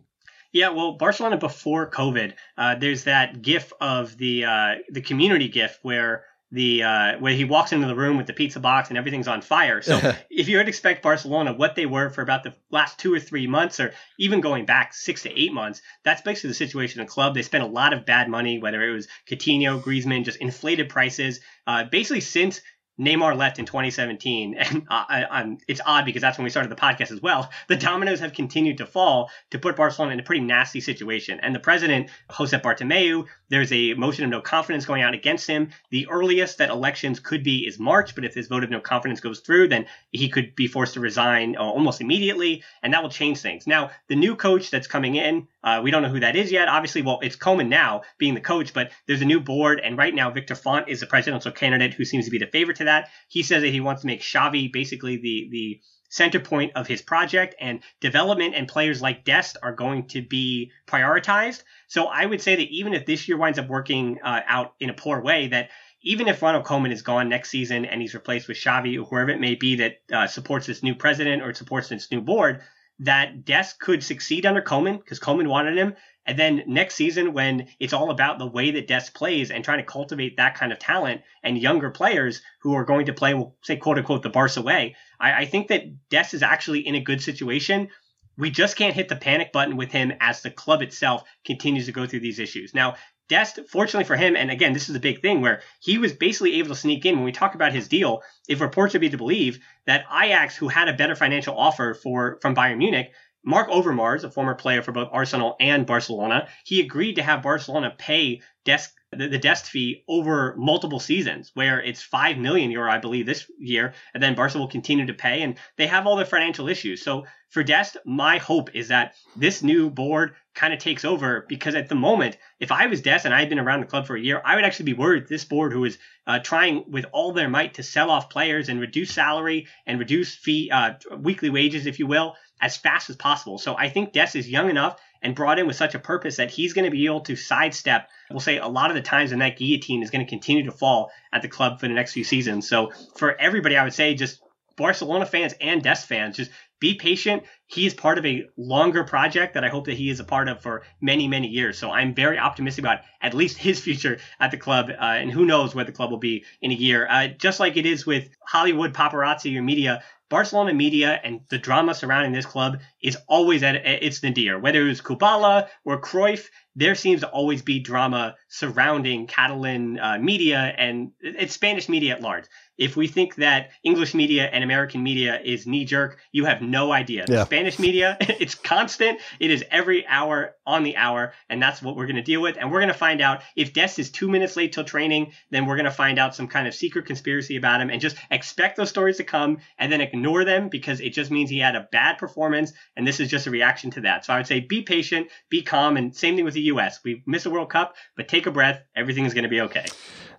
Yeah, 0.51 0.69
well, 0.69 0.93
Barcelona 0.93 1.37
before 1.37 1.89
COVID, 1.89 2.33
uh, 2.57 2.75
there's 2.75 3.03
that 3.03 3.41
GIF 3.41 3.71
of 3.79 4.17
the 4.17 4.45
uh, 4.45 4.75
the 4.89 5.01
community 5.01 5.47
GIF 5.47 5.77
where 5.83 6.25
the 6.51 6.81
uh, 6.81 7.19
where 7.19 7.33
he 7.33 7.45
walks 7.45 7.71
into 7.71 7.87
the 7.87 7.95
room 7.95 8.17
with 8.17 8.25
the 8.25 8.33
pizza 8.33 8.59
box 8.59 8.89
and 8.89 8.97
everything's 8.97 9.27
on 9.27 9.41
fire. 9.41 9.81
So 9.81 9.99
if 10.31 10.49
you 10.49 10.57
would 10.57 10.67
expect 10.67 11.03
Barcelona 11.03 11.53
what 11.53 11.75
they 11.75 11.85
were 11.85 12.09
for 12.09 12.21
about 12.21 12.43
the 12.43 12.55
last 12.71 12.97
two 12.97 13.13
or 13.13 13.19
three 13.19 13.45
months, 13.45 13.79
or 13.79 13.93
even 14.17 14.41
going 14.41 14.65
back 14.65 14.93
six 14.93 15.23
to 15.23 15.39
eight 15.39 15.53
months, 15.53 15.81
that's 16.03 16.21
basically 16.21 16.49
the 16.49 16.55
situation 16.55 16.99
in 16.99 17.05
the 17.05 17.11
club. 17.11 17.35
They 17.35 17.43
spent 17.43 17.63
a 17.63 17.67
lot 17.67 17.93
of 17.93 18.05
bad 18.05 18.29
money, 18.29 18.57
whether 18.57 18.81
it 18.81 18.91
was 18.91 19.07
Coutinho, 19.29 19.81
Griezmann, 19.81 20.25
just 20.25 20.39
inflated 20.39 20.89
prices. 20.89 21.39
Uh, 21.67 21.83
basically, 21.83 22.21
since 22.21 22.61
Neymar 22.99 23.37
left 23.37 23.59
in 23.59 23.65
2017, 23.65 24.55
and 24.55 24.85
I, 24.89 25.57
it's 25.67 25.81
odd 25.85 26.05
because 26.05 26.21
that's 26.21 26.37
when 26.37 26.43
we 26.43 26.49
started 26.49 26.71
the 26.71 26.75
podcast 26.75 27.11
as 27.11 27.21
well. 27.21 27.49
The 27.67 27.75
dominoes 27.75 28.19
have 28.19 28.33
continued 28.33 28.77
to 28.79 28.85
fall 28.85 29.29
to 29.51 29.59
put 29.59 29.75
Barcelona 29.75 30.13
in 30.13 30.19
a 30.19 30.23
pretty 30.23 30.41
nasty 30.41 30.81
situation. 30.81 31.39
And 31.41 31.55
the 31.55 31.59
president, 31.59 32.09
Josep 32.29 32.61
Bartomeu, 32.61 33.25
there's 33.49 33.71
a 33.71 33.93
motion 33.95 34.23
of 34.23 34.29
no 34.29 34.41
confidence 34.41 34.85
going 34.85 35.01
out 35.01 35.13
against 35.13 35.47
him. 35.47 35.71
The 35.89 36.07
earliest 36.07 36.59
that 36.59 36.69
elections 36.69 37.19
could 37.19 37.43
be 37.43 37.67
is 37.67 37.79
March, 37.79 38.15
but 38.15 38.25
if 38.25 38.33
this 38.33 38.47
vote 38.47 38.63
of 38.63 38.69
no 38.69 38.79
confidence 38.79 39.19
goes 39.19 39.39
through, 39.39 39.67
then 39.69 39.85
he 40.11 40.29
could 40.29 40.55
be 40.55 40.67
forced 40.67 40.93
to 40.93 40.99
resign 40.99 41.55
uh, 41.57 41.61
almost 41.61 42.01
immediately, 42.01 42.63
and 42.83 42.93
that 42.93 43.01
will 43.03 43.09
change 43.09 43.39
things. 43.39 43.67
Now, 43.67 43.91
the 44.07 44.15
new 44.15 44.35
coach 44.35 44.71
that's 44.71 44.87
coming 44.87 45.15
in, 45.15 45.47
uh, 45.63 45.81
we 45.83 45.91
don't 45.91 46.03
know 46.03 46.09
who 46.09 46.19
that 46.21 46.35
is 46.35 46.51
yet. 46.51 46.67
Obviously, 46.67 47.01
well, 47.01 47.19
it's 47.21 47.35
Koeman 47.35 47.67
now 47.67 48.03
being 48.17 48.33
the 48.33 48.41
coach, 48.41 48.73
but 48.73 48.91
there's 49.07 49.21
a 49.21 49.25
new 49.25 49.39
board, 49.39 49.79
and 49.83 49.97
right 49.97 50.13
now 50.13 50.29
Victor 50.29 50.55
Font 50.55 50.89
is 50.89 50.99
the 50.99 51.07
presidential 51.07 51.51
candidate 51.51 51.93
who 51.93 52.05
seems 52.05 52.25
to 52.25 52.31
be 52.31 52.37
the 52.37 52.47
favorite 52.47 52.77
to 52.77 52.85
that. 52.85 53.09
He 53.27 53.43
says 53.43 53.61
that 53.63 53.69
he 53.69 53.81
wants 53.81 54.01
to 54.01 54.07
make 54.07 54.21
Xavi 54.21 54.71
basically 54.71 55.17
the 55.17 55.49
the 55.51 55.81
center 56.09 56.39
point 56.39 56.73
of 56.75 56.87
his 56.87 57.01
project, 57.01 57.55
and 57.59 57.79
development 58.01 58.55
and 58.55 58.67
players 58.67 59.01
like 59.01 59.23
Dest 59.23 59.57
are 59.63 59.73
going 59.73 60.07
to 60.09 60.21
be 60.21 60.71
prioritized. 60.87 61.63
So 61.87 62.05
I 62.05 62.25
would 62.25 62.41
say 62.41 62.55
that 62.55 62.69
even 62.69 62.93
if 62.93 63.05
this 63.05 63.27
year 63.27 63.37
winds 63.37 63.59
up 63.59 63.67
working 63.67 64.19
uh, 64.23 64.41
out 64.47 64.73
in 64.79 64.89
a 64.89 64.93
poor 64.93 65.21
way, 65.21 65.47
that 65.47 65.69
even 66.01 66.27
if 66.27 66.41
Ronald 66.41 66.65
Koeman 66.65 66.91
is 66.91 67.01
gone 67.01 67.29
next 67.29 67.49
season 67.49 67.85
and 67.85 68.01
he's 68.01 68.13
replaced 68.13 68.47
with 68.47 68.57
Xavi 68.57 68.97
or 68.97 69.05
whoever 69.05 69.31
it 69.31 69.39
may 69.39 69.55
be 69.55 69.75
that 69.77 69.97
uh, 70.11 70.27
supports 70.27 70.65
this 70.65 70.83
new 70.83 70.95
president 70.95 71.41
or 71.41 71.53
supports 71.53 71.89
this 71.89 72.11
new 72.11 72.21
board, 72.21 72.61
that 72.99 73.45
Dest 73.45 73.79
could 73.79 74.03
succeed 74.03 74.45
under 74.45 74.61
Koeman 74.61 74.99
because 74.99 75.19
Koeman 75.19 75.47
wanted 75.47 75.77
him. 75.77 75.95
And 76.29 76.37
then 76.37 76.61
next 76.67 76.93
season, 76.93 77.33
when 77.33 77.69
it's 77.79 77.91
all 77.91 78.11
about 78.11 78.37
the 78.37 78.45
way 78.45 78.69
that 78.69 78.85
Des 78.85 79.05
plays 79.11 79.49
and 79.49 79.63
trying 79.63 79.79
to 79.79 79.83
cultivate 79.83 80.37
that 80.37 80.53
kind 80.53 80.71
of 80.71 80.77
talent 80.77 81.23
and 81.41 81.57
younger 81.57 81.89
players 81.89 82.43
who 82.61 82.75
are 82.75 82.85
going 82.85 83.07
to 83.07 83.13
play, 83.13 83.33
well, 83.33 83.55
say, 83.63 83.77
quote 83.77 83.97
unquote, 83.97 84.21
the 84.21 84.29
Barca 84.29 84.61
way, 84.61 84.95
I, 85.19 85.33
I 85.33 85.45
think 85.45 85.69
that 85.69 86.07
Des 86.09 86.27
is 86.33 86.43
actually 86.43 86.85
in 86.85 86.93
a 86.93 87.01
good 87.01 87.23
situation. 87.23 87.89
We 88.37 88.51
just 88.51 88.75
can't 88.75 88.93
hit 88.93 89.09
the 89.09 89.15
panic 89.15 89.51
button 89.51 89.75
with 89.75 89.91
him 89.91 90.13
as 90.19 90.43
the 90.43 90.51
club 90.51 90.83
itself 90.83 91.23
continues 91.45 91.87
to 91.87 91.91
go 91.91 92.05
through 92.05 92.19
these 92.19 92.37
issues. 92.37 92.75
Now, 92.75 92.93
Dest, 93.27 93.59
fortunately 93.67 94.05
for 94.05 94.15
him, 94.15 94.35
and 94.35 94.51
again, 94.51 94.73
this 94.73 94.87
is 94.87 94.95
a 94.95 94.99
big 94.99 95.23
thing 95.23 95.41
where 95.41 95.61
he 95.79 95.97
was 95.97 96.13
basically 96.13 96.59
able 96.59 96.69
to 96.69 96.75
sneak 96.75 97.07
in 97.07 97.15
when 97.15 97.25
we 97.25 97.31
talk 97.31 97.55
about 97.55 97.73
his 97.73 97.87
deal. 97.87 98.21
If 98.47 98.61
reports 98.61 98.93
are 98.93 98.97
to 98.97 98.99
be 98.99 99.09
to 99.09 99.17
believe 99.17 99.59
that 99.87 100.05
Ajax, 100.11 100.55
who 100.55 100.67
had 100.67 100.89
a 100.89 100.93
better 100.93 101.15
financial 101.15 101.57
offer 101.57 101.95
for 101.95 102.37
from 102.41 102.55
Bayern 102.55 102.77
Munich, 102.77 103.11
Marc 103.43 103.69
Overmars, 103.69 104.23
a 104.23 104.29
former 104.29 104.55
player 104.55 104.81
for 104.81 104.91
both 104.91 105.09
Arsenal 105.11 105.55
and 105.59 105.85
Barcelona, 105.85 106.47
he 106.65 106.81
agreed 106.81 107.15
to 107.15 107.23
have 107.23 107.41
Barcelona 107.41 107.93
pay 107.97 108.41
Dest 108.65 108.93
the, 109.11 109.27
the 109.27 109.39
Dest 109.39 109.65
fee 109.65 110.03
over 110.07 110.55
multiple 110.57 110.99
seasons, 110.99 111.51
where 111.55 111.81
it's 111.81 112.01
five 112.01 112.37
million 112.37 112.69
euro, 112.69 112.91
I 112.91 112.99
believe, 112.99 113.25
this 113.25 113.49
year, 113.57 113.93
and 114.13 114.21
then 114.21 114.35
Barca 114.35 114.59
will 114.59 114.67
continue 114.67 115.07
to 115.07 115.13
pay, 115.13 115.41
and 115.41 115.57
they 115.77 115.87
have 115.87 116.05
all 116.05 116.15
their 116.15 116.25
financial 116.25 116.69
issues. 116.69 117.01
So 117.01 117.25
for 117.49 117.63
Dest, 117.63 117.97
my 118.05 118.37
hope 118.37 118.75
is 118.75 118.89
that 118.89 119.15
this 119.35 119.63
new 119.63 119.89
board 119.89 120.35
kind 120.53 120.73
of 120.73 120.79
takes 120.79 121.03
over 121.03 121.45
because 121.49 121.73
at 121.73 121.89
the 121.89 121.95
moment, 121.95 122.37
if 122.59 122.71
I 122.71 122.85
was 122.85 123.01
Dest 123.01 123.25
and 123.25 123.33
I 123.33 123.39
had 123.39 123.49
been 123.49 123.59
around 123.59 123.79
the 123.79 123.87
club 123.87 124.05
for 124.05 124.15
a 124.15 124.21
year, 124.21 124.41
I 124.45 124.55
would 124.55 124.65
actually 124.65 124.85
be 124.85 124.93
worried 124.93 125.27
this 125.27 125.45
board 125.45 125.73
who 125.73 125.85
is 125.85 125.97
uh, 126.27 126.39
trying 126.39 126.83
with 126.91 127.05
all 127.11 127.33
their 127.33 127.49
might 127.49 127.75
to 127.75 127.83
sell 127.83 128.11
off 128.11 128.29
players 128.29 128.69
and 128.69 128.79
reduce 128.79 129.11
salary 129.11 129.67
and 129.87 129.97
reduce 129.97 130.35
fee 130.35 130.69
uh, 130.69 130.93
weekly 131.17 131.49
wages, 131.49 131.87
if 131.87 131.97
you 131.97 132.05
will, 132.05 132.35
as 132.61 132.77
fast 132.77 133.09
as 133.09 133.15
possible. 133.15 133.57
So 133.57 133.75
I 133.77 133.89
think 133.89 134.13
Des 134.13 134.31
is 134.35 134.49
young 134.49 134.69
enough 134.69 134.99
and 135.21 135.35
brought 135.35 135.59
in 135.59 135.67
with 135.67 135.75
such 135.75 135.95
a 135.95 135.99
purpose 135.99 136.37
that 136.37 136.51
he's 136.51 136.73
going 136.73 136.85
to 136.85 136.91
be 136.91 137.05
able 137.05 137.21
to 137.21 137.35
sidestep, 137.35 138.09
we'll 138.29 138.39
say, 138.39 138.57
a 138.57 138.67
lot 138.67 138.89
of 138.89 138.95
the 138.95 139.01
times 139.01 139.31
when 139.31 139.39
that 139.39 139.57
guillotine 139.57 140.01
is 140.01 140.09
going 140.09 140.25
to 140.25 140.29
continue 140.29 140.63
to 140.63 140.71
fall 140.71 141.11
at 141.33 141.41
the 141.41 141.47
club 141.47 141.79
for 141.79 141.87
the 141.87 141.93
next 141.93 142.13
few 142.13 142.23
seasons. 142.23 142.67
So 142.67 142.91
for 143.15 143.39
everybody, 143.39 143.75
I 143.75 143.83
would 143.83 143.93
say 143.93 144.13
just 144.15 144.41
Barcelona 144.77 145.25
fans 145.25 145.53
and 145.59 145.83
Des 145.83 145.95
fans, 145.95 146.37
just 146.37 146.51
be 146.79 146.95
patient. 146.95 147.43
He 147.67 147.85
is 147.85 147.93
part 147.93 148.17
of 148.17 148.25
a 148.25 148.45
longer 148.55 149.03
project 149.03 149.55
that 149.55 149.65
I 149.65 149.67
hope 149.69 149.85
that 149.87 149.97
he 149.97 150.09
is 150.09 150.21
a 150.21 150.23
part 150.23 150.47
of 150.47 150.61
for 150.61 150.83
many, 151.01 151.27
many 151.27 151.49
years. 151.49 151.77
So 151.77 151.91
I'm 151.91 152.15
very 152.15 152.39
optimistic 152.39 152.83
about 152.85 152.99
at 153.21 153.33
least 153.33 153.57
his 153.57 153.81
future 153.81 154.19
at 154.39 154.51
the 154.51 154.57
club. 154.57 154.89
Uh, 154.89 155.03
and 155.03 155.29
who 155.29 155.45
knows 155.45 155.75
where 155.75 155.83
the 155.83 155.91
club 155.91 156.11
will 156.11 156.17
be 156.17 156.45
in 156.61 156.71
a 156.71 156.75
year. 156.75 157.05
Uh, 157.09 157.27
just 157.27 157.59
like 157.59 157.75
it 157.75 157.85
is 157.85 158.05
with 158.05 158.29
Hollywood 158.47 158.93
paparazzi 158.93 159.57
or 159.57 159.61
media, 159.61 160.01
Barcelona 160.29 160.73
media 160.73 161.19
and 161.23 161.41
the 161.49 161.57
drama 161.57 161.93
surrounding 161.93 162.31
this 162.31 162.45
club 162.45 162.79
is 163.01 163.17
always 163.27 163.63
at 163.63 163.75
its 163.75 164.21
nadir. 164.23 164.59
Whether 164.59 164.81
it 164.81 164.89
was 164.89 165.01
Kubala 165.01 165.67
or 165.83 165.99
Cruyff, 165.99 166.47
there 166.79 166.95
seems 166.95 167.19
to 167.21 167.29
always 167.29 167.61
be 167.61 167.79
drama 167.79 168.35
surrounding 168.47 169.27
Catalan 169.27 169.99
uh, 169.99 170.17
media 170.17 170.73
and 170.77 171.11
it's 171.19 171.53
Spanish 171.53 171.89
media 171.89 172.15
at 172.15 172.21
large. 172.21 172.45
If 172.77 172.95
we 172.95 173.07
think 173.07 173.35
that 173.35 173.71
English 173.83 174.13
media 174.13 174.49
and 174.51 174.63
American 174.63 175.03
media 175.03 175.41
is 175.43 175.67
knee 175.67 175.83
jerk, 175.83 176.17
you 176.31 176.45
have 176.45 176.61
no 176.61 176.93
idea. 176.93 177.25
Yeah. 177.27 177.43
Spanish 177.43 177.77
media, 177.77 178.15
it's 178.21 178.55
constant. 178.55 179.19
It 179.41 179.51
is 179.51 179.65
every 179.69 180.07
hour 180.07 180.55
on 180.65 180.83
the 180.83 180.95
hour, 180.95 181.33
and 181.49 181.61
that's 181.61 181.81
what 181.81 181.97
we're 181.97 182.05
going 182.05 182.15
to 182.15 182.21
deal 182.21 182.41
with. 182.41 182.55
And 182.57 182.71
we're 182.71 182.79
going 182.79 182.87
to 182.87 182.97
find 182.97 183.19
out 183.19 183.41
if 183.57 183.73
Des 183.73 183.95
is 183.97 184.09
two 184.09 184.29
minutes 184.29 184.55
late 184.55 184.71
till 184.71 184.85
training, 184.85 185.33
then 185.51 185.65
we're 185.65 185.75
going 185.75 185.85
to 185.85 185.91
find 185.91 186.17
out 186.17 186.33
some 186.33 186.47
kind 186.47 186.69
of 186.69 186.73
secret 186.73 187.05
conspiracy 187.05 187.57
about 187.57 187.81
him 187.81 187.89
and 187.89 187.99
just 187.99 188.15
expect 188.31 188.77
those 188.77 188.89
stories 188.89 189.17
to 189.17 189.25
come 189.25 189.57
and 189.77 189.91
then 189.91 189.99
ignore 189.99 190.45
them 190.45 190.69
because 190.69 191.01
it 191.01 191.09
just 191.09 191.31
means 191.31 191.49
he 191.49 191.59
had 191.59 191.75
a 191.75 191.89
bad 191.91 192.17
performance. 192.17 192.71
And 192.95 193.05
this 193.05 193.19
is 193.19 193.27
just 193.29 193.45
a 193.45 193.51
reaction 193.51 193.91
to 193.91 194.01
that. 194.01 194.23
So 194.23 194.33
I 194.33 194.37
would 194.37 194.47
say 194.47 194.61
be 194.61 194.83
patient, 194.83 195.27
be 195.49 195.63
calm, 195.63 195.97
and 195.97 196.15
same 196.15 196.37
thing 196.37 196.45
with 196.45 196.53
the 196.53 196.68
U.S. 196.73 196.99
We 197.03 197.23
miss 197.25 197.45
a 197.45 197.49
World 197.49 197.69
Cup, 197.69 197.95
but 198.15 198.27
take 198.27 198.45
a 198.47 198.51
breath. 198.51 198.81
Everything 198.95 199.25
is 199.25 199.33
going 199.33 199.43
to 199.43 199.49
be 199.49 199.61
okay. 199.61 199.85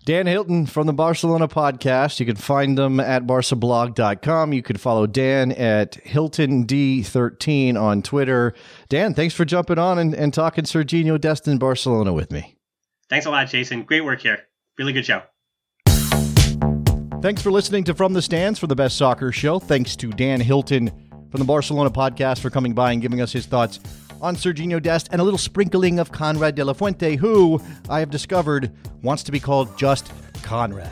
Dan 0.04 0.26
Hilton 0.26 0.66
from 0.66 0.86
the 0.86 0.92
Barcelona 0.92 1.46
podcast. 1.46 2.20
You 2.20 2.26
can 2.26 2.36
find 2.36 2.78
them 2.78 3.00
at 3.00 3.26
barcablog.com. 3.26 4.52
You 4.52 4.62
can 4.62 4.76
follow 4.76 5.06
Dan 5.06 5.52
at 5.52 6.02
HiltonD13 6.04 7.80
on 7.80 8.02
Twitter. 8.02 8.54
Dan, 8.88 9.12
thanks 9.12 9.34
for 9.34 9.44
jumping 9.44 9.78
on 9.78 9.98
and, 9.98 10.14
and 10.14 10.32
talking 10.32 10.64
Sergiño 10.64 11.20
Dest 11.20 11.46
in 11.46 11.58
Barcelona 11.58 12.14
with 12.14 12.32
me. 12.32 12.56
Thanks 13.10 13.26
a 13.26 13.30
lot, 13.30 13.48
Jason. 13.48 13.82
Great 13.82 14.04
work 14.04 14.20
here. 14.20 14.38
Really 14.78 14.94
good 14.94 15.04
show. 15.04 15.22
Thanks 17.20 17.42
for 17.42 17.50
listening 17.50 17.84
to 17.84 17.94
From 17.94 18.14
the 18.14 18.22
Stands 18.22 18.58
for 18.58 18.66
the 18.66 18.76
best 18.76 18.96
soccer 18.96 19.30
show. 19.30 19.58
Thanks 19.58 19.94
to 19.96 20.10
Dan 20.10 20.40
Hilton 20.40 20.88
from 21.30 21.38
the 21.38 21.44
Barcelona 21.44 21.90
podcast 21.90 22.38
for 22.38 22.48
coming 22.48 22.72
by 22.72 22.92
and 22.92 23.02
giving 23.02 23.20
us 23.20 23.32
his 23.32 23.44
thoughts 23.44 23.78
on 24.20 24.36
Sergiño 24.36 24.82
Dest 24.82 25.08
and 25.12 25.20
a 25.20 25.24
little 25.24 25.38
sprinkling 25.38 25.98
of 25.98 26.12
Konrad 26.12 26.54
de 26.54 26.64
la 26.64 26.72
Fuente, 26.72 27.16
who 27.16 27.60
I 27.88 28.00
have 28.00 28.10
discovered 28.10 28.70
wants 29.02 29.22
to 29.24 29.32
be 29.32 29.40
called 29.40 29.76
just 29.78 30.12
Konrad. 30.42 30.90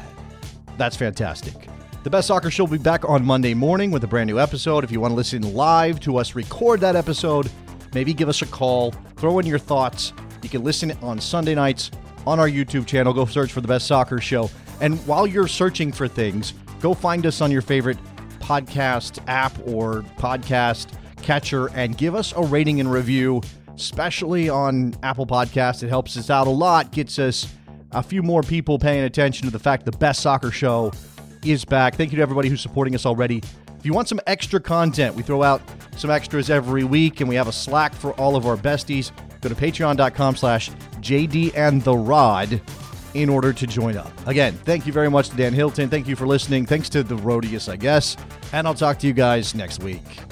That's 0.76 0.96
fantastic. 0.96 1.68
The 2.04 2.10
Best 2.10 2.28
Soccer 2.28 2.50
Show 2.50 2.64
will 2.64 2.78
be 2.78 2.82
back 2.82 3.08
on 3.08 3.24
Monday 3.24 3.54
morning 3.54 3.90
with 3.90 4.04
a 4.04 4.06
brand 4.06 4.28
new 4.28 4.38
episode. 4.38 4.84
If 4.84 4.90
you 4.90 5.00
want 5.00 5.12
to 5.12 5.16
listen 5.16 5.54
live 5.54 6.00
to 6.00 6.16
us 6.16 6.34
record 6.34 6.80
that 6.80 6.96
episode, 6.96 7.50
maybe 7.92 8.14
give 8.14 8.28
us 8.28 8.40
a 8.42 8.46
call, 8.46 8.92
throw 9.16 9.38
in 9.40 9.46
your 9.46 9.58
thoughts. 9.58 10.12
You 10.42 10.48
can 10.48 10.62
listen 10.62 10.92
on 11.02 11.20
Sunday 11.20 11.54
nights 11.54 11.90
on 12.26 12.38
our 12.38 12.48
YouTube 12.48 12.86
channel. 12.86 13.12
Go 13.12 13.26
search 13.26 13.52
for 13.52 13.60
The 13.60 13.68
Best 13.68 13.86
Soccer 13.86 14.20
Show. 14.20 14.48
And 14.80 15.04
while 15.06 15.26
you're 15.26 15.48
searching 15.48 15.90
for 15.92 16.06
things, 16.06 16.54
go 16.80 16.94
find 16.94 17.26
us 17.26 17.40
on 17.40 17.50
your 17.50 17.62
favorite 17.62 17.98
podcast 18.38 19.18
app 19.26 19.58
or 19.66 20.02
podcast 20.16 20.92
catcher 21.28 21.68
and 21.74 21.98
give 21.98 22.14
us 22.14 22.32
a 22.36 22.42
rating 22.42 22.80
and 22.80 22.90
review, 22.90 23.42
especially 23.74 24.48
on 24.48 24.94
Apple 25.02 25.26
Podcasts. 25.26 25.82
It 25.82 25.90
helps 25.90 26.16
us 26.16 26.30
out 26.30 26.46
a 26.46 26.50
lot, 26.50 26.90
gets 26.90 27.18
us 27.18 27.46
a 27.92 28.02
few 28.02 28.22
more 28.22 28.42
people 28.42 28.78
paying 28.78 29.04
attention 29.04 29.44
to 29.44 29.52
the 29.52 29.58
fact 29.58 29.84
the 29.84 29.92
best 29.92 30.22
soccer 30.22 30.50
show 30.50 30.90
is 31.44 31.66
back. 31.66 31.96
Thank 31.96 32.12
you 32.12 32.16
to 32.16 32.22
everybody 32.22 32.48
who's 32.48 32.62
supporting 32.62 32.94
us 32.94 33.04
already. 33.04 33.42
If 33.78 33.84
you 33.84 33.92
want 33.92 34.08
some 34.08 34.20
extra 34.26 34.58
content, 34.58 35.14
we 35.16 35.22
throw 35.22 35.42
out 35.42 35.60
some 35.98 36.10
extras 36.10 36.48
every 36.48 36.84
week, 36.84 37.20
and 37.20 37.28
we 37.28 37.34
have 37.34 37.46
a 37.46 37.52
Slack 37.52 37.94
for 37.94 38.14
all 38.14 38.34
of 38.34 38.46
our 38.46 38.56
besties. 38.56 39.12
Go 39.42 39.50
to 39.50 39.54
patreon.com 39.54 40.34
slash 40.34 40.70
JD 41.02 41.54
and 41.54 41.82
the 41.82 41.94
Rod 41.94 42.58
in 43.12 43.28
order 43.28 43.52
to 43.52 43.66
join 43.66 43.98
up. 43.98 44.10
Again, 44.26 44.54
thank 44.64 44.86
you 44.86 44.94
very 44.94 45.10
much 45.10 45.28
to 45.28 45.36
Dan 45.36 45.52
Hilton. 45.52 45.90
Thank 45.90 46.08
you 46.08 46.16
for 46.16 46.26
listening. 46.26 46.64
Thanks 46.64 46.88
to 46.88 47.02
the 47.02 47.16
Rodius, 47.16 47.70
I 47.70 47.76
guess. 47.76 48.16
And 48.54 48.66
I'll 48.66 48.72
talk 48.72 48.98
to 49.00 49.06
you 49.06 49.12
guys 49.12 49.54
next 49.54 49.82
week. 49.82 50.27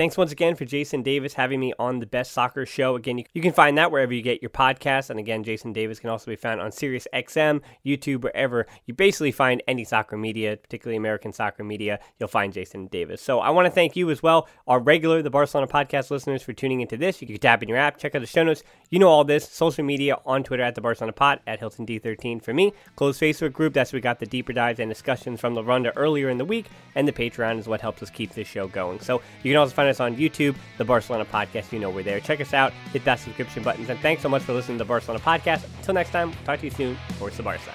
Thanks 0.00 0.16
once 0.16 0.32
again 0.32 0.56
for 0.56 0.64
Jason 0.64 1.02
Davis 1.02 1.34
having 1.34 1.60
me 1.60 1.74
on 1.78 1.98
the 1.98 2.06
Best 2.06 2.32
Soccer 2.32 2.64
Show. 2.64 2.96
Again, 2.96 3.18
you, 3.18 3.24
you 3.34 3.42
can 3.42 3.52
find 3.52 3.76
that 3.76 3.92
wherever 3.92 4.14
you 4.14 4.22
get 4.22 4.40
your 4.40 4.48
podcasts. 4.48 5.10
And 5.10 5.20
again, 5.20 5.44
Jason 5.44 5.74
Davis 5.74 6.00
can 6.00 6.08
also 6.08 6.30
be 6.30 6.36
found 6.36 6.58
on 6.58 6.72
Sirius 6.72 7.06
XM, 7.12 7.60
YouTube, 7.84 8.22
wherever 8.22 8.66
you 8.86 8.94
basically 8.94 9.30
find 9.30 9.62
any 9.68 9.84
soccer 9.84 10.16
media, 10.16 10.56
particularly 10.56 10.96
American 10.96 11.34
soccer 11.34 11.64
media, 11.64 12.00
you'll 12.18 12.30
find 12.30 12.54
Jason 12.54 12.86
Davis. 12.86 13.20
So 13.20 13.40
I 13.40 13.50
want 13.50 13.66
to 13.66 13.70
thank 13.70 13.94
you 13.94 14.08
as 14.08 14.22
well, 14.22 14.48
our 14.66 14.80
regular, 14.80 15.20
the 15.20 15.28
Barcelona 15.28 15.70
podcast 15.70 16.10
listeners, 16.10 16.42
for 16.42 16.54
tuning 16.54 16.80
into 16.80 16.96
this. 16.96 17.20
You 17.20 17.26
can 17.26 17.36
tap 17.36 17.62
in 17.62 17.68
your 17.68 17.76
app, 17.76 17.98
check 17.98 18.14
out 18.14 18.20
the 18.20 18.26
show 18.26 18.42
notes. 18.42 18.62
You 18.88 19.00
know 19.00 19.08
all 19.08 19.24
this. 19.24 19.46
Social 19.46 19.84
media 19.84 20.16
on 20.24 20.44
Twitter 20.44 20.62
at 20.62 20.76
the 20.76 20.80
Barcelona 20.80 21.12
Pod, 21.12 21.40
at 21.46 21.58
Hilton 21.58 21.84
D13 21.84 22.42
for 22.42 22.54
me. 22.54 22.72
Closed 22.96 23.20
Facebook 23.20 23.52
group, 23.52 23.74
that's 23.74 23.92
where 23.92 23.98
we 23.98 24.00
got 24.00 24.18
the 24.18 24.24
deeper 24.24 24.54
dives 24.54 24.80
and 24.80 24.90
discussions 24.90 25.42
from 25.42 25.54
La 25.54 25.60
Ronda 25.60 25.94
earlier 25.94 26.30
in 26.30 26.38
the 26.38 26.44
week. 26.46 26.70
And 26.94 27.06
the 27.06 27.12
Patreon 27.12 27.58
is 27.58 27.68
what 27.68 27.82
helps 27.82 28.02
us 28.02 28.08
keep 28.08 28.32
this 28.32 28.48
show 28.48 28.66
going. 28.66 29.00
So 29.00 29.20
you 29.42 29.52
can 29.52 29.58
also 29.58 29.74
find 29.74 29.89
us 29.90 30.00
on 30.00 30.16
YouTube, 30.16 30.56
the 30.78 30.84
Barcelona 30.84 31.24
Podcast. 31.24 31.72
You 31.72 31.78
know 31.78 31.90
we're 31.90 32.02
there. 32.02 32.20
Check 32.20 32.40
us 32.40 32.54
out. 32.54 32.72
Hit 32.92 33.04
that 33.04 33.18
subscription 33.20 33.62
buttons. 33.62 33.90
And 33.90 34.00
thanks 34.00 34.22
so 34.22 34.28
much 34.28 34.42
for 34.42 34.54
listening 34.54 34.78
to 34.78 34.84
the 34.84 34.88
Barcelona 34.88 35.20
Podcast. 35.20 35.64
Until 35.78 35.94
next 35.94 36.10
time, 36.10 36.32
talk 36.44 36.60
to 36.60 36.66
you 36.66 36.70
soon. 36.70 36.96
Forza 37.18 37.42
Barca. 37.42 37.72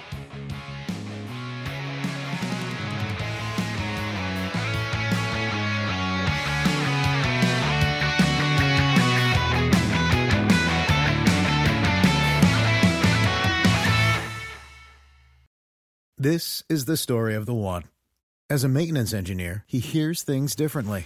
This 16.18 16.64
is 16.70 16.86
the 16.86 16.98
story 16.98 17.36
of 17.36 17.46
the 17.46 17.54
one. 17.54 17.84
As 18.50 18.64
a 18.64 18.68
maintenance 18.68 19.14
engineer, 19.14 19.64
he 19.68 19.78
hears 19.78 20.24
things 20.24 20.56
differently. 20.56 21.06